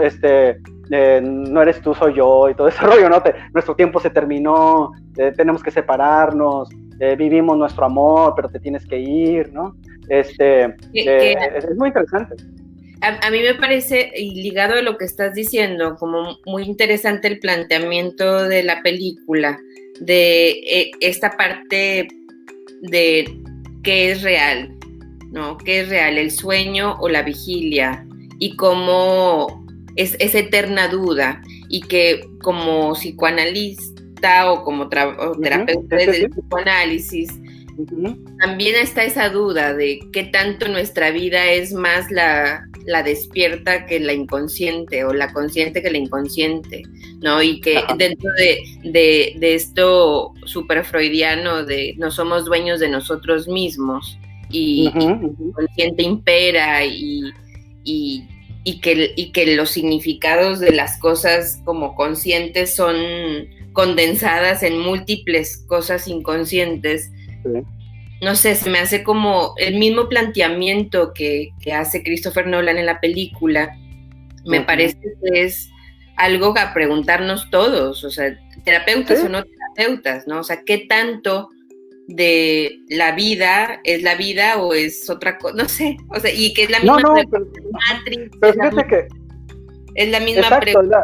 este, 0.00 0.60
no 0.90 1.62
eres 1.62 1.80
tú, 1.80 1.94
soy 1.94 2.14
yo 2.14 2.48
y 2.48 2.54
todo 2.54 2.68
ese 2.68 2.80
rollo, 2.80 3.08
¿no? 3.08 3.22
nuestro 3.52 3.74
tiempo 3.74 4.00
se 4.00 4.10
terminó, 4.10 4.92
eh, 5.16 5.32
tenemos 5.36 5.62
que 5.62 5.70
separarnos, 5.70 6.68
eh, 7.00 7.16
vivimos 7.16 7.56
nuestro 7.56 7.86
amor, 7.86 8.34
pero 8.36 8.48
te 8.48 8.60
tienes 8.60 8.86
que 8.86 8.98
ir, 8.98 9.52
¿no? 9.52 9.76
Este, 10.08 10.64
eh, 10.92 11.36
es 11.56 11.76
muy 11.76 11.88
interesante. 11.88 12.36
A, 13.00 13.26
a, 13.26 13.30
mí 13.30 13.40
me 13.40 13.54
parece, 13.54 14.12
y 14.14 14.42
ligado 14.42 14.74
a 14.74 14.82
lo 14.82 14.96
que 14.96 15.04
estás 15.04 15.34
diciendo, 15.34 15.96
como 15.96 16.38
muy 16.46 16.62
interesante 16.64 17.28
el 17.28 17.38
planteamiento 17.38 18.48
de 18.48 18.62
la 18.62 18.82
película, 18.82 19.58
de 20.00 20.90
esta 21.00 21.30
parte 21.36 22.08
de 22.82 23.42
qué 23.82 24.12
es 24.12 24.22
real, 24.22 24.74
¿no? 25.32 25.58
¿Qué 25.58 25.80
es 25.80 25.88
real? 25.88 26.18
¿El 26.18 26.30
sueño 26.30 26.96
o 27.00 27.08
la 27.08 27.22
vigilia? 27.22 28.06
Y 28.38 28.56
cómo 28.56 29.63
es, 29.96 30.16
esa 30.18 30.38
eterna 30.38 30.88
duda 30.88 31.42
y 31.68 31.82
que 31.82 32.28
como 32.42 32.94
psicoanalista 32.94 34.52
o 34.52 34.64
como 34.64 34.88
terapeuta 34.88 35.96
del 35.96 36.30
psicoanálisis, 36.30 37.30
también 38.38 38.76
está 38.76 39.04
esa 39.04 39.28
duda 39.30 39.74
de 39.74 40.00
qué 40.12 40.24
tanto 40.24 40.68
nuestra 40.68 41.10
vida 41.10 41.50
es 41.50 41.72
más 41.72 42.10
la, 42.10 42.64
la, 42.86 43.02
despierta 43.02 43.86
que 43.86 43.98
la 43.98 44.12
inconsciente 44.12 45.04
o 45.04 45.12
la 45.12 45.32
consciente 45.32 45.82
que 45.82 45.90
la 45.90 45.98
inconsciente, 45.98 46.82
¿no? 47.20 47.42
Y 47.42 47.60
que 47.60 47.82
dentro 47.98 48.30
de, 48.34 48.58
de, 48.84 49.34
de 49.38 49.54
esto 49.54 50.32
super 50.44 50.84
freudiano 50.84 51.64
de 51.64 51.94
no 51.98 52.10
somos 52.10 52.44
dueños 52.44 52.78
de 52.78 52.88
nosotros 52.88 53.48
mismos 53.48 54.18
y, 54.50 54.92
el 54.94 55.52
consciente 55.52 56.02
impera 56.02 56.84
y, 56.84 57.32
y 57.82 58.24
y 58.64 58.80
que, 58.80 59.12
y 59.14 59.30
que 59.30 59.54
los 59.54 59.70
significados 59.70 60.58
de 60.58 60.72
las 60.72 60.98
cosas 60.98 61.60
como 61.64 61.94
conscientes 61.94 62.74
son 62.74 62.96
condensadas 63.74 64.62
en 64.62 64.78
múltiples 64.78 65.58
cosas 65.66 66.08
inconscientes. 66.08 67.10
No 68.22 68.34
sé, 68.34 68.54
se 68.54 68.70
me 68.70 68.78
hace 68.78 69.02
como 69.02 69.52
el 69.58 69.78
mismo 69.78 70.08
planteamiento 70.08 71.12
que, 71.12 71.52
hace 71.74 72.02
Christopher 72.02 72.46
Nolan 72.46 72.78
en 72.78 72.86
la 72.86 73.00
película. 73.00 73.76
Me 74.46 74.62
parece 74.62 74.98
que 74.98 75.42
es 75.42 75.68
algo 76.16 76.54
a 76.56 76.72
preguntarnos 76.72 77.50
todos, 77.50 78.04
o 78.04 78.10
sea, 78.10 78.38
terapeutas 78.64 79.22
o 79.24 79.28
no 79.28 79.42
terapeutas, 79.42 80.26
¿no? 80.26 80.40
O 80.40 80.44
sea, 80.44 80.62
¿qué 80.64 80.78
tanto 80.78 81.50
de 82.08 82.80
la 82.88 83.12
vida 83.12 83.80
es 83.84 84.02
la 84.02 84.14
vida 84.14 84.58
o 84.58 84.74
es 84.74 85.08
otra 85.08 85.38
cosa, 85.38 85.54
no 85.62 85.68
sé, 85.68 85.96
o 86.08 86.20
sea, 86.20 86.32
y 86.32 86.52
que 86.54 86.64
es 86.64 86.70
la 86.70 86.80
misma 86.80 87.00
no, 87.00 87.14
pero, 87.30 87.46
es 88.52 88.56
la, 88.56 88.86
que 88.86 89.08
es 89.94 90.08
la 90.10 90.20
misma 90.20 90.60
pregunta. 90.60 91.02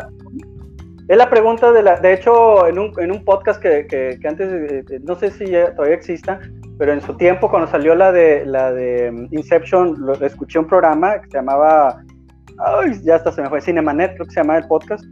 Es 1.08 1.16
la 1.16 1.28
pregunta 1.28 1.72
de 1.72 1.82
la, 1.82 1.98
de 1.98 2.12
hecho, 2.12 2.68
en 2.68 2.78
un, 2.78 2.92
en 3.00 3.10
un 3.10 3.24
podcast 3.24 3.60
que, 3.60 3.84
que, 3.88 4.28
antes, 4.28 4.48
eh, 4.48 4.84
eh, 4.88 5.00
no 5.02 5.16
sé 5.16 5.32
si 5.32 5.44
todavía 5.44 5.96
exista, 5.96 6.38
pero 6.78 6.92
en 6.92 7.00
su 7.00 7.16
tiempo 7.16 7.50
cuando 7.50 7.68
salió 7.68 7.96
la 7.96 8.12
de 8.12 8.46
la 8.46 8.72
de 8.72 9.10
mm, 9.10 9.26
Inception, 9.32 9.96
lo, 9.98 10.14
escuché 10.24 10.60
un 10.60 10.68
programa 10.68 11.20
que 11.20 11.26
se 11.30 11.38
llamaba, 11.38 12.00
ay, 12.58 12.92
ya 13.02 13.16
hasta 13.16 13.32
se 13.32 13.42
me 13.42 13.48
fue, 13.48 13.60
Cinemanet, 13.60 14.14
creo 14.14 14.26
que 14.26 14.34
se 14.34 14.40
llamaba 14.40 14.60
el 14.60 14.68
podcast, 14.68 15.04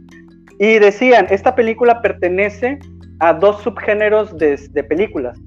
y 0.57 0.79
decían, 0.79 1.27
esta 1.29 1.53
película 1.53 2.01
pertenece 2.01 2.79
a 3.19 3.33
dos 3.33 3.61
subgéneros 3.61 4.37
de, 4.37 4.55
de 4.71 4.83
películas 4.85 5.37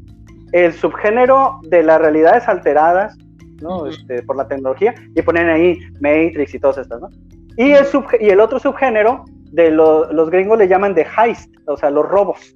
el 0.53 0.73
subgénero 0.73 1.59
de 1.63 1.83
las 1.83 2.01
realidades 2.01 2.47
alteradas, 2.49 3.17
¿no? 3.61 3.87
Este, 3.87 4.23
por 4.23 4.37
la 4.37 4.47
tecnología, 4.47 4.95
y 5.15 5.23
ponen 5.23 5.49
ahí 5.49 5.79
Matrix 6.01 6.55
y 6.55 6.59
todas 6.59 6.79
estas, 6.79 7.01
¿no? 7.01 7.09
Y 7.57 7.73
el, 7.73 7.87
y 8.21 8.31
el 8.31 8.41
otro 8.41 8.59
subgénero 8.59 9.25
de 9.53 9.71
los 9.71 10.31
gringos 10.31 10.59
le 10.59 10.69
llaman 10.69 10.95
de 10.95 11.07
heist, 11.17 11.51
o 11.67 11.77
sea, 11.77 11.91
los 11.91 12.09
robos, 12.09 12.53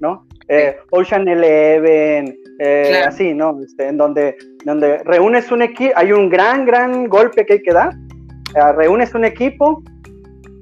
¿no? 0.00 0.26
Eh, 0.48 0.76
Ocean 0.90 1.28
Eleven, 1.28 2.36
eh, 2.58 3.02
así, 3.06 3.34
¿no? 3.34 3.56
Este, 3.62 3.86
en 3.86 3.96
donde, 3.96 4.36
donde 4.64 4.98
reúnes 5.04 5.52
un 5.52 5.62
equipo, 5.62 5.92
hay 5.96 6.12
un 6.12 6.28
gran, 6.28 6.66
gran 6.66 7.08
golpe 7.08 7.46
que 7.46 7.54
hay 7.54 7.62
que 7.62 7.72
dar, 7.72 7.94
eh, 8.56 8.72
reúnes 8.72 9.14
un 9.14 9.24
equipo 9.24 9.82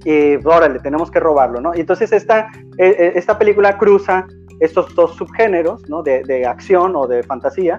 y, 0.05 0.37
órale, 0.45 0.79
tenemos 0.81 1.11
que 1.11 1.21
robarlo, 1.21 1.61
¿no? 1.61 1.75
Y 1.75 1.81
entonces 1.81 2.13
esta, 2.13 2.51
esta 2.79 3.39
película 3.39 3.79
cruza 3.79 4.27
estos 4.61 4.95
dos 4.95 5.17
subgéneros 5.17 5.89
¿no? 5.89 6.03
de, 6.03 6.23
de, 6.25 6.47
acción 6.47 6.97
o 6.97 7.07
de 7.07 7.23
fantasía, 7.23 7.79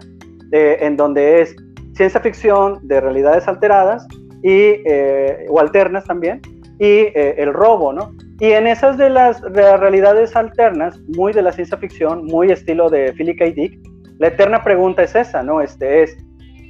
en 0.51 0.97
donde 0.97 1.41
es 1.41 1.55
ciencia 1.99 2.21
ficción 2.21 2.79
de 2.87 3.01
realidades 3.01 3.47
alteradas 3.47 4.07
y, 4.41 4.81
eh, 4.85 5.45
o 5.49 5.59
alternas 5.59 6.05
también, 6.05 6.41
y 6.79 7.11
eh, 7.13 7.35
el 7.37 7.53
robo, 7.53 7.91
¿no? 7.91 8.13
Y 8.39 8.51
en 8.53 8.67
esas 8.67 8.97
de 8.97 9.09
las 9.09 9.41
realidades 9.41 10.33
alternas, 10.35 10.97
muy 11.17 11.33
de 11.33 11.41
la 11.41 11.51
ciencia 11.51 11.77
ficción, 11.77 12.25
muy 12.25 12.51
estilo 12.51 12.89
de 12.89 13.11
Philip 13.11 13.37
K. 13.37 13.45
Dick, 13.47 13.79
la 14.17 14.27
eterna 14.27 14.63
pregunta 14.63 15.03
es 15.03 15.13
esa, 15.13 15.43
¿no? 15.43 15.59
Este 15.59 16.03
es, 16.03 16.17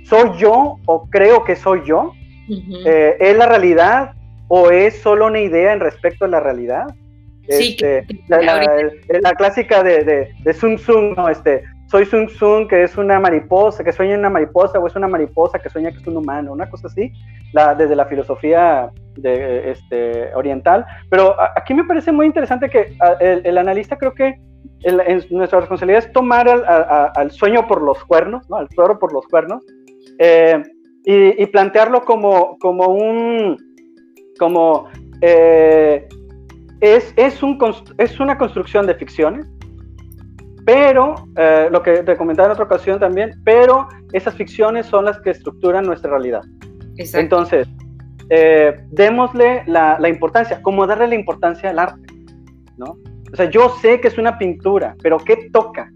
¿soy 0.05 0.32
yo 0.39 0.78
o 0.88 1.07
creo 1.12 1.43
que 1.43 1.55
soy 1.55 1.82
yo? 1.86 2.12
Eh, 2.88 3.16
¿Es 3.20 3.38
la 3.38 3.45
realidad 3.45 4.14
o 4.47 4.72
es 4.72 4.99
solo 4.99 5.28
una 5.28 5.41
idea 5.41 5.74
en 5.74 5.80
respecto 5.80 6.26
a 6.26 6.28
la 6.28 6.39
realidad? 6.39 6.88
Sí, 7.49 7.77
este, 7.79 8.05
la, 8.27 9.33
clásica 9.33 9.83
de, 9.83 10.03
de, 10.03 10.29
de 10.43 10.53
Sun 10.53 10.75
Tzu, 10.75 11.15
¿no? 11.15 11.29
Este, 11.29 11.63
soy 11.89 12.05
Sun 12.05 12.27
Tzu, 12.27 12.67
que 12.67 12.83
es 12.83 12.97
una 12.97 13.19
mariposa, 13.19 13.83
que 13.83 13.91
sueña 13.91 14.13
en 14.13 14.19
una 14.19 14.29
mariposa, 14.29 14.77
o 14.77 14.85
es 14.85 14.95
una 14.95 15.07
mariposa 15.07 15.57
que 15.57 15.69
sueña 15.69 15.91
que 15.91 15.97
es 15.97 16.05
un 16.05 16.17
humano, 16.17 16.51
una 16.51 16.69
cosa 16.69 16.87
así, 16.87 17.11
la, 17.51 17.73
desde 17.73 17.95
la 17.95 18.05
filosofía 18.05 18.91
de, 19.15 19.71
este, 19.71 20.33
oriental. 20.35 20.85
Pero 21.09 21.35
aquí 21.55 21.73
me 21.73 21.83
parece 21.83 22.11
muy 22.11 22.27
interesante 22.27 22.69
que 22.69 22.95
el, 23.19 23.57
analista 23.57 23.97
creo 23.97 24.13
que 24.13 24.35
nuestra 25.31 25.61
responsabilidad 25.61 26.05
es 26.05 26.13
tomar 26.13 26.47
al, 26.47 27.31
sueño 27.31 27.67
por 27.67 27.81
los 27.81 28.03
cuernos, 28.05 28.47
¿no? 28.51 28.57
al 28.57 28.69
toro 28.69 28.99
por 28.99 29.11
los 29.11 29.25
cuernos, 29.25 29.63
eh, 30.19 30.61
y, 31.05 31.41
y, 31.41 31.45
plantearlo 31.47 32.05
como, 32.05 32.57
como 32.59 32.87
un, 32.89 33.57
como, 34.37 34.89
eh, 35.21 36.07
es, 36.82 37.13
es, 37.17 37.43
un, 37.43 37.57
es 37.97 38.19
una 38.19 38.38
construcción 38.38 38.88
de 38.88 38.95
ficciones, 38.95 39.47
pero, 40.65 41.15
eh, 41.36 41.67
lo 41.71 41.82
que 41.82 42.03
te 42.03 42.15
comentaba 42.15 42.47
en 42.47 42.51
otra 42.53 42.65
ocasión 42.65 42.99
también, 42.99 43.32
pero 43.43 43.88
esas 44.13 44.36
ficciones 44.36 44.86
son 44.86 45.05
las 45.05 45.19
que 45.21 45.32
estructuran 45.32 45.86
nuestra 45.86 46.11
realidad. 46.11 46.41
Exacto. 46.97 47.19
Entonces, 47.19 47.67
eh, 48.30 48.75
démosle 48.91 49.63
la, 49.65 49.97
la, 49.99 50.09
importancia, 50.09 50.61
como 50.61 50.86
darle 50.86 51.07
la 51.07 51.15
importancia 51.15 51.71
al 51.71 51.80
arte, 51.80 52.13
¿no? 52.77 52.97
O 53.32 53.36
sea, 53.36 53.49
yo 53.49 53.69
sé 53.82 53.99
que 53.99 54.09
es 54.09 54.17
una 54.17 54.38
pintura, 54.38 54.95
pero 55.01 55.17
¿qué 55.17 55.49
toca 55.51 55.91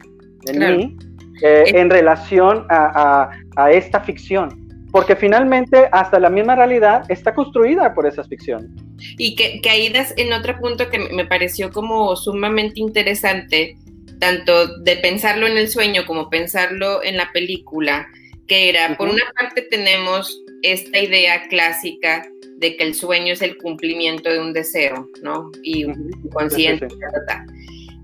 en 0.47 0.77
mí 0.77 0.97
eh, 1.43 1.65
en 1.67 1.89
relación 1.89 2.65
a, 2.69 3.23
a, 3.25 3.29
a, 3.55 3.71
esta 3.71 3.99
ficción? 3.99 4.62
Porque 4.93 5.17
finalmente 5.17 5.89
hasta 5.91 6.19
la 6.19 6.29
misma 6.29 6.55
realidad 6.55 7.03
está 7.09 7.33
construida 7.33 7.93
por 7.93 8.07
esas 8.07 8.29
ficciones. 8.29 8.69
Y 9.17 9.35
que, 9.35 9.59
que 9.59 9.69
ahí 9.69 9.89
das 9.89 10.13
en 10.15 10.31
otro 10.31 10.57
punto 10.59 10.89
que 10.89 10.99
me 10.99 11.25
pareció 11.25 11.71
como 11.71 12.15
sumamente 12.15 12.79
interesante, 12.79 13.75
tanto 14.19 14.77
de 14.77 14.95
pensarlo 14.97 15.47
en 15.47 15.57
el 15.57 15.67
sueño 15.67 16.05
como 16.05 16.29
pensarlo 16.29 17.03
en 17.03 17.17
la 17.17 17.29
película, 17.33 18.07
que 18.47 18.69
era, 18.69 18.95
por 18.95 19.09
una 19.09 19.23
parte 19.37 19.63
tenemos 19.63 20.41
esta 20.61 20.99
idea 20.99 21.47
clásica 21.49 22.25
de 22.57 22.77
que 22.77 22.83
el 22.83 22.93
sueño 22.95 23.33
es 23.33 23.41
el 23.41 23.57
cumplimiento 23.57 24.29
de 24.29 24.39
un 24.39 24.53
deseo, 24.53 25.09
¿no? 25.21 25.51
Y 25.63 25.85
un 25.85 26.11
consciente, 26.31 26.87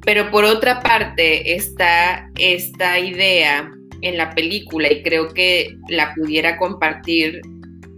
pero 0.04 0.32
por 0.32 0.44
otra 0.44 0.82
parte 0.82 1.56
está 1.56 2.30
esta 2.36 3.00
idea 3.00 3.72
en 4.02 4.18
la 4.18 4.34
película 4.36 4.92
y 4.92 5.04
creo 5.04 5.34
que 5.34 5.76
la 5.90 6.14
pudiera 6.16 6.58
compartir 6.58 7.42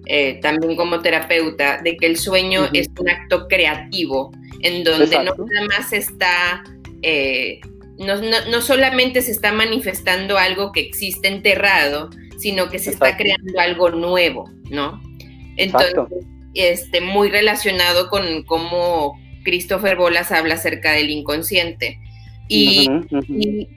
eh, 0.07 0.39
también 0.41 0.75
como 0.75 0.99
terapeuta, 1.01 1.81
de 1.81 1.95
que 1.97 2.07
el 2.07 2.17
sueño 2.17 2.67
es 2.73 2.89
un 2.99 3.09
acto 3.09 3.47
creativo, 3.47 4.31
en 4.61 4.83
donde 4.83 5.23
no 5.23 5.35
nada 5.45 5.67
más 5.67 5.93
está 5.93 6.63
eh, 7.01 7.59
no, 8.01 8.61
solamente 8.61 9.21
se 9.21 9.31
está 9.31 9.51
manifestando 9.51 10.37
algo 10.37 10.71
que 10.71 10.81
existe 10.81 11.27
enterrado, 11.27 12.09
sino 12.37 12.69
que 12.69 12.79
se 12.79 12.91
está 12.91 13.15
creando 13.15 13.59
algo 13.59 13.89
nuevo, 13.91 14.49
¿no? 14.69 15.01
Entonces, 15.57 15.93
este, 16.53 17.01
muy 17.01 17.29
relacionado 17.29 18.09
con 18.09 18.43
cómo 18.43 19.19
Christopher 19.43 19.97
Bolas 19.97 20.31
habla 20.31 20.55
acerca 20.55 20.93
del 20.93 21.09
inconsciente. 21.09 21.99
Y, 22.47 22.89
y, 23.29 23.67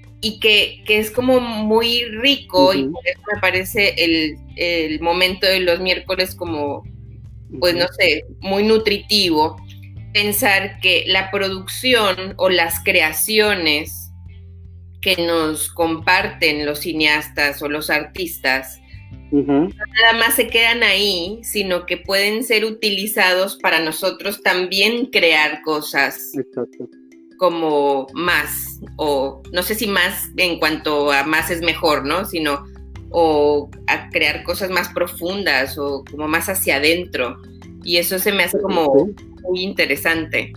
que, 0.40 0.82
es 0.88 1.10
como 1.10 1.40
muy 1.40 2.04
rico, 2.04 2.74
y 2.74 2.84
por 2.84 3.06
eso 3.06 3.20
me 3.32 3.40
parece 3.40 3.94
el, 3.96 4.36
el, 4.56 5.00
momento 5.00 5.46
de 5.46 5.60
los 5.60 5.80
miércoles 5.80 6.34
como, 6.34 6.82
pues 7.60 7.74
no 7.74 7.86
sé, 7.98 8.24
muy 8.40 8.62
nutritivo, 8.62 9.56
pensar 10.12 10.80
que 10.80 11.04
la 11.06 11.30
producción 11.30 12.34
o 12.36 12.48
las 12.48 12.82
creaciones 12.82 14.10
que 15.00 15.16
nos 15.16 15.70
comparten 15.70 16.64
los 16.64 16.80
cineastas 16.80 17.60
o 17.62 17.68
los 17.68 17.90
artistas, 17.90 18.80
nada 19.30 20.12
más 20.18 20.34
se 20.36 20.46
quedan 20.46 20.82
ahí, 20.82 21.40
sino 21.42 21.86
que 21.86 21.96
pueden 21.96 22.44
ser 22.44 22.64
utilizados 22.64 23.56
para 23.56 23.80
nosotros 23.80 24.42
también 24.42 25.06
crear 25.06 25.60
cosas 25.62 26.32
como 27.38 28.06
más, 28.14 28.80
o 28.96 29.42
no 29.52 29.62
sé 29.62 29.74
si 29.74 29.86
más 29.86 30.30
en 30.36 30.58
cuanto 30.58 31.12
a 31.12 31.24
más 31.24 31.50
es 31.50 31.60
mejor, 31.62 32.04
¿no? 32.04 32.24
Sino 32.24 32.64
o 33.10 33.70
a 33.86 34.10
crear 34.10 34.42
cosas 34.42 34.70
más 34.70 34.88
profundas 34.88 35.78
o 35.78 36.04
como 36.10 36.26
más 36.26 36.48
hacia 36.48 36.76
adentro. 36.76 37.36
Y 37.84 37.98
eso 37.98 38.18
se 38.18 38.32
me 38.32 38.44
hace 38.44 38.60
como 38.60 39.08
muy 39.42 39.62
interesante. 39.62 40.52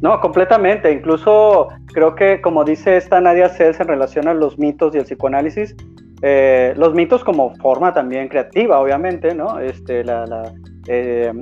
No, 0.00 0.20
completamente. 0.20 0.92
Incluso 0.92 1.68
creo 1.92 2.14
que, 2.14 2.40
como 2.40 2.64
dice 2.64 2.96
esta 2.96 3.20
Nadia 3.20 3.48
Cels 3.48 3.80
en 3.80 3.88
relación 3.88 4.28
a 4.28 4.34
los 4.34 4.58
mitos 4.58 4.94
y 4.94 4.98
el 4.98 5.04
psicoanálisis, 5.04 5.76
eh, 6.22 6.74
los 6.76 6.94
mitos 6.94 7.22
como 7.22 7.54
forma 7.56 7.92
también 7.92 8.28
creativa, 8.28 8.80
obviamente, 8.80 9.34
¿no? 9.34 9.58
Este, 9.60 10.02
la, 10.04 10.26
la, 10.26 10.52
eh, 10.88 11.32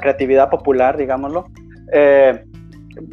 creatividad 0.00 0.50
popular, 0.50 0.96
digámoslo, 0.96 1.46
eh, 1.92 2.44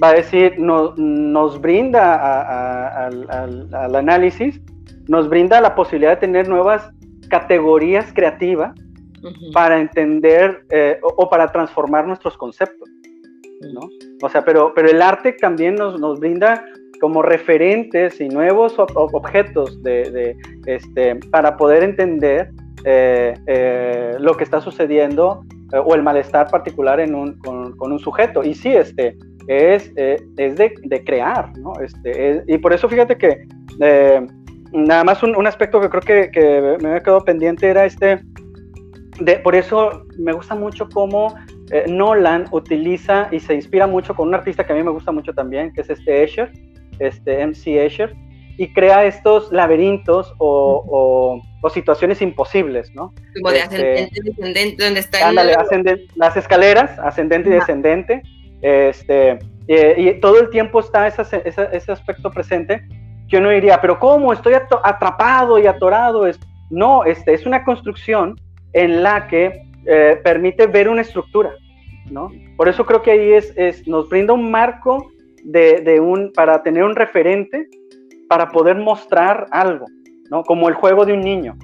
va 0.02 0.10
a 0.10 0.14
decir, 0.14 0.60
nos 0.60 1.62
brinda 1.62 3.08
al, 3.08 3.96
análisis, 3.96 4.60
nos 5.08 5.30
brinda 5.30 5.62
la 5.62 5.76
posibilidad 5.76 6.12
de 6.12 6.18
tener 6.18 6.48
nuevas 6.48 6.90
categorías 7.30 8.12
creativas 8.14 8.74
para 9.54 9.80
entender 9.80 10.66
o, 11.02 11.30
para 11.30 11.52
transformar 11.52 12.08
nuestros 12.08 12.38
conceptos. 12.38 12.90
¿no? 13.74 13.82
O 14.22 14.30
sea, 14.30 14.44
pero, 14.44 14.74
pero 14.74 14.90
el 14.90 15.02
arte 15.02 15.34
también 15.34 15.76
nos, 15.76 16.00
nos 16.00 16.20
brinda 16.20 16.64
como 17.00 17.22
referentes 17.22 18.20
y 18.22 18.28
nuevos 18.30 18.76
objetos 18.78 19.82
de, 19.84 20.36
este, 20.66 21.16
para 21.32 21.58
poder 21.58 21.84
entender 21.84 22.52
eh, 22.86 23.34
eh, 23.48 24.16
lo 24.20 24.36
que 24.38 24.44
está 24.44 24.62
sucediendo 24.62 25.44
eh, 25.52 25.59
o 25.74 25.96
el 25.96 26.04
malestar 26.04 26.50
particular 26.50 27.00
en 27.00 27.16
un, 27.16 27.34
con, 27.40 27.76
un 27.80 28.00
sujeto. 28.00 28.44
Y 28.44 28.54
sí, 28.54 28.70
este, 28.70 29.18
es, 29.48 29.92
es 29.96 30.56
de, 30.56 31.04
crear, 31.06 31.58
¿no? 31.58 31.74
Este, 31.82 32.44
y 32.48 32.58
por 32.58 32.74
eso 32.74 32.88
fíjate 32.90 33.18
que 33.18 33.48
nada 34.72 35.04
más 35.04 35.24
un, 35.24 35.36
un, 35.36 35.48
aspecto 35.48 35.82
que 35.82 35.90
creo 35.90 36.02
que, 36.02 36.32
que 36.32 36.78
me 36.82 37.02
quedó 37.02 37.24
pendiente 37.24 37.68
era 37.68 37.86
este, 37.86 38.22
de, 39.20 39.40
por 39.40 39.56
eso 39.56 40.06
me 40.18 40.34
gusta 40.34 40.56
mucho 40.56 40.88
cómo 40.90 41.36
eh, 41.72 41.86
Nolan 41.88 42.46
utiliza 42.52 43.28
y 43.32 43.40
se 43.40 43.54
inspira 43.54 43.86
mucho 43.86 44.16
con 44.16 44.28
un 44.30 44.36
artista 44.36 44.66
que 44.66 44.74
a 44.74 44.76
mí 44.76 44.84
me 44.84 44.92
gusta 44.92 45.12
mucho 45.12 45.34
también, 45.34 45.72
que 45.74 45.82
es 45.82 45.90
este 45.90 46.24
Escher, 46.24 46.52
este 47.00 47.46
MC 47.46 47.86
Escher, 47.86 48.16
y 48.58 48.74
crea 48.74 49.06
estos 49.06 49.52
laberintos 49.52 50.34
o, 50.40 51.42
situaciones 51.68 52.22
imposibles, 52.22 52.94
¿no? 52.94 53.14
Como 53.34 53.52
de 53.52 53.60
este, 53.60 53.76
ascendente 53.76 54.20
y 54.20 54.30
descendente, 54.30 54.84
donde 54.86 55.00
está 55.02 55.28
ándale, 55.28 55.58
las 56.16 56.38
escaleras, 56.38 56.98
ascendente 57.00 57.50
y 57.50 57.54
descendente, 57.54 58.24
este, 58.62 59.40
y, 59.68 60.14
todo 60.22 60.40
el 60.40 60.50
tiempo 60.50 60.80
está 60.80 61.08
ese 61.08 61.92
aspecto 61.92 62.32
presente, 62.32 62.82
que 63.30 63.38
uno 63.38 63.50
diría, 63.50 63.80
pero 63.80 64.00
¿cómo? 64.00 64.34
Estoy 64.34 64.54
atrapado 64.54 65.60
y 65.60 65.68
atorado. 65.68 66.28
Es, 66.28 66.40
no, 66.70 67.06
este, 67.06 67.34
es 67.34 67.46
una 67.46 67.64
construcción 67.64 68.40
en 68.74 69.04
la 69.04 69.28
que 69.28 69.62
eh, 69.86 70.20
permite 70.24 70.68
ver 70.68 70.90
una 70.90 71.02
estructura, 71.02 71.52
¿no? 72.10 72.32
Por 72.58 72.68
eso 72.68 72.86
creo 72.86 73.02
que 73.02 73.12
ahí 73.12 73.34
es, 73.34 73.54
es 73.56 73.88
nos 73.88 74.10
brinda 74.10 74.34
un 74.34 74.52
marco 74.52 75.12
de, 75.44 75.82
de, 75.82 76.00
un, 76.00 76.32
para 76.34 76.62
tener 76.64 76.84
un 76.84 76.96
referente, 76.96 77.68
para 78.28 78.50
poder 78.50 78.76
mostrar 78.76 79.48
algo, 79.52 79.86
¿no? 80.30 80.44
Como 80.44 80.70
el 80.70 80.76
juego 80.76 81.06
de 81.06 81.14
un 81.14 81.22
niño, 81.22 81.56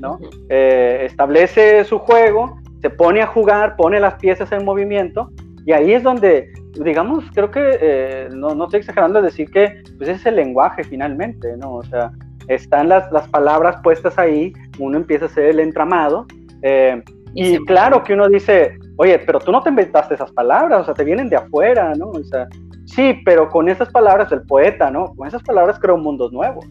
¿no? 0.00 0.18
Eh, 0.48 1.04
establece 1.04 1.84
su 1.84 1.98
juego, 1.98 2.58
se 2.80 2.90
pone 2.90 3.22
a 3.22 3.26
jugar, 3.26 3.76
pone 3.76 4.00
las 4.00 4.14
piezas 4.14 4.50
en 4.52 4.64
movimiento, 4.64 5.30
y 5.64 5.72
ahí 5.72 5.92
es 5.92 6.02
donde, 6.02 6.52
digamos, 6.84 7.24
creo 7.34 7.50
que, 7.50 7.78
eh, 7.80 8.28
no, 8.32 8.54
no, 8.54 8.64
estoy 8.64 8.80
exagerando 8.80 9.20
de 9.20 9.26
decir 9.26 9.50
que, 9.50 9.82
pues 9.98 10.08
es 10.08 10.26
el 10.26 10.36
lenguaje 10.36 10.82
finalmente, 10.82 11.56
¿no? 11.56 11.74
O 11.74 11.82
sea, 11.84 12.10
están 12.48 12.88
las, 12.88 13.10
las 13.12 13.28
palabras 13.28 13.76
puestas 13.82 14.18
ahí, 14.18 14.52
uno 14.78 14.96
empieza 14.96 15.26
a 15.26 15.28
hacer 15.28 15.44
el 15.46 15.60
entramado, 15.60 16.26
eh, 16.62 17.02
y, 17.34 17.58
claro 17.64 18.02
que 18.02 18.14
uno 18.14 18.28
dice, 18.28 18.78
oye, 18.96 19.18
pero 19.20 19.38
tú 19.38 19.52
no 19.52 19.62
te 19.62 19.70
inventaste 19.70 20.14
esas 20.14 20.32
palabras, 20.32 20.82
o 20.82 20.84
sea, 20.84 20.94
te 20.94 21.04
vienen 21.04 21.28
de 21.28 21.36
afuera, 21.36 21.94
¿no? 21.94 22.10
O 22.10 22.24
sea, 22.24 22.46
sí, 22.84 23.20
pero 23.24 23.48
con 23.48 23.68
esas 23.68 23.88
palabras 23.90 24.28
del 24.30 24.42
poeta, 24.42 24.90
¿no? 24.90 25.14
Con 25.14 25.26
esas 25.26 25.42
palabras 25.42 25.78
creo 25.78 25.96
mundos 25.96 26.32
nuevos, 26.32 26.66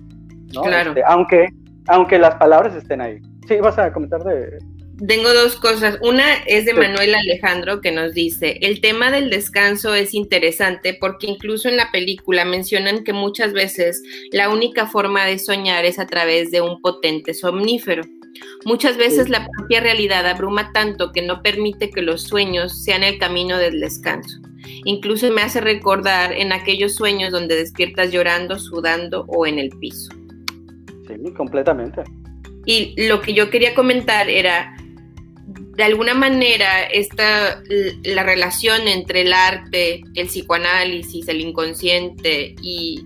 ¿no? 0.54 0.64
Claro. 0.64 0.91
Este, 0.91 1.04
aunque, 1.06 1.49
aunque 1.88 2.20
las 2.20 2.36
palabras 2.36 2.76
estén 2.76 3.02
ahí. 3.02 3.20
Sí, 3.47 3.58
vas 3.58 3.78
a 3.78 3.91
comentar 3.91 4.24
de... 4.24 4.58
Tengo 5.08 5.34
dos 5.34 5.56
cosas. 5.56 5.97
Una 6.04 6.36
es 6.45 6.66
de 6.66 6.76
Manuel 6.76 7.16
Alejandro 7.16 7.82
que 7.82 7.91
nos 7.91 8.14
dice, 8.14 8.60
el 8.62 8.82
tema 8.82 9.10
del 9.10 9.32
descanso 9.32 9.95
es 9.95 10.14
interesante 10.14 10.95
porque 10.99 11.26
incluso 11.26 11.68
en 11.68 11.76
la 11.76 11.91
película 11.91 12.45
mencionan 12.45 13.04
que 13.04 13.12
muchas 13.12 13.52
veces 13.52 14.04
la 14.32 14.49
única 14.49 14.86
forma 14.86 15.26
de 15.26 15.39
soñar 15.39 15.86
es 15.86 15.97
a 15.97 16.06
través 16.06 16.52
de 16.52 16.62
un 16.62 16.82
potente 16.82 17.34
somnífero. 17.34 18.04
Muchas 18.64 18.95
veces 18.97 19.28
la 19.30 19.47
propia 19.58 19.82
realidad 19.82 20.28
abruma 20.28 20.72
tanto 20.72 21.12
que 21.12 21.24
no 21.24 21.41
permite 21.41 21.89
que 21.89 22.04
los 22.04 22.22
sueños 22.22 22.84
sean 22.84 23.04
el 23.04 23.18
camino 23.18 23.58
del 23.58 23.80
descanso. 23.80 24.39
Incluso 24.86 25.32
me 25.32 25.41
hace 25.41 25.62
recordar 25.62 26.32
en 26.34 26.52
aquellos 26.52 26.95
sueños 26.95 27.32
donde 27.32 27.56
despiertas 27.56 28.12
llorando, 28.12 28.60
sudando 28.60 29.26
o 29.28 29.45
en 29.47 29.58
el 29.58 29.70
piso. 29.70 30.12
Sí, 31.24 31.34
completamente. 31.34 32.03
Y 32.66 32.93
lo 33.07 33.22
que 33.22 33.34
yo 33.34 33.49
quería 33.49 33.74
comentar 33.74 34.30
era, 34.30 34.76
de 35.76 35.84
alguna 35.84 36.14
manera, 36.14 36.84
esta, 36.84 37.62
la 38.03 38.24
relación 38.24 38.88
entre 38.88 39.22
el 39.22 39.34
arte, 39.34 40.03
el 40.16 40.28
psicoanálisis, 40.28 41.28
el 41.28 41.41
inconsciente 41.41 42.55
y 42.62 43.03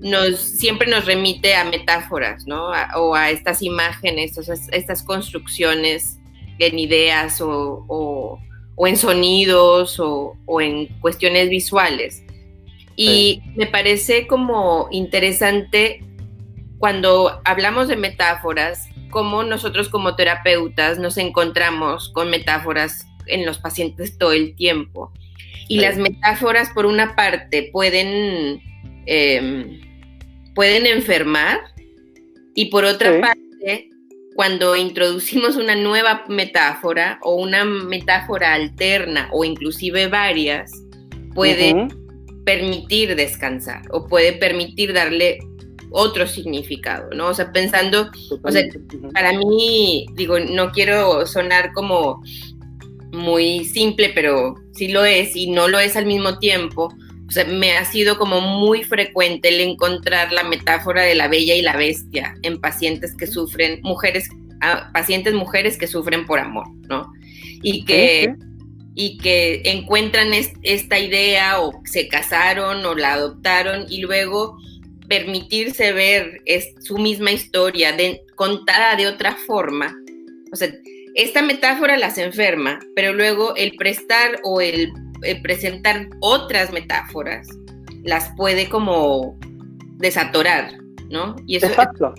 nos, 0.00 0.38
siempre 0.38 0.88
nos 0.88 1.06
remite 1.06 1.54
a 1.54 1.64
metáforas, 1.64 2.46
¿no? 2.46 2.70
o 2.96 3.14
a 3.14 3.30
estas 3.30 3.62
imágenes, 3.62 4.38
estas 4.72 5.02
construcciones 5.02 6.18
en 6.58 6.78
ideas 6.78 7.40
o, 7.40 8.38
en 8.78 8.96
sonidos 8.96 9.98
o, 10.00 10.36
en 10.60 10.86
cuestiones 11.00 11.48
visuales. 11.48 12.22
Y 12.96 13.42
me 13.54 13.66
parece 13.66 14.26
como 14.26 14.88
interesante 14.90 16.04
cuando 16.78 17.40
hablamos 17.44 17.88
de 17.88 17.96
metáforas, 17.96 18.88
cómo 19.10 19.42
nosotros 19.42 19.88
como 19.88 20.16
terapeutas 20.16 20.98
nos 20.98 21.16
encontramos 21.16 22.10
con 22.10 22.30
metáforas 22.30 23.06
en 23.26 23.44
los 23.44 23.58
pacientes 23.58 24.16
todo 24.18 24.32
el 24.32 24.54
tiempo. 24.54 25.12
Y 25.68 25.80
las 25.80 25.98
metáforas, 25.98 26.70
por 26.70 26.86
una 26.86 27.14
parte, 27.14 27.68
pueden, 27.72 28.62
em, 29.06 29.80
pueden 30.54 30.86
enfermar 30.86 31.60
y 32.54 32.66
por 32.66 32.84
otra 32.84 33.20
parte, 33.20 33.90
cuando 34.34 34.76
introducimos 34.76 35.56
una 35.56 35.74
nueva 35.74 36.24
metáfora 36.28 37.18
o 37.22 37.34
una 37.34 37.64
metáfora 37.64 38.54
alterna 38.54 39.28
o 39.32 39.44
inclusive 39.44 40.06
varias, 40.06 40.72
puede 41.34 41.88
permitir 42.44 43.14
descansar 43.14 43.82
o 43.90 44.06
puede 44.06 44.32
permitir 44.32 44.92
darle 44.92 45.38
otro 45.90 46.26
significado, 46.26 47.10
¿no? 47.14 47.28
O 47.28 47.34
sea, 47.34 47.52
pensando, 47.52 48.10
o 48.42 48.50
sea, 48.50 48.62
para 49.12 49.32
mí, 49.32 50.06
digo, 50.14 50.38
no 50.38 50.70
quiero 50.70 51.26
sonar 51.26 51.72
como 51.72 52.22
muy 53.12 53.64
simple, 53.64 54.10
pero 54.14 54.56
sí 54.72 54.88
lo 54.88 55.04
es 55.04 55.34
y 55.34 55.50
no 55.50 55.68
lo 55.68 55.78
es 55.78 55.96
al 55.96 56.06
mismo 56.06 56.38
tiempo. 56.38 56.88
O 57.26 57.30
sea, 57.30 57.44
me 57.44 57.76
ha 57.76 57.84
sido 57.84 58.16
como 58.16 58.40
muy 58.40 58.84
frecuente 58.84 59.48
el 59.48 59.60
encontrar 59.60 60.32
la 60.32 60.44
metáfora 60.44 61.02
de 61.02 61.14
la 61.14 61.28
bella 61.28 61.54
y 61.54 61.62
la 61.62 61.76
bestia 61.76 62.34
en 62.42 62.60
pacientes 62.60 63.14
que 63.14 63.26
sufren, 63.26 63.80
mujeres, 63.82 64.30
ah, 64.62 64.90
pacientes 64.94 65.34
mujeres 65.34 65.76
que 65.76 65.86
sufren 65.86 66.26
por 66.26 66.38
amor, 66.38 66.66
¿no? 66.88 67.12
Y 67.62 67.84
que, 67.84 68.34
y 68.94 69.18
que 69.18 69.62
encuentran 69.64 70.28
esta 70.62 70.98
idea 70.98 71.60
o 71.60 71.72
se 71.84 72.08
casaron 72.08 72.84
o 72.86 72.94
la 72.94 73.14
adoptaron 73.14 73.86
y 73.90 74.00
luego 74.00 74.56
permitirse 75.08 75.92
ver 75.92 76.40
es, 76.44 76.74
su 76.80 76.98
misma 76.98 77.32
historia 77.32 77.92
de, 77.92 78.20
contada 78.36 78.96
de 78.96 79.06
otra 79.06 79.36
forma. 79.46 79.94
O 80.52 80.56
sea, 80.56 80.68
esta 81.14 81.42
metáfora 81.42 81.96
las 81.96 82.18
enferma, 82.18 82.78
pero 82.94 83.12
luego 83.12 83.54
el 83.56 83.72
prestar 83.76 84.38
o 84.44 84.60
el, 84.60 84.92
presentar 85.42 86.06
otras 86.20 86.72
metáforas 86.72 87.48
las 88.04 88.32
puede 88.36 88.68
como 88.68 89.36
desatorar, 89.96 90.70
¿no? 91.10 91.34
Y 91.46 91.56
eso 91.56 91.66
Exacto. 91.66 92.14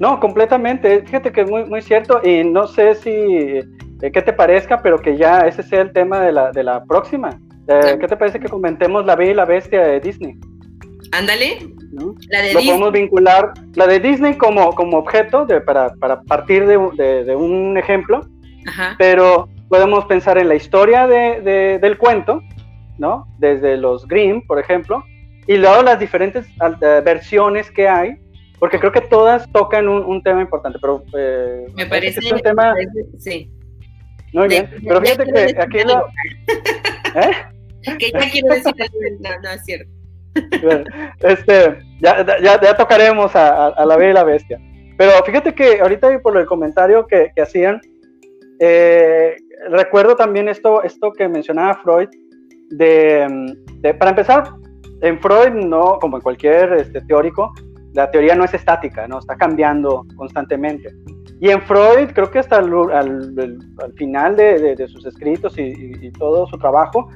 No, 0.00 0.18
completamente. 0.20 1.02
Fíjate 1.02 1.32
que 1.32 1.42
es 1.42 1.50
muy, 1.50 1.64
muy 1.64 1.82
cierto 1.82 2.20
y 2.24 2.44
no 2.44 2.66
sé 2.66 2.94
si, 2.94 3.10
eh, 3.10 3.64
qué 4.00 4.22
te 4.22 4.32
parezca, 4.32 4.80
pero 4.82 4.98
que 4.98 5.16
ya 5.16 5.40
ese 5.40 5.62
sea 5.62 5.82
el 5.82 5.92
tema 5.92 6.20
de 6.20 6.32
la, 6.32 6.52
de 6.52 6.62
la 6.62 6.84
próxima. 6.84 7.38
Eh, 7.68 7.96
¿Qué 8.00 8.06
te 8.06 8.16
parece 8.16 8.38
que 8.38 8.48
comentemos 8.48 9.04
La 9.04 9.16
Bella 9.16 9.32
y 9.32 9.34
la 9.34 9.44
Bestia 9.44 9.82
de 9.82 10.00
Disney? 10.00 10.38
Ándale. 11.12 11.58
La 12.28 12.42
de 12.42 12.52
Lo 12.52 12.60
podemos 12.60 12.92
vincular, 12.92 13.54
la 13.74 13.86
de 13.86 14.00
Disney 14.00 14.36
como, 14.36 14.74
como 14.74 14.98
objeto 14.98 15.46
de, 15.46 15.60
para, 15.60 15.94
para, 15.94 16.22
partir 16.22 16.66
de, 16.66 16.76
de, 17.24 17.36
un 17.36 17.78
ejemplo, 17.78 18.20
pero 18.98 19.48
podemos 19.68 20.04
pensar 20.06 20.38
en 20.38 20.48
la 20.48 20.56
historia 20.56 21.06
de, 21.06 21.78
del 21.80 21.96
cuento, 21.96 22.42
¿no? 22.98 23.26
Desde 23.38 23.76
los 23.76 24.06
Grimm, 24.06 24.46
por 24.46 24.58
ejemplo, 24.58 25.04
y 25.46 25.56
luego 25.56 25.82
las 25.82 25.98
diferentes 25.98 26.46
eh, 26.46 27.02
versiones 27.04 27.70
que 27.70 27.88
hay, 27.88 28.16
porque 28.58 28.78
creo 28.78 28.92
que 28.92 29.02
todas 29.02 29.50
tocan 29.52 29.88
un, 29.88 30.22
tema 30.22 30.40
importante, 30.40 30.78
pero 30.80 31.02
eh, 31.16 31.66
me 31.74 31.86
parece 31.86 32.20
es 32.20 32.32
un 32.32 32.40
tema... 32.40 32.74
sí. 33.18 33.50
Muy 34.32 34.48
bien, 34.48 34.68
pero 34.84 35.00
fíjate 35.00 35.24
que 35.32 35.56
aquí. 35.58 35.78
¿Eh? 35.78 37.30
Que 38.00 38.10
ya 38.10 38.28
quiero 38.28 38.48
decir 38.48 38.74
no, 39.20 39.30
no 39.40 39.50
es 39.50 39.64
cierto 39.64 39.95
este, 41.20 41.78
ya, 42.00 42.24
ya, 42.42 42.76
tocaremos 42.76 43.34
a, 43.34 43.84
la 43.84 43.96
Bella 43.96 44.10
y 44.10 44.14
la 44.14 44.24
Bestia. 44.24 44.60
Pero 44.96 45.12
fíjate 45.24 45.54
que 45.54 45.80
ahorita 45.80 46.18
por 46.20 46.36
el 46.36 46.46
comentario 46.46 47.06
que, 47.06 47.30
hacían, 47.40 47.80
eh, 48.60 49.36
recuerdo 49.70 50.16
también 50.16 50.48
esto, 50.48 50.82
esto 50.82 51.12
que 51.12 51.28
mencionaba 51.28 51.74
Freud, 51.82 52.08
de, 52.70 53.56
para 53.98 54.10
empezar, 54.10 54.44
en 55.02 55.20
Freud, 55.20 55.52
no, 55.52 55.98
como 56.00 56.16
en 56.16 56.22
cualquier 56.22 56.72
este, 56.74 57.00
teórico, 57.02 57.52
la 57.92 58.10
teoría 58.10 58.34
no 58.34 58.44
es 58.44 58.54
estática, 58.54 59.06
¿no? 59.06 59.18
está 59.18 59.36
cambiando 59.36 60.06
constantemente. 60.16 60.90
Y 61.40 61.50
en 61.50 61.60
Freud, 61.62 62.10
creo 62.14 62.30
que 62.30 62.38
hasta 62.38 62.56
al, 62.56 62.72
final 63.96 64.36
de, 64.36 64.88
sus 64.88 65.04
escritos 65.04 65.58
y, 65.58 65.74
y, 66.00 66.10
todo 66.12 66.46
su 66.46 66.56
trabajo, 66.58 67.10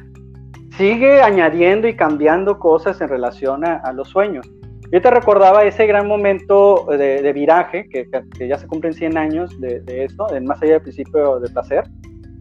sigue 0.80 1.20
añadiendo 1.20 1.88
y 1.88 1.94
cambiando 1.94 2.58
cosas 2.58 3.02
en 3.02 3.08
relación 3.08 3.66
a, 3.66 3.92
los 3.92 4.08
sueños. 4.08 4.50
Yo 4.90 5.02
te 5.02 5.10
recordaba 5.10 5.64
ese 5.64 5.86
gran 5.86 6.08
momento 6.08 6.86
de, 6.88 7.32
viraje, 7.34 7.86
que, 7.90 8.08
ya 8.48 8.56
se 8.56 8.66
cumplen 8.66 8.94
100 8.94 9.18
años 9.18 9.60
de, 9.60 9.82
esto, 9.86 10.34
en 10.34 10.46
Más 10.46 10.62
allá 10.62 10.72
del 10.72 10.82
principio 10.82 11.38
de 11.38 11.50
placer, 11.50 11.84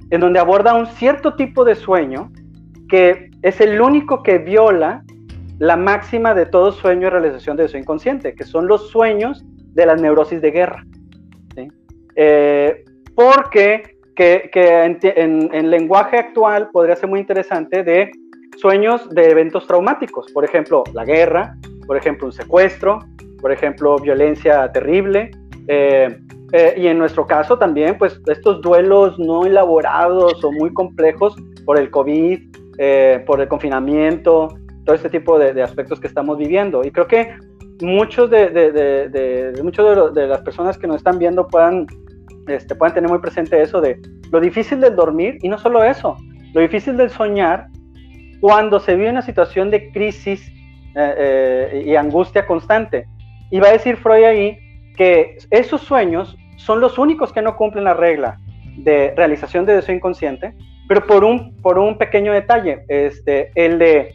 en 0.09 0.21
donde 0.21 0.39
aborda 0.39 0.73
un 0.73 0.85
cierto 0.85 1.35
tipo 1.35 1.65
de 1.65 1.75
sueño 1.75 2.31
que 2.87 3.29
es 3.41 3.59
el 3.59 3.81
único 3.81 4.23
que 4.23 4.37
viola 4.37 5.03
la 5.57 5.75
máxima 5.75 6.33
de 6.33 6.45
todo 6.45 6.71
sueño 6.71 7.07
y 7.07 7.09
realización 7.09 7.57
de 7.57 7.67
su 7.67 7.77
inconsciente, 7.77 8.35
que 8.35 8.45
son 8.45 8.67
los 8.67 8.89
sueños 8.89 9.43
de 9.73 9.85
las 9.85 10.01
neurosis 10.01 10.41
de 10.41 10.51
guerra. 10.51 10.85
Eh, 12.15 12.85
porque 13.15 13.97
que, 14.15 14.49
en, 14.53 15.49
en, 15.53 15.69
lenguaje 15.69 16.17
actual 16.17 16.69
podría 16.71 16.95
ser 16.95 17.09
muy 17.09 17.19
interesante 17.19 17.83
de 17.83 18.11
sueños 18.59 19.09
de 19.09 19.29
eventos 19.29 19.65
traumáticos, 19.67 20.31
por 20.31 20.43
ejemplo, 20.43 20.83
la 20.93 21.05
guerra, 21.05 21.55
por 21.87 21.97
ejemplo, 21.97 22.27
un 22.27 22.33
secuestro, 22.33 22.99
por 23.41 23.51
ejemplo, 23.51 23.97
violencia 23.97 24.71
terrible. 24.71 25.31
Eh, 25.67 26.19
eh, 26.51 26.73
y 26.77 26.87
en 26.87 26.97
nuestro 26.97 27.27
caso 27.27 27.57
también, 27.57 27.97
pues 27.97 28.19
estos 28.27 28.61
duelos 28.61 29.17
no 29.19 29.45
elaborados 29.45 30.43
o 30.43 30.51
muy 30.51 30.73
complejos 30.73 31.35
por 31.65 31.79
el 31.79 31.91
COVID, 31.91 32.39
eh, 32.79 33.23
por 33.25 33.39
el 33.39 33.47
confinamiento, 33.47 34.49
todo 34.83 34.95
este 34.95 35.09
tipo 35.09 35.37
de, 35.37 35.61
aspectos 35.61 35.99
que 35.99 36.07
estamos 36.07 36.37
viviendo. 36.37 36.83
Y 36.83 36.91
creo 36.91 37.07
que 37.07 37.35
muchos 37.81 38.29
de, 38.29 38.49
de, 38.49 39.61
muchos 39.63 40.13
de, 40.13 40.27
las 40.27 40.41
personas 40.41 40.77
que 40.77 40.87
nos 40.87 40.97
están 40.97 41.19
viendo 41.19 41.47
puedan, 41.47 41.85
este, 42.47 42.75
puedan 42.75 42.95
tener 42.95 43.09
muy 43.09 43.19
presente 43.19 43.61
eso 43.61 43.79
de 43.79 44.01
lo 44.31 44.39
difícil 44.39 44.81
del 44.81 44.95
dormir 44.95 45.37
y 45.41 45.49
no 45.49 45.57
solo 45.57 45.83
eso, 45.83 46.17
lo 46.53 46.61
difícil 46.61 46.97
del 46.97 47.09
soñar 47.09 47.67
cuando 48.39 48.79
se 48.79 48.95
vive 48.95 49.09
una 49.09 49.21
situación 49.21 49.69
de 49.71 49.91
crisis 49.91 50.51
eh, 50.95 51.15
eh, 51.17 51.83
y 51.85 51.95
angustia 51.95 52.45
constante. 52.45 53.07
Y 53.51 53.59
va 53.59 53.67
a 53.67 53.73
decir 53.73 53.97
Freud 53.97 54.23
ahí 54.23 54.57
que 54.95 55.37
esos 55.51 55.81
sueños 55.81 56.37
son 56.57 56.79
los 56.81 56.97
únicos 56.97 57.31
que 57.31 57.41
no 57.41 57.55
cumplen 57.55 57.85
la 57.85 57.93
regla 57.93 58.37
de 58.77 59.13
realización 59.15 59.65
de 59.65 59.75
deseo 59.75 59.95
inconsciente, 59.95 60.53
pero 60.87 61.05
por 61.05 61.23
un, 61.23 61.55
por 61.57 61.77
un 61.77 61.97
pequeño 61.97 62.33
detalle, 62.33 62.83
este, 62.87 63.51
el 63.55 63.79
de, 63.79 64.13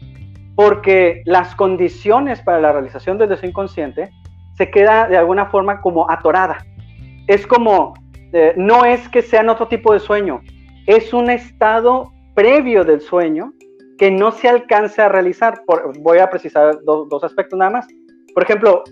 porque 0.55 1.21
las 1.25 1.55
condiciones 1.55 2.41
para 2.41 2.59
la 2.59 2.71
realización 2.71 3.17
del 3.17 3.29
deseo 3.29 3.49
inconsciente 3.49 4.09
se 4.57 4.69
queda 4.69 5.07
de 5.07 5.17
alguna 5.17 5.47
forma 5.47 5.81
como 5.81 6.09
atorada. 6.09 6.65
Es 7.27 7.45
como, 7.47 7.93
eh, 8.33 8.53
no 8.57 8.85
es 8.85 9.07
que 9.09 9.21
sean 9.21 9.49
otro 9.49 9.67
tipo 9.67 9.93
de 9.93 9.99
sueño, 9.99 10.41
es 10.85 11.13
un 11.13 11.29
estado 11.29 12.11
previo 12.35 12.83
del 12.83 13.01
sueño 13.01 13.53
que 13.97 14.11
no 14.11 14.31
se 14.31 14.49
alcance 14.49 15.01
a 15.01 15.09
realizar. 15.09 15.61
voy 15.99 16.19
a 16.19 16.29
precisar 16.29 16.79
dos 16.83 17.23
aspectos 17.23 17.57
nada 17.57 17.71
más. 17.71 17.87
Por 18.33 18.43
ejemplo, 18.43 18.83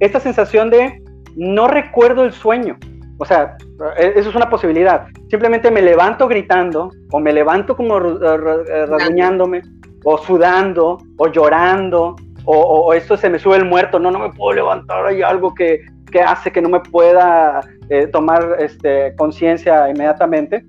esta 0.00 0.20
sensación 0.20 0.70
de 0.70 1.02
no 1.36 1.68
recuerdo 1.68 2.24
el 2.24 2.32
sueño. 2.32 2.76
O 3.18 3.24
sea, 3.24 3.56
e, 3.98 4.12
eso 4.16 4.30
es 4.30 4.34
una 4.34 4.48
posibilidad. 4.48 5.06
Simplemente 5.28 5.70
me 5.70 5.82
levanto 5.82 6.26
gritando 6.26 6.90
o 7.12 7.20
me 7.20 7.32
levanto 7.32 7.76
como 7.76 7.98
rasguñándome 7.98 9.62
o 10.04 10.18
sudando 10.18 10.98
o 11.18 11.28
llorando 11.28 12.16
o, 12.46 12.92
esto 12.94 13.16
se 13.16 13.28
me 13.28 13.38
sube 13.38 13.56
el 13.56 13.64
muerto. 13.64 13.98
No, 13.98 14.10
no 14.10 14.18
me 14.18 14.32
puedo 14.32 14.54
levantar. 14.54 15.06
Hay 15.06 15.22
algo 15.22 15.54
que, 15.54 15.80
que 16.10 16.20
hace 16.20 16.50
que 16.50 16.62
no 16.62 16.68
me 16.68 16.80
pueda 16.80 17.60
eh, 17.90 18.06
tomar 18.06 18.56
este, 18.58 19.14
conciencia 19.16 19.88
inmediatamente. 19.88 20.64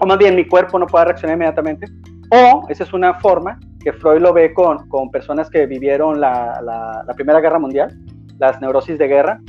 O 0.00 0.06
más 0.06 0.18
bien 0.18 0.36
mi 0.36 0.46
cuerpo 0.46 0.78
no 0.78 0.86
pueda 0.86 1.06
reaccionar 1.06 1.36
inmediatamente. 1.36 1.86
O 2.30 2.66
esa 2.68 2.84
es 2.84 2.92
una 2.92 3.14
forma 3.14 3.58
que 3.82 3.92
Freud 3.92 4.20
lo 4.20 4.32
ve 4.32 4.52
con, 4.52 4.88
con 4.88 5.10
personas 5.10 5.48
que 5.50 5.66
vivieron 5.66 6.20
la, 6.20 6.60
la, 6.62 7.14
Primera 7.14 7.40
Guerra 7.40 7.58
Mundial, 7.58 7.96
las 8.38 8.60
neurosis 8.60 8.98
de 8.98 9.08
guerra. 9.08 9.40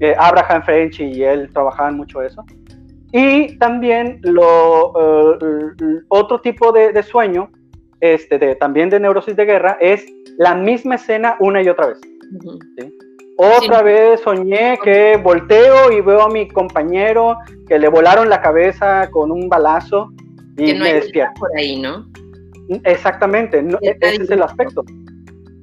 Eh, 0.00 0.14
Abraham 0.16 0.62
French 0.62 1.00
y 1.00 1.24
él 1.24 1.50
trabajaban 1.52 1.96
mucho 1.96 2.22
eso. 2.22 2.44
Y 3.12 3.58
también 3.58 4.20
lo, 4.22 4.92
eh, 5.00 6.02
otro 6.08 6.40
tipo 6.40 6.70
de, 6.72 6.92
de 6.92 7.02
sueño, 7.02 7.50
este, 8.00 8.38
de, 8.38 8.54
también 8.54 8.90
de 8.90 9.00
neurosis 9.00 9.34
de 9.34 9.44
guerra, 9.44 9.76
es 9.80 10.06
la 10.36 10.54
misma 10.54 10.96
escena 10.96 11.36
una 11.40 11.62
y 11.62 11.68
otra 11.68 11.88
vez. 11.88 12.00
Otra 13.38 13.82
vez 13.82 14.20
soñé 14.20 14.78
que 14.82 15.16
volteo 15.16 15.90
y 15.92 16.00
veo 16.00 16.22
a 16.22 16.28
mi 16.28 16.48
compañero 16.48 17.38
que 17.66 17.78
le 17.78 17.88
volaron 17.88 18.28
la 18.28 18.40
cabeza 18.40 19.08
con 19.10 19.30
un 19.30 19.48
balazo 19.48 20.10
y 20.56 20.74
me 20.74 20.94
despierto. 20.94 21.40
por 21.40 21.50
ahí, 21.56 21.80
¿no? 21.80 22.04
Exactamente, 22.84 23.64
ese 23.82 24.22
es 24.22 24.30
el 24.30 24.42
aspecto. 24.42 24.84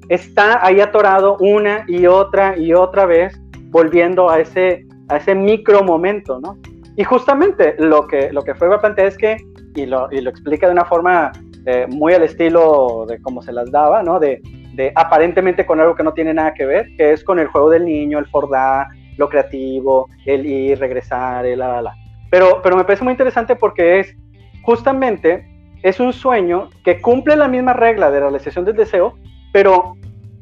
está 0.10 0.66
ahí 0.66 0.82
atorado 0.82 1.38
una 1.40 1.86
y 1.88 2.06
otra 2.06 2.58
y 2.58 2.74
otra 2.74 3.06
vez, 3.06 3.40
volviendo 3.70 4.30
a 4.30 4.40
ese, 4.40 4.86
a 5.10 5.18
ese 5.18 5.36
micro 5.36 5.84
momento, 5.84 6.40
¿no? 6.40 6.58
Y 6.98 7.04
justamente 7.04 7.76
lo 7.78 8.08
que, 8.08 8.32
lo 8.32 8.42
que 8.42 8.56
Freud 8.56 8.80
plantea 8.80 9.06
es 9.08 9.18
que, 9.18 9.38
y 9.76 9.86
lo, 9.86 10.08
y 10.12 10.22
lo 10.22 10.30
explica 10.30 10.68
de 10.68 10.74
una 10.74 10.86
forma 10.86 11.32
eh, 11.66 11.86
muy 11.90 12.14
al 12.14 12.24
estilo 12.24 13.06
de 13.08 13.22
cómo 13.22 13.42
se 13.42 13.52
las 13.52 13.70
daba, 13.72 14.02
¿no? 14.02 14.20
De, 14.20 14.42
de, 14.76 14.92
aparentemente 14.96 15.66
con 15.66 15.80
algo 15.80 15.96
que 15.96 16.04
no 16.04 16.14
tiene 16.14 16.34
nada 16.34 16.54
que 16.54 16.66
ver, 16.66 16.88
que 16.98 17.12
es 17.12 17.24
con 17.24 17.40
el 17.40 17.48
juego 17.48 17.70
del 17.70 17.86
niño, 17.86 18.20
el 18.20 18.28
fordá, 18.28 18.88
lo 19.18 19.30
creativo, 19.30 20.08
el 20.26 20.46
ir, 20.46 20.80
regresar, 20.80 21.46
el 21.46 21.60
la, 21.60 21.68
la, 21.68 21.82
la. 21.82 21.96
Pero, 22.30 22.62
pero 22.62 22.78
me 22.78 22.84
parece 22.84 23.04
muy 23.04 23.12
interesante 23.12 23.56
porque 23.56 24.00
es 24.00 24.16
justamente, 24.64 25.46
es 25.86 26.00
un 26.00 26.14
sueño 26.14 26.72
que 26.84 27.00
cumple 27.00 27.36
la 27.36 27.48
misma 27.48 27.74
regla 27.74 28.10
de 28.10 28.20
realización 28.20 28.66
del 28.66 28.76
deseo, 28.76 29.20
pero 29.54 29.96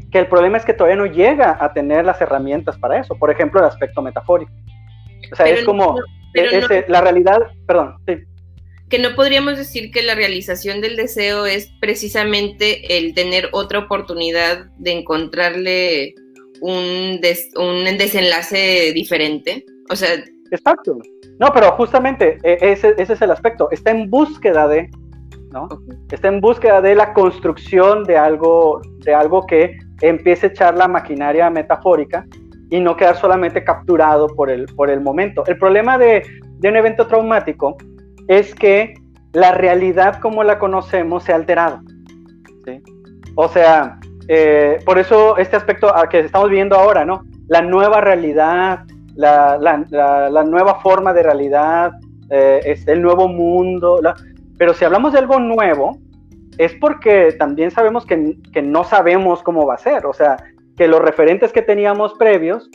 que 0.10 0.20
el 0.20 0.28
problema 0.28 0.58
es 0.58 0.64
que 0.64 0.74
todavía 0.74 0.96
no 0.96 1.06
llega 1.06 1.58
a 1.60 1.74
tener 1.74 2.06
las 2.06 2.22
herramientas 2.22 2.78
para 2.78 2.98
eso. 2.98 3.14
Por 3.16 3.30
ejemplo, 3.30 3.60
el 3.60 3.66
aspecto 3.66 4.02
metafórico. 4.02 4.54
O 5.34 5.36
sea, 5.36 5.46
es 5.48 5.66
como 5.66 5.98
la 6.88 7.02
realidad, 7.02 7.40
perdón, 7.68 7.98
sí. 8.08 8.20
Que 8.90 9.00
no 9.00 9.16
podríamos 9.16 9.58
decir 9.58 9.92
que 9.92 10.02
la 10.02 10.16
realización 10.16 10.80
del 10.80 10.96
deseo 10.96 11.46
es 11.46 11.70
precisamente 11.82 12.98
el 12.98 13.14
tener 13.14 13.50
otra 13.52 13.80
oportunidad 13.80 14.68
de 14.78 14.92
encontrarle 14.94 16.16
un, 16.62 17.20
un 17.58 17.98
desenlace 17.98 18.94
diferente. 18.94 19.66
O 19.90 19.96
sea. 19.98 20.24
Exacto. 20.52 21.00
No, 21.38 21.52
pero 21.54 21.72
justamente 21.74 22.38
e, 22.44 22.58
ese, 22.62 22.94
ese 22.98 23.12
es 23.12 23.22
el 23.22 23.32
aspecto. 23.32 23.68
Está 23.72 23.92
en 23.92 24.10
búsqueda 24.10 24.70
de, 24.70 24.90
¿no? 25.54 25.70
Está 26.12 26.28
en 26.28 26.42
búsqueda 26.42 26.82
de 26.82 26.96
la 26.96 27.14
construcción 27.14 28.04
de 28.04 28.18
algo, 28.18 28.82
de 29.06 29.14
algo 29.14 29.46
que 29.46 29.78
empiece 30.02 30.48
a 30.48 30.50
echar 30.50 30.78
la 30.78 30.88
maquinaria 30.88 31.50
metafórica 31.50 32.26
y 32.70 32.80
no 32.80 32.98
quedar 32.98 33.16
solamente 33.16 33.64
capturado 33.64 34.28
por 34.28 34.50
el, 34.50 34.66
por 34.76 34.90
el 34.90 35.00
momento. 35.00 35.44
El 35.46 35.58
problema 35.58 35.98
de, 35.98 36.24
de 36.58 36.70
un 36.70 36.76
evento 36.76 37.08
traumático 37.08 37.78
es 38.28 38.54
que 38.56 38.96
la 39.32 39.52
realidad 39.52 40.20
como 40.20 40.44
la 40.44 40.60
conocemos 40.60 41.24
se 41.24 41.32
ha 41.32 41.36
alterado. 41.36 41.82
¿sí? 42.66 42.82
O 43.36 43.48
sea, 43.48 44.00
eh, 44.28 44.80
por 44.86 44.98
eso 44.98 45.38
este 45.38 45.56
aspecto 45.56 45.94
que 46.10 46.20
estamos 46.20 46.50
viendo 46.50 46.76
ahora, 46.76 47.06
¿no? 47.06 47.24
La 47.48 47.62
nueva 47.62 48.02
realidad, 48.02 48.86
la, 49.16 49.58
la, 49.58 50.30
la, 50.30 50.44
nueva 50.44 50.80
forma 50.82 51.14
de 51.14 51.24
realidad, 51.24 51.92
eh, 52.30 52.62
este, 52.66 52.94
el 52.94 53.02
nuevo 53.02 53.28
mundo. 53.28 54.00
Pero 54.64 54.74
si 54.74 54.86
hablamos 54.86 55.12
de 55.12 55.20
algo 55.20 55.42
nuevo, 55.42 55.98
es 56.58 56.74
porque 56.76 57.36
también 57.38 57.70
sabemos 57.70 58.06
que, 58.06 58.38
que, 58.54 58.62
no 58.62 58.86
sabemos 58.86 59.44
cómo 59.44 59.66
va 59.66 59.74
a 59.74 59.78
ser. 59.78 60.06
O 60.06 60.14
sea, 60.14 60.38
que 60.78 60.88
los 60.88 61.02
referentes 61.02 61.52
que 61.52 61.62
teníamos 61.62 62.14
previos 62.14 62.70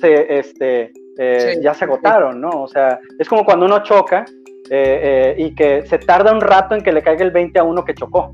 se, 0.00 0.40
este, 0.40 0.92
eh, 1.18 1.60
ya 1.62 1.72
se 1.72 1.84
agotaron, 1.84 2.40
¿no? 2.40 2.50
O 2.50 2.66
sea, 2.66 2.98
es 3.16 3.28
como 3.28 3.44
cuando 3.44 3.66
uno 3.66 3.80
choca 3.84 4.24
y 4.68 5.54
que 5.54 5.84
se 5.86 5.98
tarda 6.00 6.32
un 6.32 6.40
rato 6.40 6.74
en 6.74 6.80
que 6.82 6.90
le 6.90 7.00
caiga 7.00 7.24
el 7.24 7.30
20 7.30 7.60
a 7.60 7.62
uno 7.62 7.84
que 7.84 7.94
chocó. 7.94 8.32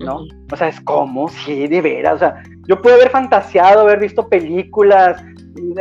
¿no? 0.00 0.26
O 0.52 0.56
sea, 0.56 0.68
es 0.68 0.82
como, 0.82 1.30
sí, 1.30 1.66
de 1.66 1.80
veras, 1.80 2.16
o 2.16 2.18
sea, 2.18 2.42
yo 2.68 2.82
puedo 2.82 2.96
haber 2.96 3.08
fantaseado, 3.08 3.80
haber 3.80 4.00
visto 4.00 4.28
películas, 4.28 5.24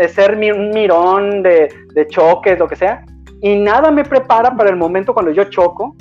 ser 0.08 0.38
un 0.38 0.70
mirón 0.70 1.44
de, 1.44 1.68
de 1.94 2.08
choques, 2.08 2.58
lo 2.58 2.70
que 2.70 2.78
sea, 2.78 3.06
y 3.42 3.58
nada 3.58 3.92
me 3.92 4.06
prepara 4.06 4.56
para 4.56 4.70
el 4.70 4.78
momento 4.78 5.14
cuando 5.14 5.32
yo 5.32 5.44
choco 5.44 5.94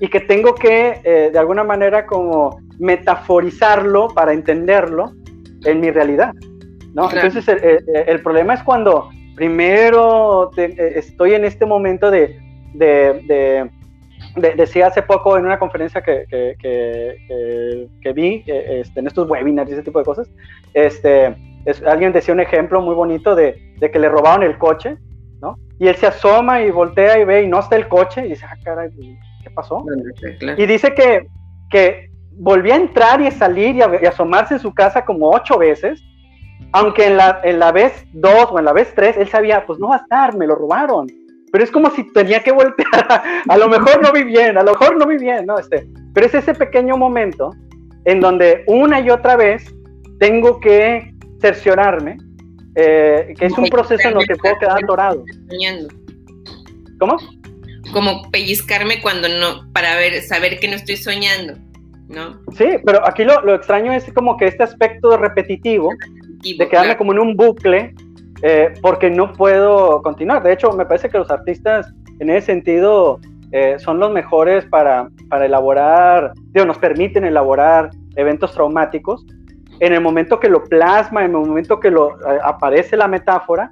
y 0.00 0.08
que 0.08 0.20
tengo 0.20 0.54
que, 0.54 1.00
eh, 1.04 1.30
de 1.32 1.38
alguna 1.38 1.64
manera, 1.64 2.06
como 2.06 2.60
metaforizarlo 2.78 4.08
para 4.08 4.32
entenderlo 4.32 5.12
en 5.64 5.80
mi 5.80 5.90
realidad, 5.90 6.32
¿no? 6.94 7.10
Entonces, 7.10 7.48
el, 7.48 7.84
el, 8.06 8.22
problema 8.22 8.54
es 8.54 8.62
cuando 8.62 9.10
primero 9.34 10.50
eh, 10.56 10.92
estoy 10.96 11.34
en 11.34 11.44
este 11.44 11.66
momento 11.66 12.10
de, 12.10 12.38
de 12.74 13.70
decía 14.36 14.88
hace 14.88 15.02
poco 15.02 15.36
en 15.36 15.44
una 15.44 15.58
conferencia 15.58 16.02
que, 16.02 16.26
que, 16.60 18.12
vi, 18.12 18.44
este, 18.46 19.00
en 19.00 19.06
estos 19.06 19.28
webinars 19.28 19.70
y 19.70 19.74
ese 19.74 19.82
tipo 19.82 19.98
de 19.98 20.04
cosas, 20.04 20.30
este, 20.74 21.34
alguien 21.86 22.12
decía 22.12 22.34
un 22.34 22.40
ejemplo 22.40 22.80
muy 22.80 22.94
bonito 22.94 23.34
de, 23.34 23.74
que 23.80 23.98
le 23.98 24.08
robaron 24.08 24.42
el 24.42 24.58
coche, 24.58 24.96
¿no? 25.40 25.56
Y 25.78 25.86
él 25.86 25.96
se 25.96 26.06
asoma 26.06 26.62
y 26.62 26.70
voltea 26.70 27.18
y 27.18 27.24
ve 27.24 27.42
y 27.42 27.46
no 27.46 27.60
está 27.60 27.76
el 27.76 27.88
coche 27.88 28.26
y 28.26 28.30
dice, 28.30 28.44
ah, 28.48 28.56
caray, 28.64 28.90
¿qué 28.90 29.16
pasó? 29.58 29.84
Y 30.56 30.66
dice 30.66 30.94
que, 30.94 31.26
que 31.70 32.10
volvía 32.32 32.74
a 32.74 32.78
entrar 32.78 33.20
y 33.20 33.26
a 33.26 33.30
salir 33.30 33.76
y, 33.76 33.82
a, 33.82 34.08
asomarse 34.08 34.54
en 34.54 34.60
su 34.60 34.72
casa 34.72 35.04
como 35.04 35.30
ocho 35.30 35.58
veces, 35.58 36.02
aunque 36.72 37.06
en 37.06 37.16
la, 37.16 37.40
en 37.44 37.58
la 37.58 37.72
vez 37.72 38.04
dos 38.12 38.48
o 38.50 38.58
en 38.58 38.64
la 38.64 38.72
vez 38.72 38.92
tres 38.94 39.16
él 39.16 39.28
sabía, 39.28 39.66
pues 39.66 39.78
no 39.78 39.88
va 39.88 39.96
a 39.96 39.98
estar, 39.98 40.36
me 40.36 40.46
lo 40.46 40.54
robaron 40.54 41.06
pero 41.50 41.64
es 41.64 41.70
como 41.70 41.90
si 41.90 42.04
tenía 42.12 42.42
que 42.42 42.52
voltear, 42.52 43.22
a, 43.48 43.56
lo 43.56 43.68
mejor 43.68 44.02
no 44.02 44.12
vi 44.12 44.24
bien, 44.24 44.58
a 44.58 44.62
lo 44.62 44.72
mejor 44.72 44.96
no 44.96 45.06
vi 45.06 45.16
bien, 45.16 45.46
¿no? 45.46 45.58
Este, 45.58 45.86
pero 46.14 46.26
es 46.26 46.34
ese 46.34 46.54
pequeño 46.54 46.96
momento 46.96 47.52
en 48.04 48.20
donde 48.20 48.64
una 48.66 49.00
y 49.00 49.10
otra 49.10 49.36
vez 49.36 49.74
tengo 50.18 50.60
que 50.60 51.14
cerciorarme 51.40 52.18
eh, 52.74 53.34
que 53.38 53.46
es 53.46 53.58
un 53.58 53.68
proceso 53.68 54.08
en 54.08 54.14
lo 54.14 54.20
que 54.20 54.36
puedo 54.36 54.56
quedar 54.58 54.78
atorado. 54.82 55.24
¿Cómo? 56.98 57.16
Como 57.92 58.30
pellizcarme 58.30 59.00
cuando 59.00 59.28
no, 59.28 59.70
para 59.72 59.96
ver, 59.96 60.22
saber 60.22 60.58
que 60.60 60.68
no 60.68 60.76
estoy 60.76 60.96
soñando, 60.96 61.54
¿no? 62.08 62.40
Sí, 62.56 62.66
pero 62.84 63.06
aquí 63.06 63.24
lo, 63.24 63.40
lo 63.42 63.54
extraño 63.54 63.92
es 63.92 64.04
como 64.12 64.36
que 64.36 64.46
este 64.46 64.62
aspecto 64.62 65.16
repetitivo, 65.16 65.90
repetitivo 65.90 66.58
de 66.58 66.68
quedarme 66.68 66.96
como 66.96 67.12
en 67.12 67.18
un 67.18 67.36
bucle 67.36 67.94
eh, 68.42 68.72
porque 68.82 69.10
no 69.10 69.32
puedo 69.32 70.02
continuar. 70.02 70.42
De 70.42 70.52
hecho, 70.52 70.72
me 70.72 70.86
parece 70.86 71.08
que 71.08 71.18
los 71.18 71.30
artistas 71.30 71.92
en 72.20 72.30
ese 72.30 72.46
sentido 72.46 73.20
eh, 73.52 73.78
son 73.78 73.98
los 73.98 74.12
mejores 74.12 74.64
para, 74.66 75.08
para 75.28 75.46
elaborar, 75.46 76.32
digo, 76.52 76.66
nos 76.66 76.78
permiten 76.78 77.24
elaborar 77.24 77.90
eventos 78.16 78.52
traumáticos 78.52 79.24
en 79.80 79.92
el 79.92 80.00
momento 80.00 80.40
que 80.40 80.48
lo 80.48 80.64
plasma, 80.64 81.24
en 81.24 81.30
el 81.30 81.36
momento 81.38 81.78
que 81.80 81.90
lo, 81.90 82.12
eh, 82.20 82.38
aparece 82.42 82.96
la 82.96 83.08
metáfora, 83.08 83.70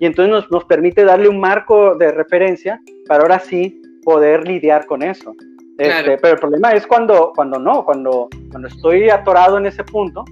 y 0.00 0.06
entonces 0.06 0.32
nos, 0.32 0.50
nos, 0.50 0.64
permite 0.64 1.04
darle 1.04 1.28
un 1.28 1.40
marco 1.40 1.96
de 1.96 2.12
referencia 2.12 2.80
para 3.06 3.22
ahora 3.22 3.38
sí 3.40 3.80
poder 4.04 4.46
lidiar 4.46 4.86
con 4.86 5.02
eso. 5.02 5.34
Este, 5.78 6.18
pero 6.18 6.34
el 6.34 6.40
problema 6.40 6.72
es 6.72 6.86
cuando, 6.86 7.32
cuando 7.36 7.58
no, 7.60 7.84
cuando, 7.84 8.28
cuando 8.50 8.66
estoy 8.66 9.10
atorado 9.10 9.58
en 9.58 9.66
ese 9.66 9.84
punto 9.84 10.24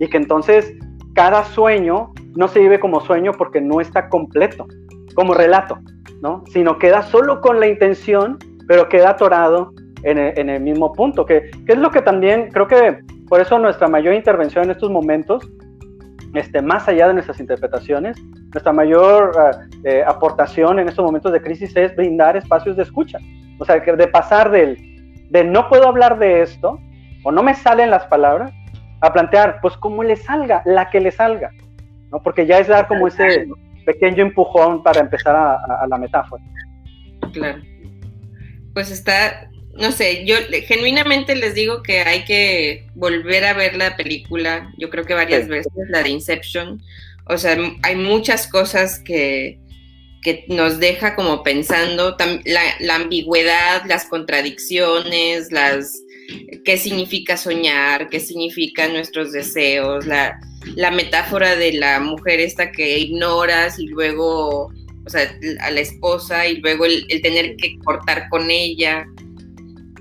y 0.00 0.08
que 0.08 0.16
entonces 0.16 0.72
cada 1.14 1.44
sueño 1.44 2.12
no 2.34 2.48
se 2.48 2.60
vive 2.60 2.80
como 2.80 3.00
sueño 3.00 3.32
porque 3.36 3.60
no 3.60 3.80
está 3.80 4.08
completo, 4.08 4.66
como 5.14 5.34
relato, 5.34 5.78
¿no? 6.22 6.44
Sino 6.46 6.78
queda 6.78 7.02
solo 7.02 7.42
con 7.42 7.60
la 7.60 7.66
intención, 7.66 8.38
pero 8.66 8.88
queda 8.88 9.10
atorado 9.10 9.72
en 10.02 10.18
el, 10.18 10.60
mismo 10.60 10.92
punto, 10.92 11.26
que, 11.26 11.50
es 11.66 11.78
lo 11.78 11.90
que 11.90 12.00
también 12.00 12.50
creo 12.52 12.68
que 12.68 13.00
por 13.28 13.40
eso 13.40 13.58
nuestra 13.58 13.88
mayor 13.88 14.14
intervención 14.14 14.64
en 14.64 14.70
estos 14.70 14.90
momentos, 14.90 15.50
este, 16.36 16.62
más 16.62 16.88
allá 16.88 17.08
de 17.08 17.14
nuestras 17.14 17.40
interpretaciones, 17.40 18.16
nuestra 18.52 18.72
mayor 18.72 19.32
eh, 19.84 20.02
aportación 20.06 20.78
en 20.78 20.88
estos 20.88 21.04
momentos 21.04 21.32
de 21.32 21.40
crisis 21.40 21.76
es 21.76 21.94
brindar 21.94 22.36
espacios 22.36 22.76
de 22.76 22.82
escucha. 22.82 23.18
O 23.58 23.64
sea, 23.64 23.78
de 23.78 24.08
pasar 24.08 24.50
del, 24.50 24.76
de 25.30 25.44
no 25.44 25.68
puedo 25.68 25.88
hablar 25.88 26.18
de 26.18 26.42
esto, 26.42 26.78
o 27.24 27.32
no 27.32 27.42
me 27.42 27.54
salen 27.54 27.90
las 27.90 28.04
palabras, 28.06 28.52
a 29.00 29.12
plantear, 29.12 29.58
pues 29.60 29.76
como 29.76 30.02
le 30.02 30.16
salga, 30.16 30.62
la 30.64 30.90
que 30.90 31.00
le 31.00 31.10
salga, 31.10 31.50
¿no? 32.10 32.22
Porque 32.22 32.46
ya 32.46 32.58
es 32.58 32.68
dar 32.68 32.86
como 32.86 33.08
ese 33.08 33.46
pequeño 33.84 34.22
empujón 34.22 34.82
para 34.82 35.00
empezar 35.00 35.34
a, 35.36 35.86
la 35.86 35.98
metáfora. 35.98 36.42
Claro. 37.32 37.58
Pues 38.72 38.90
está, 38.90 39.48
no 39.78 39.92
sé, 39.92 40.24
yo 40.24 40.36
genuinamente 40.66 41.34
les 41.36 41.54
digo 41.54 41.82
que 41.82 42.00
hay 42.00 42.24
que 42.24 42.86
volver 42.94 43.44
a 43.44 43.54
ver 43.54 43.76
la 43.76 43.96
película, 43.96 44.72
yo 44.78 44.90
creo 44.90 45.04
que 45.04 45.14
varias 45.14 45.48
veces, 45.48 45.72
la 45.88 46.02
de 46.02 46.10
Inception. 46.10 46.82
O 47.28 47.38
sea, 47.38 47.56
hay 47.82 47.96
muchas 47.96 48.46
cosas 48.46 49.00
que, 49.00 49.58
que 50.22 50.44
nos 50.48 50.78
deja 50.78 51.14
como 51.14 51.42
pensando, 51.42 52.16
la, 52.44 52.62
la 52.80 52.94
ambigüedad, 52.94 53.82
las 53.86 54.06
contradicciones, 54.06 55.50
las 55.50 55.92
qué 56.64 56.76
significa 56.76 57.36
soñar, 57.36 58.08
qué 58.08 58.20
significan 58.20 58.92
nuestros 58.92 59.32
deseos, 59.32 60.06
la, 60.06 60.38
metáfora 60.90 61.56
de 61.56 61.72
la 61.74 62.00
mujer 62.00 62.40
esta 62.40 62.72
que 62.72 62.98
ignoras 62.98 63.78
y 63.78 63.86
luego, 63.86 64.72
o 65.04 65.10
sea, 65.10 65.32
a 65.60 65.70
la 65.70 65.80
esposa 65.80 66.46
y 66.46 66.56
luego 66.56 66.86
el, 66.86 67.06
tener 67.22 67.56
que 67.56 67.78
cortar 67.84 68.28
con 68.28 68.50
ella. 68.50 69.06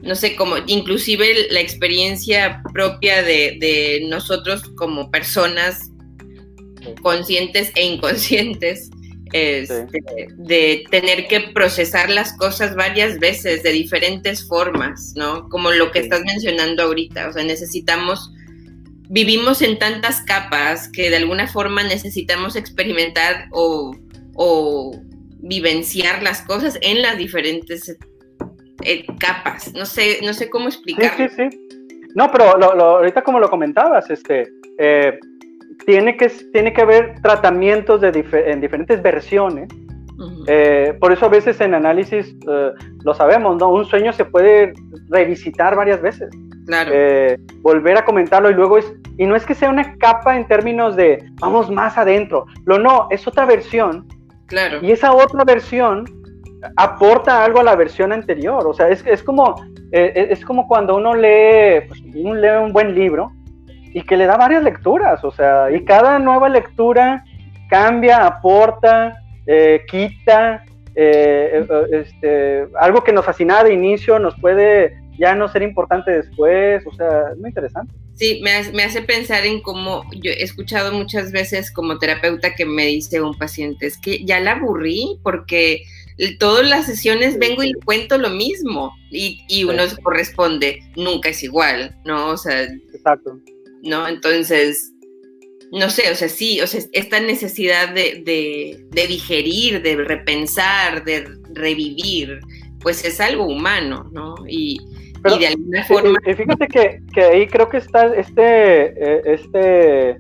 No 0.06 0.16
sé, 0.16 0.36
como 0.36 0.56
inclusive 0.68 1.48
la 1.50 1.60
experiencia 1.60 2.62
propia 2.74 3.24
de, 3.24 3.58
de 3.60 4.06
nosotros 4.08 4.62
como 4.76 5.10
personas 5.10 5.90
conscientes 7.02 7.72
e 7.76 7.84
inconscientes 7.84 8.92
este, 9.34 9.88
de 10.38 10.84
tener 10.92 11.28
que 11.28 11.42
procesar 11.42 12.10
las 12.10 12.38
cosas 12.38 12.76
varias 12.76 13.20
veces 13.20 13.64
de 13.64 13.72
diferentes 13.72 14.48
formas, 14.48 15.14
¿no? 15.16 15.50
Como 15.50 15.72
lo 15.72 15.92
que 15.92 16.00
estás 16.00 16.22
mencionando 16.22 16.84
ahorita, 16.84 17.30
o 17.30 17.34
sea, 17.34 17.44
necesitamos 17.44 18.32
vivimos 19.10 19.62
en 19.62 19.78
tantas 19.78 20.22
capas 20.22 20.88
que 20.90 21.10
de 21.10 21.18
alguna 21.18 21.48
forma 21.48 21.84
necesitamos 21.84 22.56
experimentar 22.56 23.48
o, 23.52 23.96
vivenciar 25.48 26.24
las 26.24 26.42
cosas 26.42 26.80
en 26.82 27.04
las 27.04 27.18
diferentes 27.18 27.96
eh, 28.86 29.06
capas. 29.20 29.74
No 29.74 29.86
sé, 29.86 30.20
no 30.24 30.34
sé 30.34 30.50
cómo 30.50 30.68
explicar. 30.68 31.12
Sí, 31.18 31.28
sí, 31.30 31.50
sí. 31.50 31.68
No, 32.14 32.32
pero 32.32 32.46
ahorita 32.46 33.24
como 33.24 33.40
lo 33.40 33.50
comentabas, 33.50 34.10
este, 34.10 34.48
eh, 34.78 35.20
tiene, 35.86 36.16
que, 36.16 36.30
tiene 36.54 36.72
que 36.72 36.82
haber 36.82 37.20
tratamientos 37.22 38.00
de 38.02 38.26
en 38.48 38.62
diferentes 38.62 39.02
versiones. 39.02 39.68
Eh, 40.48 40.96
por 41.02 41.12
eso 41.12 41.26
a 41.26 41.30
veces 41.30 41.60
en 41.60 41.74
análisis 41.74 42.34
lo 43.04 43.14
sabemos, 43.14 43.58
¿no? 43.58 43.70
Un 43.70 43.84
sueño 43.84 44.14
se 44.14 44.24
puede 44.24 44.74
revisitar 45.10 45.76
varias 45.76 46.02
veces. 46.02 46.30
Claro. 46.66 46.92
volver 47.62 47.96
a 47.96 48.06
comentarlo 48.06 48.50
y 48.50 48.56
luego 48.56 48.80
es, 48.80 48.92
y 49.20 49.28
no 49.28 49.36
es 49.36 49.46
que 49.46 49.54
sea 49.54 49.70
una 49.70 49.98
capa 49.98 50.36
en 50.36 50.48
términos 50.48 50.96
de 50.96 51.24
vamos 51.40 51.70
más 51.70 51.96
adentro, 51.96 52.48
lo 52.66 52.80
no, 52.80 53.08
es 53.12 53.28
otra 53.28 53.46
versión. 53.46 54.08
Claro. 54.48 54.80
Y 54.82 54.92
esa 54.92 55.14
otra 55.14 55.44
versión 55.44 56.06
aporta 56.76 57.44
algo 57.44 57.60
a 57.60 57.64
la 57.64 57.76
versión 57.76 58.12
anterior. 58.12 58.66
O 58.68 58.74
sea, 58.74 58.90
es, 58.90 59.04
es 59.06 59.24
como, 59.24 59.56
eh, 59.92 60.28
es 60.32 60.44
como 60.44 60.68
cuando 60.68 60.96
uno 60.96 61.14
lee, 61.16 61.88
pues, 61.88 62.02
lee 62.02 62.58
un 62.62 62.74
buen 62.74 62.96
libro 62.96 63.32
y 63.94 64.02
que 64.02 64.18
le 64.18 64.26
da 64.26 64.38
varias 64.38 64.64
lecturas. 64.64 65.24
O 65.24 65.32
sea, 65.32 65.72
y 65.72 65.84
cada 65.86 66.20
nueva 66.20 66.50
lectura 66.50 67.24
cambia, 67.70 68.26
aporta, 68.26 69.16
eh, 69.48 69.82
quita. 69.88 70.64
Eh, 70.98 71.68
este, 71.92 72.68
algo 72.80 73.04
que 73.04 73.12
nos 73.12 73.26
fascinaba 73.26 73.66
de 73.66 73.74
inicio 73.74 74.18
nos 74.18 74.34
puede 74.40 74.98
ya 75.18 75.36
no 75.36 75.48
ser 75.48 75.62
importante 75.62 76.12
después. 76.12 76.86
O 76.88 76.94
sea, 76.94 77.32
es 77.32 77.38
muy 77.38 77.50
interesante. 77.50 77.94
Sí, 78.16 78.40
me 78.42 78.52
me 78.72 78.84
hace, 78.84 79.02
pensar 79.02 79.46
en 79.46 79.62
cómo 79.62 80.04
yo 80.14 80.32
he 80.32 80.42
escuchado 80.42 80.94
muchas 80.94 81.34
veces 81.34 81.70
como 81.70 82.00
terapeuta 82.00 82.56
que 82.56 82.66
me 82.66 82.86
dice 82.86 83.22
un 83.22 83.38
paciente, 83.38 83.88
es 83.88 83.98
que 83.98 84.24
ya 84.24 84.40
la 84.40 84.54
aburrí 84.54 85.20
porque 85.22 85.84
todas 86.40 86.68
las 86.68 86.86
sesiones 86.86 87.38
vengo 87.38 87.64
y 87.64 87.74
cuento 87.74 88.18
lo 88.18 88.30
mismo 88.30 88.94
y, 89.12 89.40
y 89.50 89.64
uno 89.66 89.88
se 89.88 90.02
corresponde, 90.02 90.80
nunca 90.96 91.30
es 91.30 91.44
igual, 91.44 91.96
¿no? 92.06 92.30
O 92.30 92.38
sea, 92.38 92.64
Exacto. 92.64 93.40
¿no? 93.84 94.08
Entonces, 94.08 94.94
no 95.72 95.90
sé, 95.90 96.10
o 96.12 96.16
sea, 96.16 96.30
sí, 96.30 96.62
o 96.62 96.68
sea, 96.68 96.82
esta 96.94 97.20
necesidad 97.20 97.94
de, 97.94 98.24
de, 98.92 99.08
digerir, 99.08 99.82
de 99.82 99.98
repensar, 99.98 101.04
de 101.04 101.28
revivir, 101.54 102.40
pues 102.80 103.04
es 103.04 103.20
algo 103.20 103.46
humano, 103.46 104.10
¿no? 104.14 104.36
Y, 104.48 104.80
y 105.26 105.40
de 105.40 105.48
alguna 105.48 105.84
forma... 105.84 106.20
fíjate 106.24 106.68
que, 106.68 107.02
que, 107.14 107.22
ahí 107.22 107.48
creo 107.48 107.68
que 107.68 107.78
está 107.78 108.14
este, 108.16 108.94
eh, 108.98 109.22
este 109.26 110.18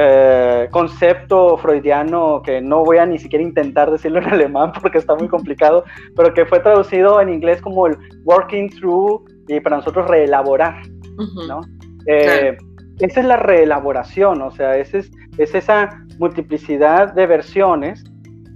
eh, 0.00 0.68
concepto 0.70 1.56
freudiano 1.56 2.40
que 2.40 2.60
no 2.60 2.84
voy 2.84 2.98
a 2.98 3.06
ni 3.06 3.18
siquiera 3.18 3.42
intentar 3.42 3.90
decirlo 3.90 4.20
en 4.20 4.28
alemán 4.32 4.70
porque 4.80 4.98
está 4.98 5.16
muy 5.16 5.26
complicado, 5.26 5.84
pero 6.14 6.32
que 6.32 6.46
fue 6.46 6.60
traducido 6.60 7.20
en 7.20 7.30
inglés 7.30 7.60
como 7.60 7.88
el 7.88 7.98
working 8.24 8.70
through 8.70 9.24
y 9.48 9.58
para 9.58 9.78
nosotros 9.78 10.06
reelaborar, 10.06 10.82
¿no? 11.48 11.62
Eh, 12.06 12.56
esa 13.00 13.20
es 13.20 13.26
la 13.26 13.38
reelaboración, 13.38 14.40
o 14.40 14.52
sea, 14.52 14.76
es, 14.76 14.94
es 14.94 15.10
esa 15.36 16.04
multiplicidad 16.20 17.12
de 17.14 17.26
versiones, 17.26 18.04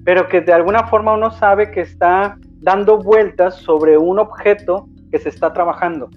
pero 0.04 0.28
que 0.28 0.42
de 0.42 0.52
alguna 0.52 0.86
forma 0.86 1.12
uno 1.14 1.32
sabe 1.32 1.72
que 1.72 1.80
está 1.80 2.38
dando 2.60 2.98
vueltas 2.98 3.56
sobre 3.56 3.98
un 3.98 4.20
objeto 4.20 4.86
que 5.10 5.18
se 5.18 5.28
está 5.28 5.52
trabajando. 5.52 6.08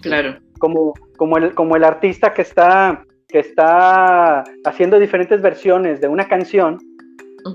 Claro. 0.00 0.38
Como, 0.60 0.94
como, 1.16 1.38
el, 1.38 1.54
como 1.54 1.74
el 1.74 1.82
artista 1.82 2.32
que 2.32 2.42
está 2.42 3.02
que 3.30 3.40
está 3.40 4.44
haciendo 4.64 4.98
diferentes 4.98 5.40
versiones 5.40 6.00
de 6.00 6.08
una 6.08 6.26
canción 6.26 6.78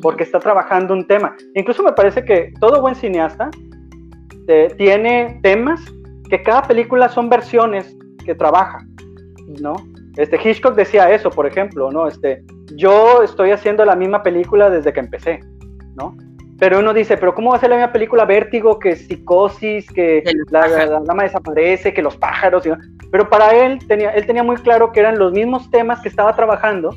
porque 0.01 0.23
está 0.23 0.39
trabajando 0.39 0.93
un 0.93 1.05
tema. 1.05 1.35
Incluso 1.53 1.83
me 1.83 1.93
parece 1.93 2.23
que 2.23 2.53
todo 2.59 2.81
buen 2.81 2.95
cineasta 2.95 3.49
eh, 4.47 4.73
tiene 4.77 5.39
temas 5.43 5.81
que 6.29 6.41
cada 6.41 6.63
película 6.63 7.09
son 7.09 7.29
versiones 7.29 7.95
que 8.25 8.35
trabaja, 8.35 8.79
¿no? 9.61 9.75
Este 10.17 10.39
Hitchcock 10.41 10.75
decía 10.75 11.11
eso, 11.11 11.29
por 11.29 11.45
ejemplo, 11.45 11.91
¿no? 11.91 12.07
Este, 12.07 12.43
yo 12.75 13.21
estoy 13.21 13.51
haciendo 13.51 13.83
la 13.85 13.95
misma 13.95 14.23
película 14.23 14.69
desde 14.69 14.93
que 14.93 15.01
empecé, 15.01 15.39
¿no? 15.95 16.15
Pero 16.57 16.79
uno 16.79 16.93
dice, 16.93 17.17
pero 17.17 17.35
¿cómo 17.35 17.51
va 17.51 17.57
a 17.57 17.59
ser 17.59 17.69
la 17.69 17.75
misma 17.75 17.91
película 17.91 18.23
Vértigo 18.23 18.79
que 18.79 18.95
Psicosis, 18.95 19.91
que 19.91 20.23
la, 20.49 21.01
dama 21.01 21.23
desaparece, 21.23 21.93
que 21.93 22.01
los 22.01 22.15
pájaros? 22.15 22.63
Pero 23.11 23.29
para 23.29 23.53
él 23.53 23.79
tenía, 23.87 24.11
él 24.11 24.25
tenía 24.25 24.43
muy 24.43 24.55
claro 24.57 24.91
que 24.91 25.01
eran 25.01 25.19
los 25.19 25.33
mismos 25.33 25.69
temas 25.69 25.99
que 25.99 26.07
estaba 26.07 26.33
trabajando. 26.35 26.95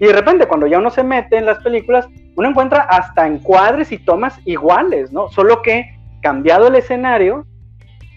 Y 0.00 0.06
de 0.06 0.12
repente, 0.12 0.46
cuando 0.46 0.66
ya 0.66 0.78
uno 0.78 0.90
se 0.90 1.02
mete 1.02 1.38
en 1.38 1.46
las 1.46 1.58
películas, 1.62 2.06
uno 2.36 2.50
encuentra 2.50 2.82
hasta 2.82 3.26
encuadres 3.26 3.90
y 3.92 3.98
tomas 3.98 4.38
iguales, 4.44 5.10
¿no? 5.10 5.28
Solo 5.30 5.62
que 5.62 5.86
cambiado 6.20 6.68
el 6.68 6.76
escenario, 6.76 7.46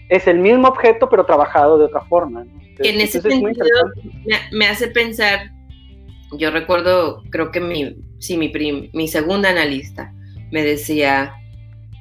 es 0.08 0.26
el 0.26 0.38
mismo 0.38 0.68
objeto, 0.68 1.08
pero 1.08 1.24
trabajado 1.24 1.78
de 1.78 1.86
otra 1.86 2.02
forma. 2.02 2.44
en 2.78 3.00
ese 3.00 3.20
sentido, 3.20 3.64
me, 4.52 4.66
hace 4.66 4.88
pensar, 4.88 5.50
yo 6.32 6.50
recuerdo, 6.50 7.22
creo 7.30 7.50
que 7.50 7.60
mi, 7.60 7.96
sí, 8.18 8.36
mi, 8.36 8.52
mi 8.92 9.08
segunda 9.08 9.48
analista, 9.48 10.12
me 10.52 10.62
decía, 10.62 11.34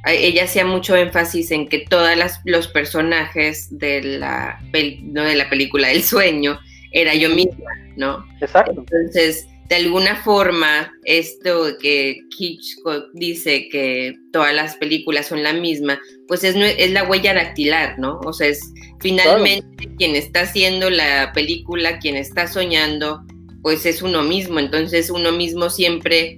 ella 0.06 0.44
hacía 0.44 0.66
mucho 0.66 0.96
énfasis 0.96 1.52
en 1.52 1.68
que 1.68 1.80
todos 1.80 2.10
los 2.46 2.68
personajes 2.68 3.68
de 3.72 4.04
la, 4.04 4.62
no 5.02 5.24
de 5.24 5.36
la 5.36 5.50
película 5.50 5.92
El 5.92 6.04
sueño 6.04 6.60
era 6.92 7.16
yo 7.16 7.30
misma, 7.30 7.72
¿no? 7.96 8.26
Exacto. 8.42 8.84
Entonces, 8.86 9.48
de 9.70 9.76
alguna 9.76 10.18
forma, 10.18 10.92
esto 11.06 11.78
que 11.80 12.20
Hitchcock 12.38 13.06
dice 13.14 13.70
que 13.70 14.14
todas 14.34 14.54
las 14.54 14.76
películas 14.76 15.28
son 15.28 15.44
la 15.44 15.54
misma, 15.54 15.98
pues 16.28 16.44
es, 16.44 16.56
es 16.58 16.92
la 16.92 17.06
huella 17.06 17.34
dactilar, 17.34 17.98
¿no? 17.98 18.20
O 18.26 18.34
sea, 18.34 18.50
es 18.50 18.60
finalmente 19.00 19.88
quien 19.98 20.18
está 20.18 20.42
haciendo 20.42 20.90
la 20.90 21.32
película, 21.34 22.00
quien 22.00 22.18
está 22.18 22.48
soñando, 22.48 23.22
pues 23.62 23.86
es 23.86 24.02
uno 24.02 24.24
mismo. 24.24 24.60
Entonces, 24.60 25.10
uno 25.10 25.32
mismo 25.32 25.70
siempre 25.70 26.38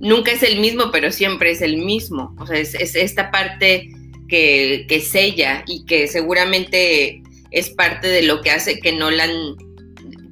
nunca 0.00 0.32
es 0.32 0.42
el 0.42 0.60
mismo, 0.60 0.90
pero 0.90 1.10
siempre 1.10 1.50
es 1.50 1.62
el 1.62 1.78
mismo. 1.78 2.34
O 2.38 2.46
sea, 2.46 2.58
es, 2.58 2.74
esta 2.74 3.30
parte 3.30 3.88
que, 4.28 4.86
que, 4.88 5.00
sella 5.00 5.64
y 5.66 5.84
que 5.84 6.08
seguramente 6.08 7.22
es 7.50 7.70
parte 7.70 8.08
de 8.08 8.22
lo 8.22 8.40
que 8.42 8.50
hace 8.50 8.80
que 8.80 8.92
Nolan 8.92 9.56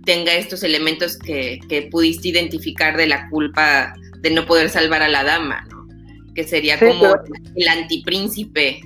tenga 0.05 0.35
estos 0.35 0.63
elementos 0.63 1.19
que, 1.19 1.89
pudiste 1.91 2.29
identificar 2.29 2.97
de 2.97 3.07
la 3.07 3.29
culpa 3.31 3.95
de 4.21 4.31
no 4.31 4.47
poder 4.47 4.69
salvar 4.69 5.03
a 5.03 5.09
la 5.09 5.25
dama, 5.25 5.67
¿no? 5.71 5.87
Que 6.35 6.45
sería 6.45 6.79
como 6.79 7.15
el 7.57 7.69
antipríncipe. 7.69 8.81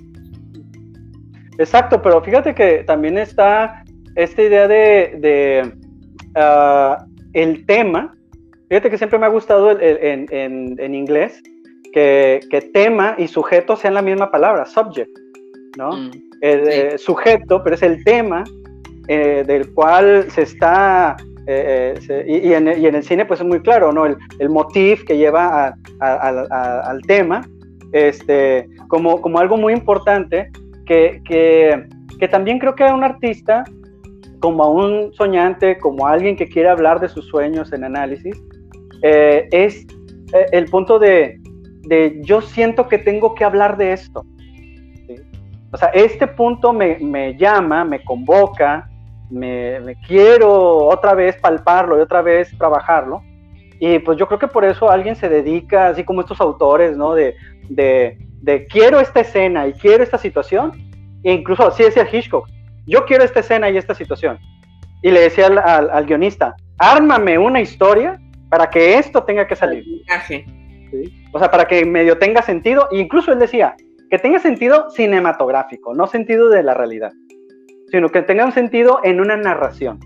Exacto, 1.58 2.00
pero 2.02 2.22
fíjate 2.22 2.54
que 2.54 2.84
también 2.86 3.18
está 3.18 3.84
esta 4.14 4.42
idea 4.42 4.68
de, 4.68 5.16
de 5.18 5.72
ah, 6.34 7.04
el 7.32 7.64
tema 7.66 8.17
Fíjate 8.68 8.90
que 8.90 8.98
siempre 8.98 9.18
me 9.18 9.26
ha 9.26 9.30
gustado 9.30 9.70
en, 9.80 10.94
inglés 10.94 11.42
que, 11.92 12.70
tema 12.74 13.14
y 13.16 13.26
sujeto 13.26 13.76
sean 13.76 13.94
la 13.94 14.02
misma 14.02 14.30
palabra, 14.30 14.66
subject, 14.66 15.10
¿no? 15.76 15.92
Mm, 15.92 16.10
el, 16.42 16.68
eh, 16.68 16.98
sujeto, 16.98 17.62
pero 17.64 17.74
es 17.74 17.82
el 17.82 18.04
tema 18.04 18.44
eh, 19.08 19.42
del 19.46 19.72
cual 19.72 20.30
se 20.30 20.42
está, 20.42 21.16
eh, 21.46 22.24
y, 22.26 22.52
en, 22.52 22.68
el 22.68 23.02
cine 23.02 23.24
pues 23.24 23.40
es 23.40 23.46
muy 23.46 23.60
claro, 23.60 23.90
¿no? 23.90 24.04
El, 24.04 24.18
el 24.38 24.50
motif 24.50 25.02
que 25.04 25.16
lleva 25.16 25.74
al 26.00 27.00
tema, 27.06 27.48
este, 27.92 28.68
como, 28.88 29.22
como 29.22 29.38
algo 29.38 29.56
muy 29.56 29.72
importante, 29.72 30.50
que, 30.84 31.22
que, 31.24 31.86
que 32.20 32.28
también 32.28 32.58
creo 32.58 32.74
que 32.74 32.84
a 32.84 32.94
un 32.94 33.02
artista, 33.02 33.64
como 34.40 34.62
a 34.62 34.70
un 34.70 35.12
soñante, 35.14 35.78
como 35.78 36.06
a 36.06 36.12
alguien 36.12 36.36
que 36.36 36.46
quiere 36.46 36.68
hablar 36.68 37.00
de 37.00 37.08
sus 37.08 37.26
sueños 37.26 37.72
en 37.72 37.84
análisis, 37.84 38.38
eh, 39.02 39.48
es 39.50 39.86
eh, 40.32 40.46
el 40.52 40.66
punto 40.66 40.98
de, 40.98 41.40
yo 42.22 42.40
siento 42.40 42.88
que 42.88 42.98
tengo 42.98 43.34
que 43.34 43.44
hablar 43.44 43.76
de 43.76 43.92
esto. 43.92 44.24
O 45.70 45.76
sea, 45.76 45.88
este 45.88 46.26
punto 46.26 46.72
me, 46.72 47.36
llama, 47.36 47.84
me 47.84 48.02
convoca, 48.02 48.88
me, 49.30 49.96
quiero 50.06 50.86
otra 50.86 51.14
vez 51.14 51.36
palparlo 51.36 51.98
y 51.98 52.00
otra 52.00 52.22
vez 52.22 52.56
trabajarlo. 52.56 53.22
Y 53.80 53.98
pues 54.00 54.18
yo 54.18 54.26
creo 54.26 54.38
que 54.38 54.48
por 54.48 54.64
eso 54.64 54.90
alguien 54.90 55.14
se 55.14 55.28
dedica, 55.28 55.88
así 55.88 56.04
como 56.04 56.22
estos 56.22 56.40
autores, 56.40 56.96
¿no? 56.96 57.14
De, 57.14 57.36
quiero 58.70 58.98
esta 58.98 59.20
escena 59.20 59.68
y 59.68 59.72
quiero 59.74 60.02
esta 60.02 60.18
situación. 60.18 60.72
E 61.22 61.32
incluso 61.32 61.66
así 61.66 61.82
decía 61.82 62.08
Hitchcock, 62.10 62.48
yo 62.86 63.04
quiero 63.04 63.24
esta 63.24 63.40
escena 63.40 63.68
y 63.68 63.76
esta 63.76 63.94
situación. 63.94 64.38
Y 65.02 65.10
le 65.10 65.20
decía 65.20 65.46
al, 65.46 65.90
al 65.90 66.06
guionista, 66.06 66.56
ármame 66.78 67.38
una 67.38 67.60
historia 67.60 68.18
para 68.48 68.70
que 68.70 68.98
esto 68.98 69.24
tenga 69.24 69.46
que 69.46 69.56
salir. 69.56 69.84
O 71.32 71.38
sea, 71.38 71.50
para 71.50 71.66
que 71.66 71.84
medio 71.84 72.18
tenga 72.18 72.42
sentido, 72.42 72.88
e 72.90 72.98
incluso 72.98 73.32
él 73.32 73.38
decía, 73.38 73.76
que 74.10 74.18
tenga 74.18 74.38
sentido 74.38 74.90
cinematográfico, 74.90 75.94
no 75.94 76.06
sentido 76.06 76.48
de 76.48 76.62
la 76.62 76.74
realidad, 76.74 77.12
sino 77.90 78.08
que 78.08 78.22
tenga 78.22 78.44
un 78.44 78.52
sentido 78.52 79.00
en 79.04 79.20
una 79.20 79.36
narración. 79.36 79.98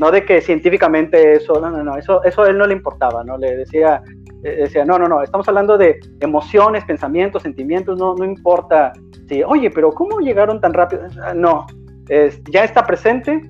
no 0.00 0.10
de 0.10 0.24
que 0.24 0.40
científicamente 0.40 1.32
eso, 1.34 1.60
no, 1.60 1.70
no, 1.70 1.82
no, 1.82 1.96
eso, 1.96 2.22
eso 2.22 2.42
a 2.42 2.48
él 2.48 2.56
no 2.56 2.66
le 2.66 2.74
importaba, 2.74 3.24
¿no? 3.24 3.36
Le 3.36 3.56
decía, 3.56 4.00
eh, 4.44 4.56
decía, 4.62 4.84
no, 4.84 4.98
no, 4.98 5.08
no, 5.08 5.22
estamos 5.22 5.48
hablando 5.48 5.76
de 5.76 5.98
emociones, 6.20 6.84
pensamientos, 6.84 7.42
sentimientos, 7.42 7.98
no, 7.98 8.14
no 8.14 8.24
importa 8.24 8.92
si, 9.28 9.42
oye, 9.42 9.70
pero 9.70 9.90
¿cómo 9.90 10.20
llegaron 10.20 10.60
tan 10.60 10.72
rápido? 10.72 11.02
No, 11.34 11.66
es, 12.08 12.40
ya 12.44 12.64
está 12.64 12.86
presente 12.86 13.42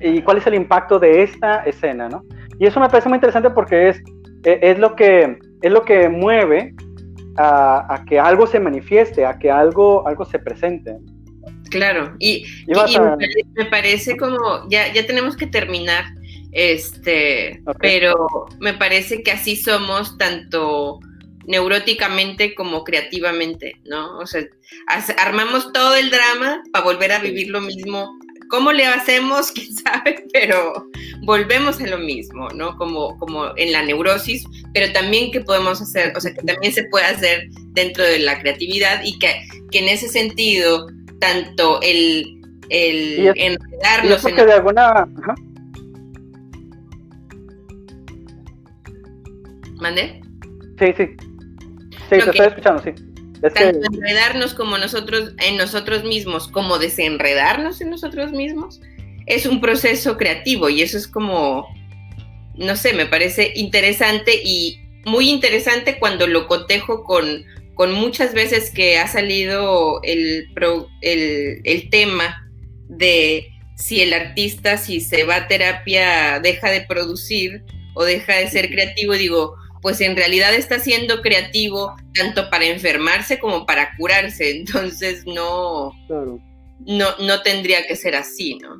y 0.00 0.22
cuál 0.22 0.38
es 0.38 0.46
el 0.46 0.54
impacto 0.54 0.98
de 0.98 1.24
esta 1.24 1.64
escena, 1.64 2.08
¿no? 2.08 2.22
Y 2.58 2.66
eso 2.66 2.80
me 2.80 2.88
parece 2.88 3.08
muy 3.08 3.16
interesante 3.16 3.50
porque 3.50 3.88
es, 3.88 3.98
e, 4.44 4.58
es, 4.62 4.78
lo, 4.78 4.94
que, 4.94 5.38
es 5.62 5.72
lo 5.72 5.84
que 5.84 6.08
mueve 6.08 6.74
a, 7.36 7.94
a, 7.94 8.04
que 8.04 8.18
algo 8.18 8.46
se 8.46 8.60
manifieste, 8.60 9.24
a 9.24 9.38
que 9.38 9.50
algo, 9.50 10.06
algo 10.06 10.24
se 10.24 10.38
presente. 10.38 10.96
Claro, 11.70 12.14
y, 12.20 12.46
me, 13.56 13.64
parece 13.66 14.16
como, 14.16 14.68
ya, 14.68 14.92
ya 14.92 15.06
tenemos 15.06 15.36
que 15.36 15.46
terminar, 15.46 16.04
este, 16.52 17.60
pero 17.80 18.46
me 18.60 18.74
parece 18.74 19.24
que 19.24 19.32
así 19.32 19.56
somos 19.56 20.16
tanto 20.16 21.00
neuróticamente 21.46 22.54
como 22.54 22.84
creativamente, 22.84 23.74
¿no? 23.84 24.18
O 24.18 24.26
sea, 24.26 24.42
armamos 25.18 25.72
todo 25.72 25.96
el 25.96 26.10
drama 26.10 26.62
para 26.72 26.84
volver 26.84 27.10
a 27.10 27.18
vivir 27.18 27.48
lo 27.48 27.60
mismo. 27.60 28.18
¿Cómo 28.48 28.72
le 28.72 28.86
hacemos? 28.86 29.50
¿Quién 29.54 29.74
sabe? 29.74 30.24
Pero 30.32 30.88
volvemos 31.22 31.80
a 31.80 31.86
lo 31.86 31.98
mismo, 31.98 32.48
¿no? 32.50 32.76
Como, 32.76 33.18
como 33.18 33.56
en 33.56 33.72
la 33.72 33.82
neurosis, 33.82 34.44
pero 34.72 34.92
también 34.92 35.30
que 35.30 35.40
podemos 35.40 35.80
hacer, 35.80 36.12
o 36.16 36.20
sea, 36.20 36.32
que 36.32 36.42
también 36.42 36.72
se 36.72 36.84
puede 36.84 37.06
hacer 37.06 37.48
dentro 37.72 38.04
de 38.04 38.18
la 38.18 38.38
creatividad 38.40 39.02
y 39.04 39.18
que, 39.18 39.34
que 39.70 39.78
en 39.80 39.88
ese 39.88 40.08
sentido 40.08 40.86
tanto 41.18 41.80
el, 41.82 42.40
el 42.68 43.32
enredarnos 43.36 44.24
en... 44.24 44.36
de 44.36 44.52
alguna... 44.52 45.08
¿Mande? 49.80 50.20
Sí, 50.78 50.86
sí. 50.96 51.06
Sí, 52.08 52.08
te 52.08 52.18
estoy 52.18 52.46
escuchando, 52.46 52.82
sí. 52.82 53.13
Tanto 53.50 53.86
enredarnos 53.92 54.54
como 54.54 54.78
nosotros, 54.78 55.32
en 55.38 55.56
nosotros 55.56 56.04
mismos, 56.04 56.48
como 56.48 56.78
desenredarnos 56.78 57.80
en 57.80 57.90
nosotros 57.90 58.32
mismos, 58.32 58.80
es 59.26 59.46
un 59.46 59.60
proceso 59.60 60.16
creativo 60.16 60.68
y 60.68 60.82
eso 60.82 60.98
es 60.98 61.08
como, 61.08 61.66
no 62.54 62.76
sé, 62.76 62.92
me 62.92 63.06
parece 63.06 63.52
interesante 63.54 64.40
y 64.44 64.80
muy 65.04 65.28
interesante 65.28 65.98
cuando 65.98 66.26
lo 66.26 66.46
cotejo 66.46 67.04
con 67.04 67.44
con 67.74 67.92
muchas 67.92 68.34
veces 68.34 68.70
que 68.70 68.98
ha 68.98 69.08
salido 69.08 70.00
el, 70.02 70.48
el, 71.02 71.90
tema 71.90 72.48
de 72.88 73.48
si 73.76 74.00
el 74.00 74.14
artista, 74.14 74.78
si 74.78 75.00
se 75.00 75.24
va 75.24 75.36
a 75.36 75.48
terapia, 75.48 76.38
deja 76.40 76.70
de 76.70 76.82
producir 76.82 77.64
o 77.94 78.04
deja 78.04 78.36
de 78.36 78.48
ser 78.48 78.70
creativo, 78.70 79.14
digo, 79.14 79.56
pues 79.84 80.00
en 80.00 80.16
realidad 80.16 80.54
está 80.54 80.78
siendo 80.78 81.20
creativo 81.20 81.94
tanto 82.14 82.48
para 82.48 82.64
enfermarse 82.64 83.38
como 83.38 83.66
para 83.66 83.90
curarse, 83.98 84.50
entonces 84.56 85.24
no, 85.26 85.92
no, 86.08 87.06
no 87.20 87.42
tendría 87.44 87.86
que 87.86 87.94
ser 87.94 88.16
así, 88.16 88.58
¿no? 88.62 88.78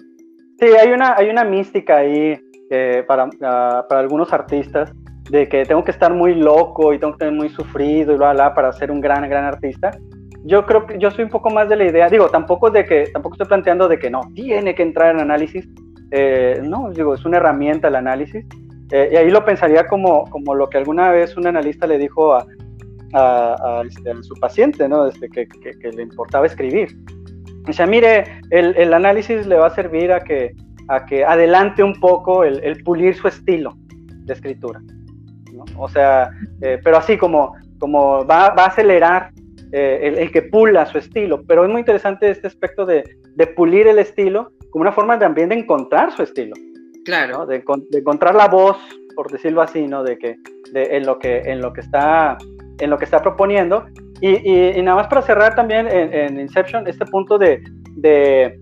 Sí, 0.59 0.67
hay 0.81 0.93
una, 0.93 1.15
hay 1.15 1.29
una 1.29 1.45
mística 1.45 1.99
ahí 1.99 2.41
eh, 2.71 3.05
para, 3.07 3.29
ah, 3.43 3.85
para 3.87 4.01
algunos 4.01 4.33
artistas 4.33 4.93
de 5.29 5.47
que 5.47 5.67
tengo 5.67 5.85
que 5.85 5.91
estar 5.91 6.15
muy 6.15 6.35
loco 6.37 6.95
y 6.95 6.99
tengo 6.99 7.13
que 7.13 7.19
tener 7.19 7.35
muy 7.35 7.51
sufrido 7.51 8.15
y 8.15 8.17
bla, 8.17 8.33
bla, 8.33 8.55
para 8.55 8.73
ser 8.73 8.91
un 8.91 9.03
gran, 9.03 9.29
gran 9.29 9.45
artista. 9.45 9.91
Yo 10.45 10.65
creo 10.65 10.87
que 10.87 10.99
yo 10.99 11.11
soy 11.11 11.25
un 11.25 11.31
poco 11.31 11.51
más 11.51 11.69
de 11.69 11.77
la 11.77 11.85
idea, 11.85 12.09
digo, 12.09 12.31
tampoco 12.31 12.71
de 12.71 12.87
que, 12.87 13.11
tampoco 13.13 13.35
estoy 13.35 13.49
planteando 13.49 13.89
de 13.89 13.99
que 13.99 14.09
no, 14.09 14.23
tiene 14.35 14.75
que 14.75 14.83
entrar 14.83 15.15
en 15.15 15.21
análisis, 15.21 15.69
eh, 16.13 16.63
no, 16.63 16.91
digo, 16.93 17.13
es 17.13 17.27
una 17.27 17.37
herramienta 17.37 17.89
el 17.89 17.97
análisis, 17.97 18.47
eh, 18.91 19.11
y 19.13 19.17
ahí 19.17 19.31
lo 19.31 19.45
pensaría 19.45 19.87
como, 19.87 20.25
como 20.31 20.55
lo 20.55 20.69
que 20.69 20.79
alguna 20.79 21.11
vez 21.11 21.37
un 21.37 21.47
analista 21.47 21.87
le 21.87 21.99
dijo 21.99 22.35
a, 22.35 22.47
este, 23.87 24.23
su 24.23 24.35
paciente, 24.35 24.89
¿no? 24.89 25.05
Desde 25.05 25.29
que, 25.29 25.47
le 25.93 26.03
importaba 26.03 26.47
escribir. 26.47 26.97
O 27.69 27.73
sea, 27.73 27.87
mire, 27.87 28.25
el, 28.51 28.93
análisis 28.93 29.47
le 29.47 29.57
va 29.57 29.69
a 29.69 29.75
servir 29.75 30.13
a 30.13 30.21
que, 30.21 30.53
a 30.89 31.07
que 31.07 31.25
adelante 31.25 31.83
un 31.83 31.99
poco 32.01 32.43
el, 32.43 32.63
el 32.65 32.83
pulir 32.83 33.15
su 33.15 33.29
estilo 33.29 33.77
de 34.25 34.33
escritura. 34.33 34.81
O 35.79 35.89
sea, 35.89 36.31
eh, 36.61 36.81
pero 36.83 36.97
así 36.97 37.17
como, 37.17 37.55
como 37.79 38.27
va, 38.27 38.51
va 38.51 38.65
a 38.65 38.69
acelerar 38.69 39.31
eh, 39.73 40.15
el, 40.19 40.31
que 40.31 40.43
pula 40.43 40.87
su 40.87 40.99
estilo. 40.99 41.43
Pero 41.47 41.65
es 41.65 41.71
muy 41.71 41.81
interesante 41.81 42.31
este 42.31 42.47
aspecto 42.47 42.87
de, 42.87 43.05
de, 43.35 43.47
pulir 43.47 43.87
el 43.87 43.99
estilo 43.99 44.53
como 44.71 44.83
una 44.83 44.93
forma 44.93 45.19
también 45.19 45.49
de 45.49 45.57
encontrar 45.57 46.13
su 46.13 46.23
estilo. 46.23 46.55
Claro. 47.05 47.47
De, 47.47 47.63
encontrar 47.93 48.35
la 48.35 48.49
voz, 48.49 48.77
por 49.15 49.31
decirlo 49.31 49.63
así, 49.63 49.87
¿no? 49.87 50.03
De 50.03 50.19
que, 50.19 50.37
de, 50.73 50.97
en, 50.97 51.07
lo 51.07 51.19
que, 51.19 51.39
en, 51.39 51.61
lo 51.61 51.73
que 51.73 51.81
está, 51.81 52.39
en 52.79 52.91
lo 52.91 52.99
que 52.99 53.05
está 53.05 53.21
proponiendo. 53.21 53.87
Y, 54.21 54.79
y, 54.79 54.83
nada 54.83 54.97
más 54.99 55.09
para 55.09 55.23
cerrar 55.23 55.55
también 55.55 55.87
en, 55.89 56.15
en 56.15 56.41
Inception, 56.41 56.87
este 56.87 57.05
punto 57.05 57.37
de, 57.37 57.63
de, 57.97 58.59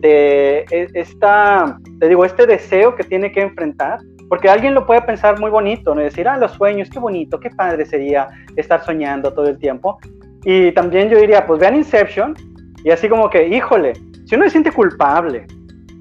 de 0.00 0.64
e, 0.70 0.88
esta, 0.94 1.78
te 2.00 2.08
digo, 2.08 2.24
este 2.24 2.46
deseo 2.46 2.94
que 2.94 3.04
tiene 3.04 3.30
que 3.30 3.42
enfrentar 3.42 3.98
porque 4.32 4.48
alguien 4.48 4.72
lo 4.72 4.86
puede 4.86 5.02
pensar 5.02 5.38
muy 5.38 5.50
bonito, 5.50 5.94
¿no? 5.94 6.00
decir, 6.00 6.26
ah, 6.26 6.38
los 6.38 6.52
sueños, 6.52 6.88
qué 6.88 6.98
bonito, 6.98 7.38
qué 7.38 7.50
padre 7.50 7.84
sería 7.84 8.28
estar 8.56 8.82
soñando 8.82 9.34
todo 9.34 9.46
el 9.46 9.58
tiempo. 9.58 9.98
Y 10.42 10.72
también 10.72 11.10
yo 11.10 11.18
diría, 11.18 11.46
pues 11.46 11.60
vean 11.60 11.76
Inception 11.76 12.34
y 12.82 12.90
así 12.90 13.10
como 13.10 13.28
que, 13.28 13.46
híjole, 13.46 13.92
si 14.24 14.34
uno 14.34 14.44
se 14.44 14.52
siente 14.52 14.72
culpable, 14.72 15.46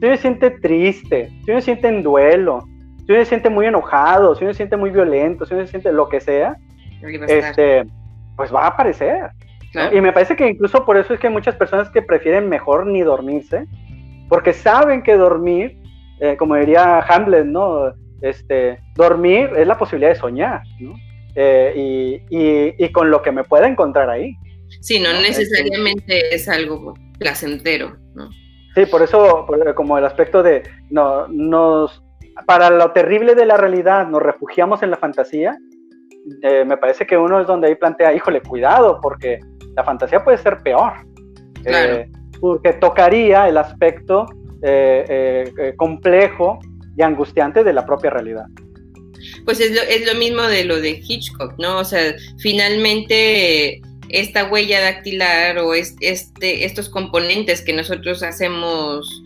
si 0.01 0.07
uno 0.07 0.15
se 0.15 0.21
siente 0.23 0.49
triste, 0.49 1.29
si 1.45 1.51
uno 1.51 1.61
se 1.61 1.65
siente 1.65 1.87
en 1.87 2.01
duelo, 2.01 2.65
si 3.05 3.11
uno 3.11 3.21
se 3.21 3.27
siente 3.27 3.51
muy 3.51 3.67
enojado, 3.67 4.33
si 4.33 4.43
uno 4.43 4.51
se 4.51 4.57
siente 4.57 4.75
muy 4.75 4.89
violento, 4.89 5.45
si 5.45 5.53
uno 5.53 5.63
se 5.63 5.69
siente 5.69 5.93
lo 5.93 6.09
que 6.09 6.19
sea, 6.19 6.57
este, 7.27 7.83
pues 8.35 8.51
va 8.51 8.63
a 8.63 8.67
aparecer. 8.69 9.29
Y 9.93 10.01
me 10.01 10.11
parece 10.11 10.35
que 10.35 10.49
incluso 10.49 10.83
por 10.85 10.97
eso 10.97 11.13
es 11.13 11.19
que 11.19 11.27
hay 11.27 11.33
muchas 11.33 11.55
personas 11.55 11.91
que 11.91 12.01
prefieren 12.01 12.49
mejor 12.49 12.87
ni 12.87 13.01
dormirse, 13.01 13.67
porque 14.27 14.53
saben 14.53 15.03
que 15.03 15.15
dormir, 15.15 15.77
eh, 16.19 16.35
como 16.35 16.55
diría 16.55 16.99
Hamlet, 17.01 17.45
¿no? 17.45 17.93
este, 18.21 18.79
dormir 18.95 19.51
es 19.55 19.67
la 19.67 19.77
posibilidad 19.77 20.13
de 20.13 20.19
soñar, 20.19 20.61
¿no? 20.79 20.95
Eh, 21.35 22.23
y, 22.27 22.89
con 22.89 23.11
lo 23.11 23.21
que 23.21 23.31
me 23.31 23.43
pueda 23.43 23.67
encontrar 23.67 24.09
ahí. 24.09 24.33
Sí, 24.81 24.99
no, 24.99 25.09
este, 25.11 25.27
necesariamente 25.27 26.33
es 26.33 26.49
algo 26.49 26.95
placentero, 27.19 27.95
¿no? 28.15 28.29
Sí, 28.75 28.85
por 28.85 29.01
eso, 29.01 29.45
como 29.75 29.97
el 29.97 30.05
aspecto 30.05 30.41
de, 30.41 30.63
no, 30.89 31.27
nos, 31.27 32.03
para 32.45 32.69
lo 32.69 32.91
terrible 32.91 33.35
de 33.35 33.45
la 33.45 33.57
realidad, 33.57 34.07
nos 34.07 34.21
refugiamos 34.21 34.81
en 34.83 34.91
la 34.91 34.97
fantasía, 34.97 35.57
eh, 36.41 36.63
me 36.65 36.77
parece 36.77 37.05
que 37.05 37.17
uno 37.17 37.41
es 37.41 37.47
donde 37.47 37.67
ahí 37.67 37.75
plantea, 37.75 38.13
híjole, 38.13 38.41
cuidado, 38.41 38.99
porque 39.01 39.39
la 39.75 39.83
fantasía 39.83 40.23
puede 40.23 40.37
ser 40.37 40.59
peor. 40.59 40.93
Eh, 41.65 42.09
porque 42.39 42.73
tocaría 42.73 43.47
el 43.47 43.57
aspecto 43.57 44.25
complejo 45.77 46.59
y 46.95 47.01
angustiante 47.01 47.63
de 47.63 47.73
la 47.73 47.85
propia 47.85 48.11
realidad. 48.11 48.45
Pues 49.45 49.59
es 49.59 49.75
lo, 49.75 49.81
es 49.81 50.05
lo 50.11 50.17
mismo 50.17 50.43
de 50.43 50.65
lo 50.65 50.79
de 50.79 51.01
Hitchcock, 51.03 51.55
¿no? 51.57 51.79
O 51.79 51.83
sea, 51.83 52.13
finalmente 52.39 53.81
esta 54.11 54.45
huella 54.45 54.81
dactilar 54.81 55.59
o 55.59 55.73
este, 55.73 56.65
estos 56.65 56.89
componentes 56.89 57.61
que 57.61 57.73
nosotros 57.73 58.23
hacemos, 58.23 59.23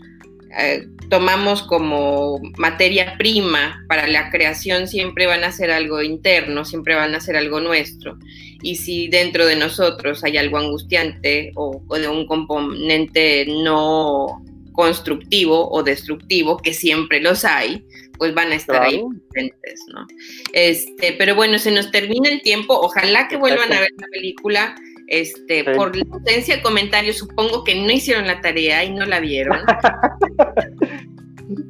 eh, 0.58 0.88
tomamos 1.10 1.64
como 1.64 2.40
materia 2.58 3.16
prima 3.18 3.84
para 3.88 4.08
la 4.08 4.30
creación, 4.30 4.88
siempre 4.88 5.28
van 5.28 5.44
a 5.44 5.52
ser 5.52 5.72
algo 5.72 6.02
interno, 6.02 6.66
siempre 6.66 6.96
van 6.96 7.16
a 7.16 7.20
ser 7.20 7.36
algo 7.36 7.60
nuestro. 7.60 8.18
Y 8.62 8.78
si 8.78 9.08
dentro 9.08 9.46
de 9.46 9.56
nosotros 9.56 10.24
hay 10.24 10.38
algo 10.38 10.58
angustiante 10.58 11.52
o, 11.56 11.82
o 11.88 11.96
de 11.98 12.08
un 12.08 12.26
componente 12.26 13.46
no 13.48 14.44
constructivo 14.72 15.70
o 15.72 15.84
destructivo, 15.84 16.58
que 16.58 16.74
siempre 16.74 17.22
los 17.22 17.46
hay, 17.46 17.86
pues 18.18 18.34
van 18.34 18.52
a 18.52 18.56
estar 18.56 18.82
ahí 18.82 19.04
presentes, 19.30 19.82
¿no? 19.94 20.06
Este, 20.54 21.14
pero 21.18 21.36
bueno, 21.36 21.60
se 21.60 21.72
nos 21.72 21.92
termina 21.92 22.30
el 22.30 22.42
tiempo, 22.42 22.74
ojalá 22.80 23.28
que 23.28 23.38
vuelvan 23.38 23.72
a 23.72 23.80
ver 23.80 23.90
la 23.98 24.08
película. 24.08 24.76
Este, 25.08 25.64
por 25.76 25.96
la 25.96 26.04
ausencia 26.12 26.56
de 26.56 26.62
comentarios, 26.64 27.18
supongo 27.18 27.64
que 27.64 27.76
no 27.76 27.92
hicieron 27.92 28.26
la 28.26 28.42
tarea 28.42 28.84
y 28.84 28.92
no 28.92 29.06
la 29.06 29.20
vieron. 29.20 29.60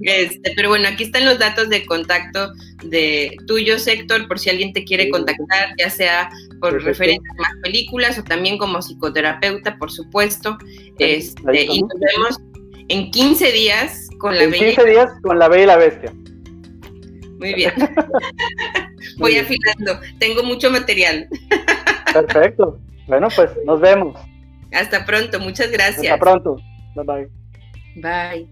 Este, 0.01 0.53
pero 0.55 0.69
bueno, 0.69 0.87
aquí 0.87 1.03
están 1.03 1.25
los 1.25 1.39
datos 1.39 1.69
de 1.69 1.85
contacto 1.85 2.53
de 2.83 3.35
tuyo, 3.47 3.75
Héctor, 3.83 4.27
por 4.27 4.39
si 4.39 4.49
alguien 4.49 4.71
te 4.71 4.83
quiere 4.83 5.09
contactar, 5.09 5.75
ya 5.77 5.89
sea 5.89 6.29
por 6.61 6.81
referencia 6.81 7.29
a 7.37 7.41
más 7.41 7.51
películas 7.63 8.17
o 8.17 8.23
también 8.23 8.57
como 8.57 8.81
psicoterapeuta, 8.81 9.77
por 9.77 9.91
supuesto. 9.91 10.57
Este, 10.99 11.63
y 11.63 11.81
nos 11.81 11.99
vemos 11.99 12.39
en 12.87 13.11
15 13.11 13.51
días 13.51 14.09
con 14.19 14.35
la 14.35 14.43
en 14.43 14.53
15 14.53 14.85
días 14.85 15.11
con 15.21 15.39
la 15.39 15.47
Bella 15.47 15.63
y 15.63 15.67
la 15.67 15.77
Bestia. 15.77 16.13
Muy 17.39 17.53
bien. 17.53 17.73
Voy 19.17 19.37
afilando. 19.37 19.99
Tengo 20.19 20.43
mucho 20.43 20.69
material. 20.71 21.27
Perfecto. 22.13 22.79
Bueno, 23.07 23.27
pues 23.35 23.51
nos 23.65 23.79
vemos. 23.79 24.19
Hasta 24.71 25.05
pronto. 25.05 25.39
Muchas 25.39 25.71
gracias. 25.71 26.13
Hasta 26.13 26.19
pronto. 26.19 26.57
Bye 26.95 27.05
bye. 27.05 27.29
Bye. 27.95 28.49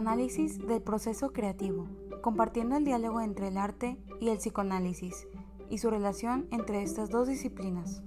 Psicoanálisis 0.00 0.66
del 0.66 0.80
proceso 0.80 1.30
creativo, 1.30 1.86
compartiendo 2.22 2.74
el 2.74 2.86
diálogo 2.86 3.20
entre 3.20 3.48
el 3.48 3.58
arte 3.58 3.98
y 4.18 4.30
el 4.30 4.38
psicoanálisis 4.38 5.28
y 5.68 5.76
su 5.76 5.90
relación 5.90 6.48
entre 6.50 6.82
estas 6.82 7.10
dos 7.10 7.28
disciplinas. 7.28 8.02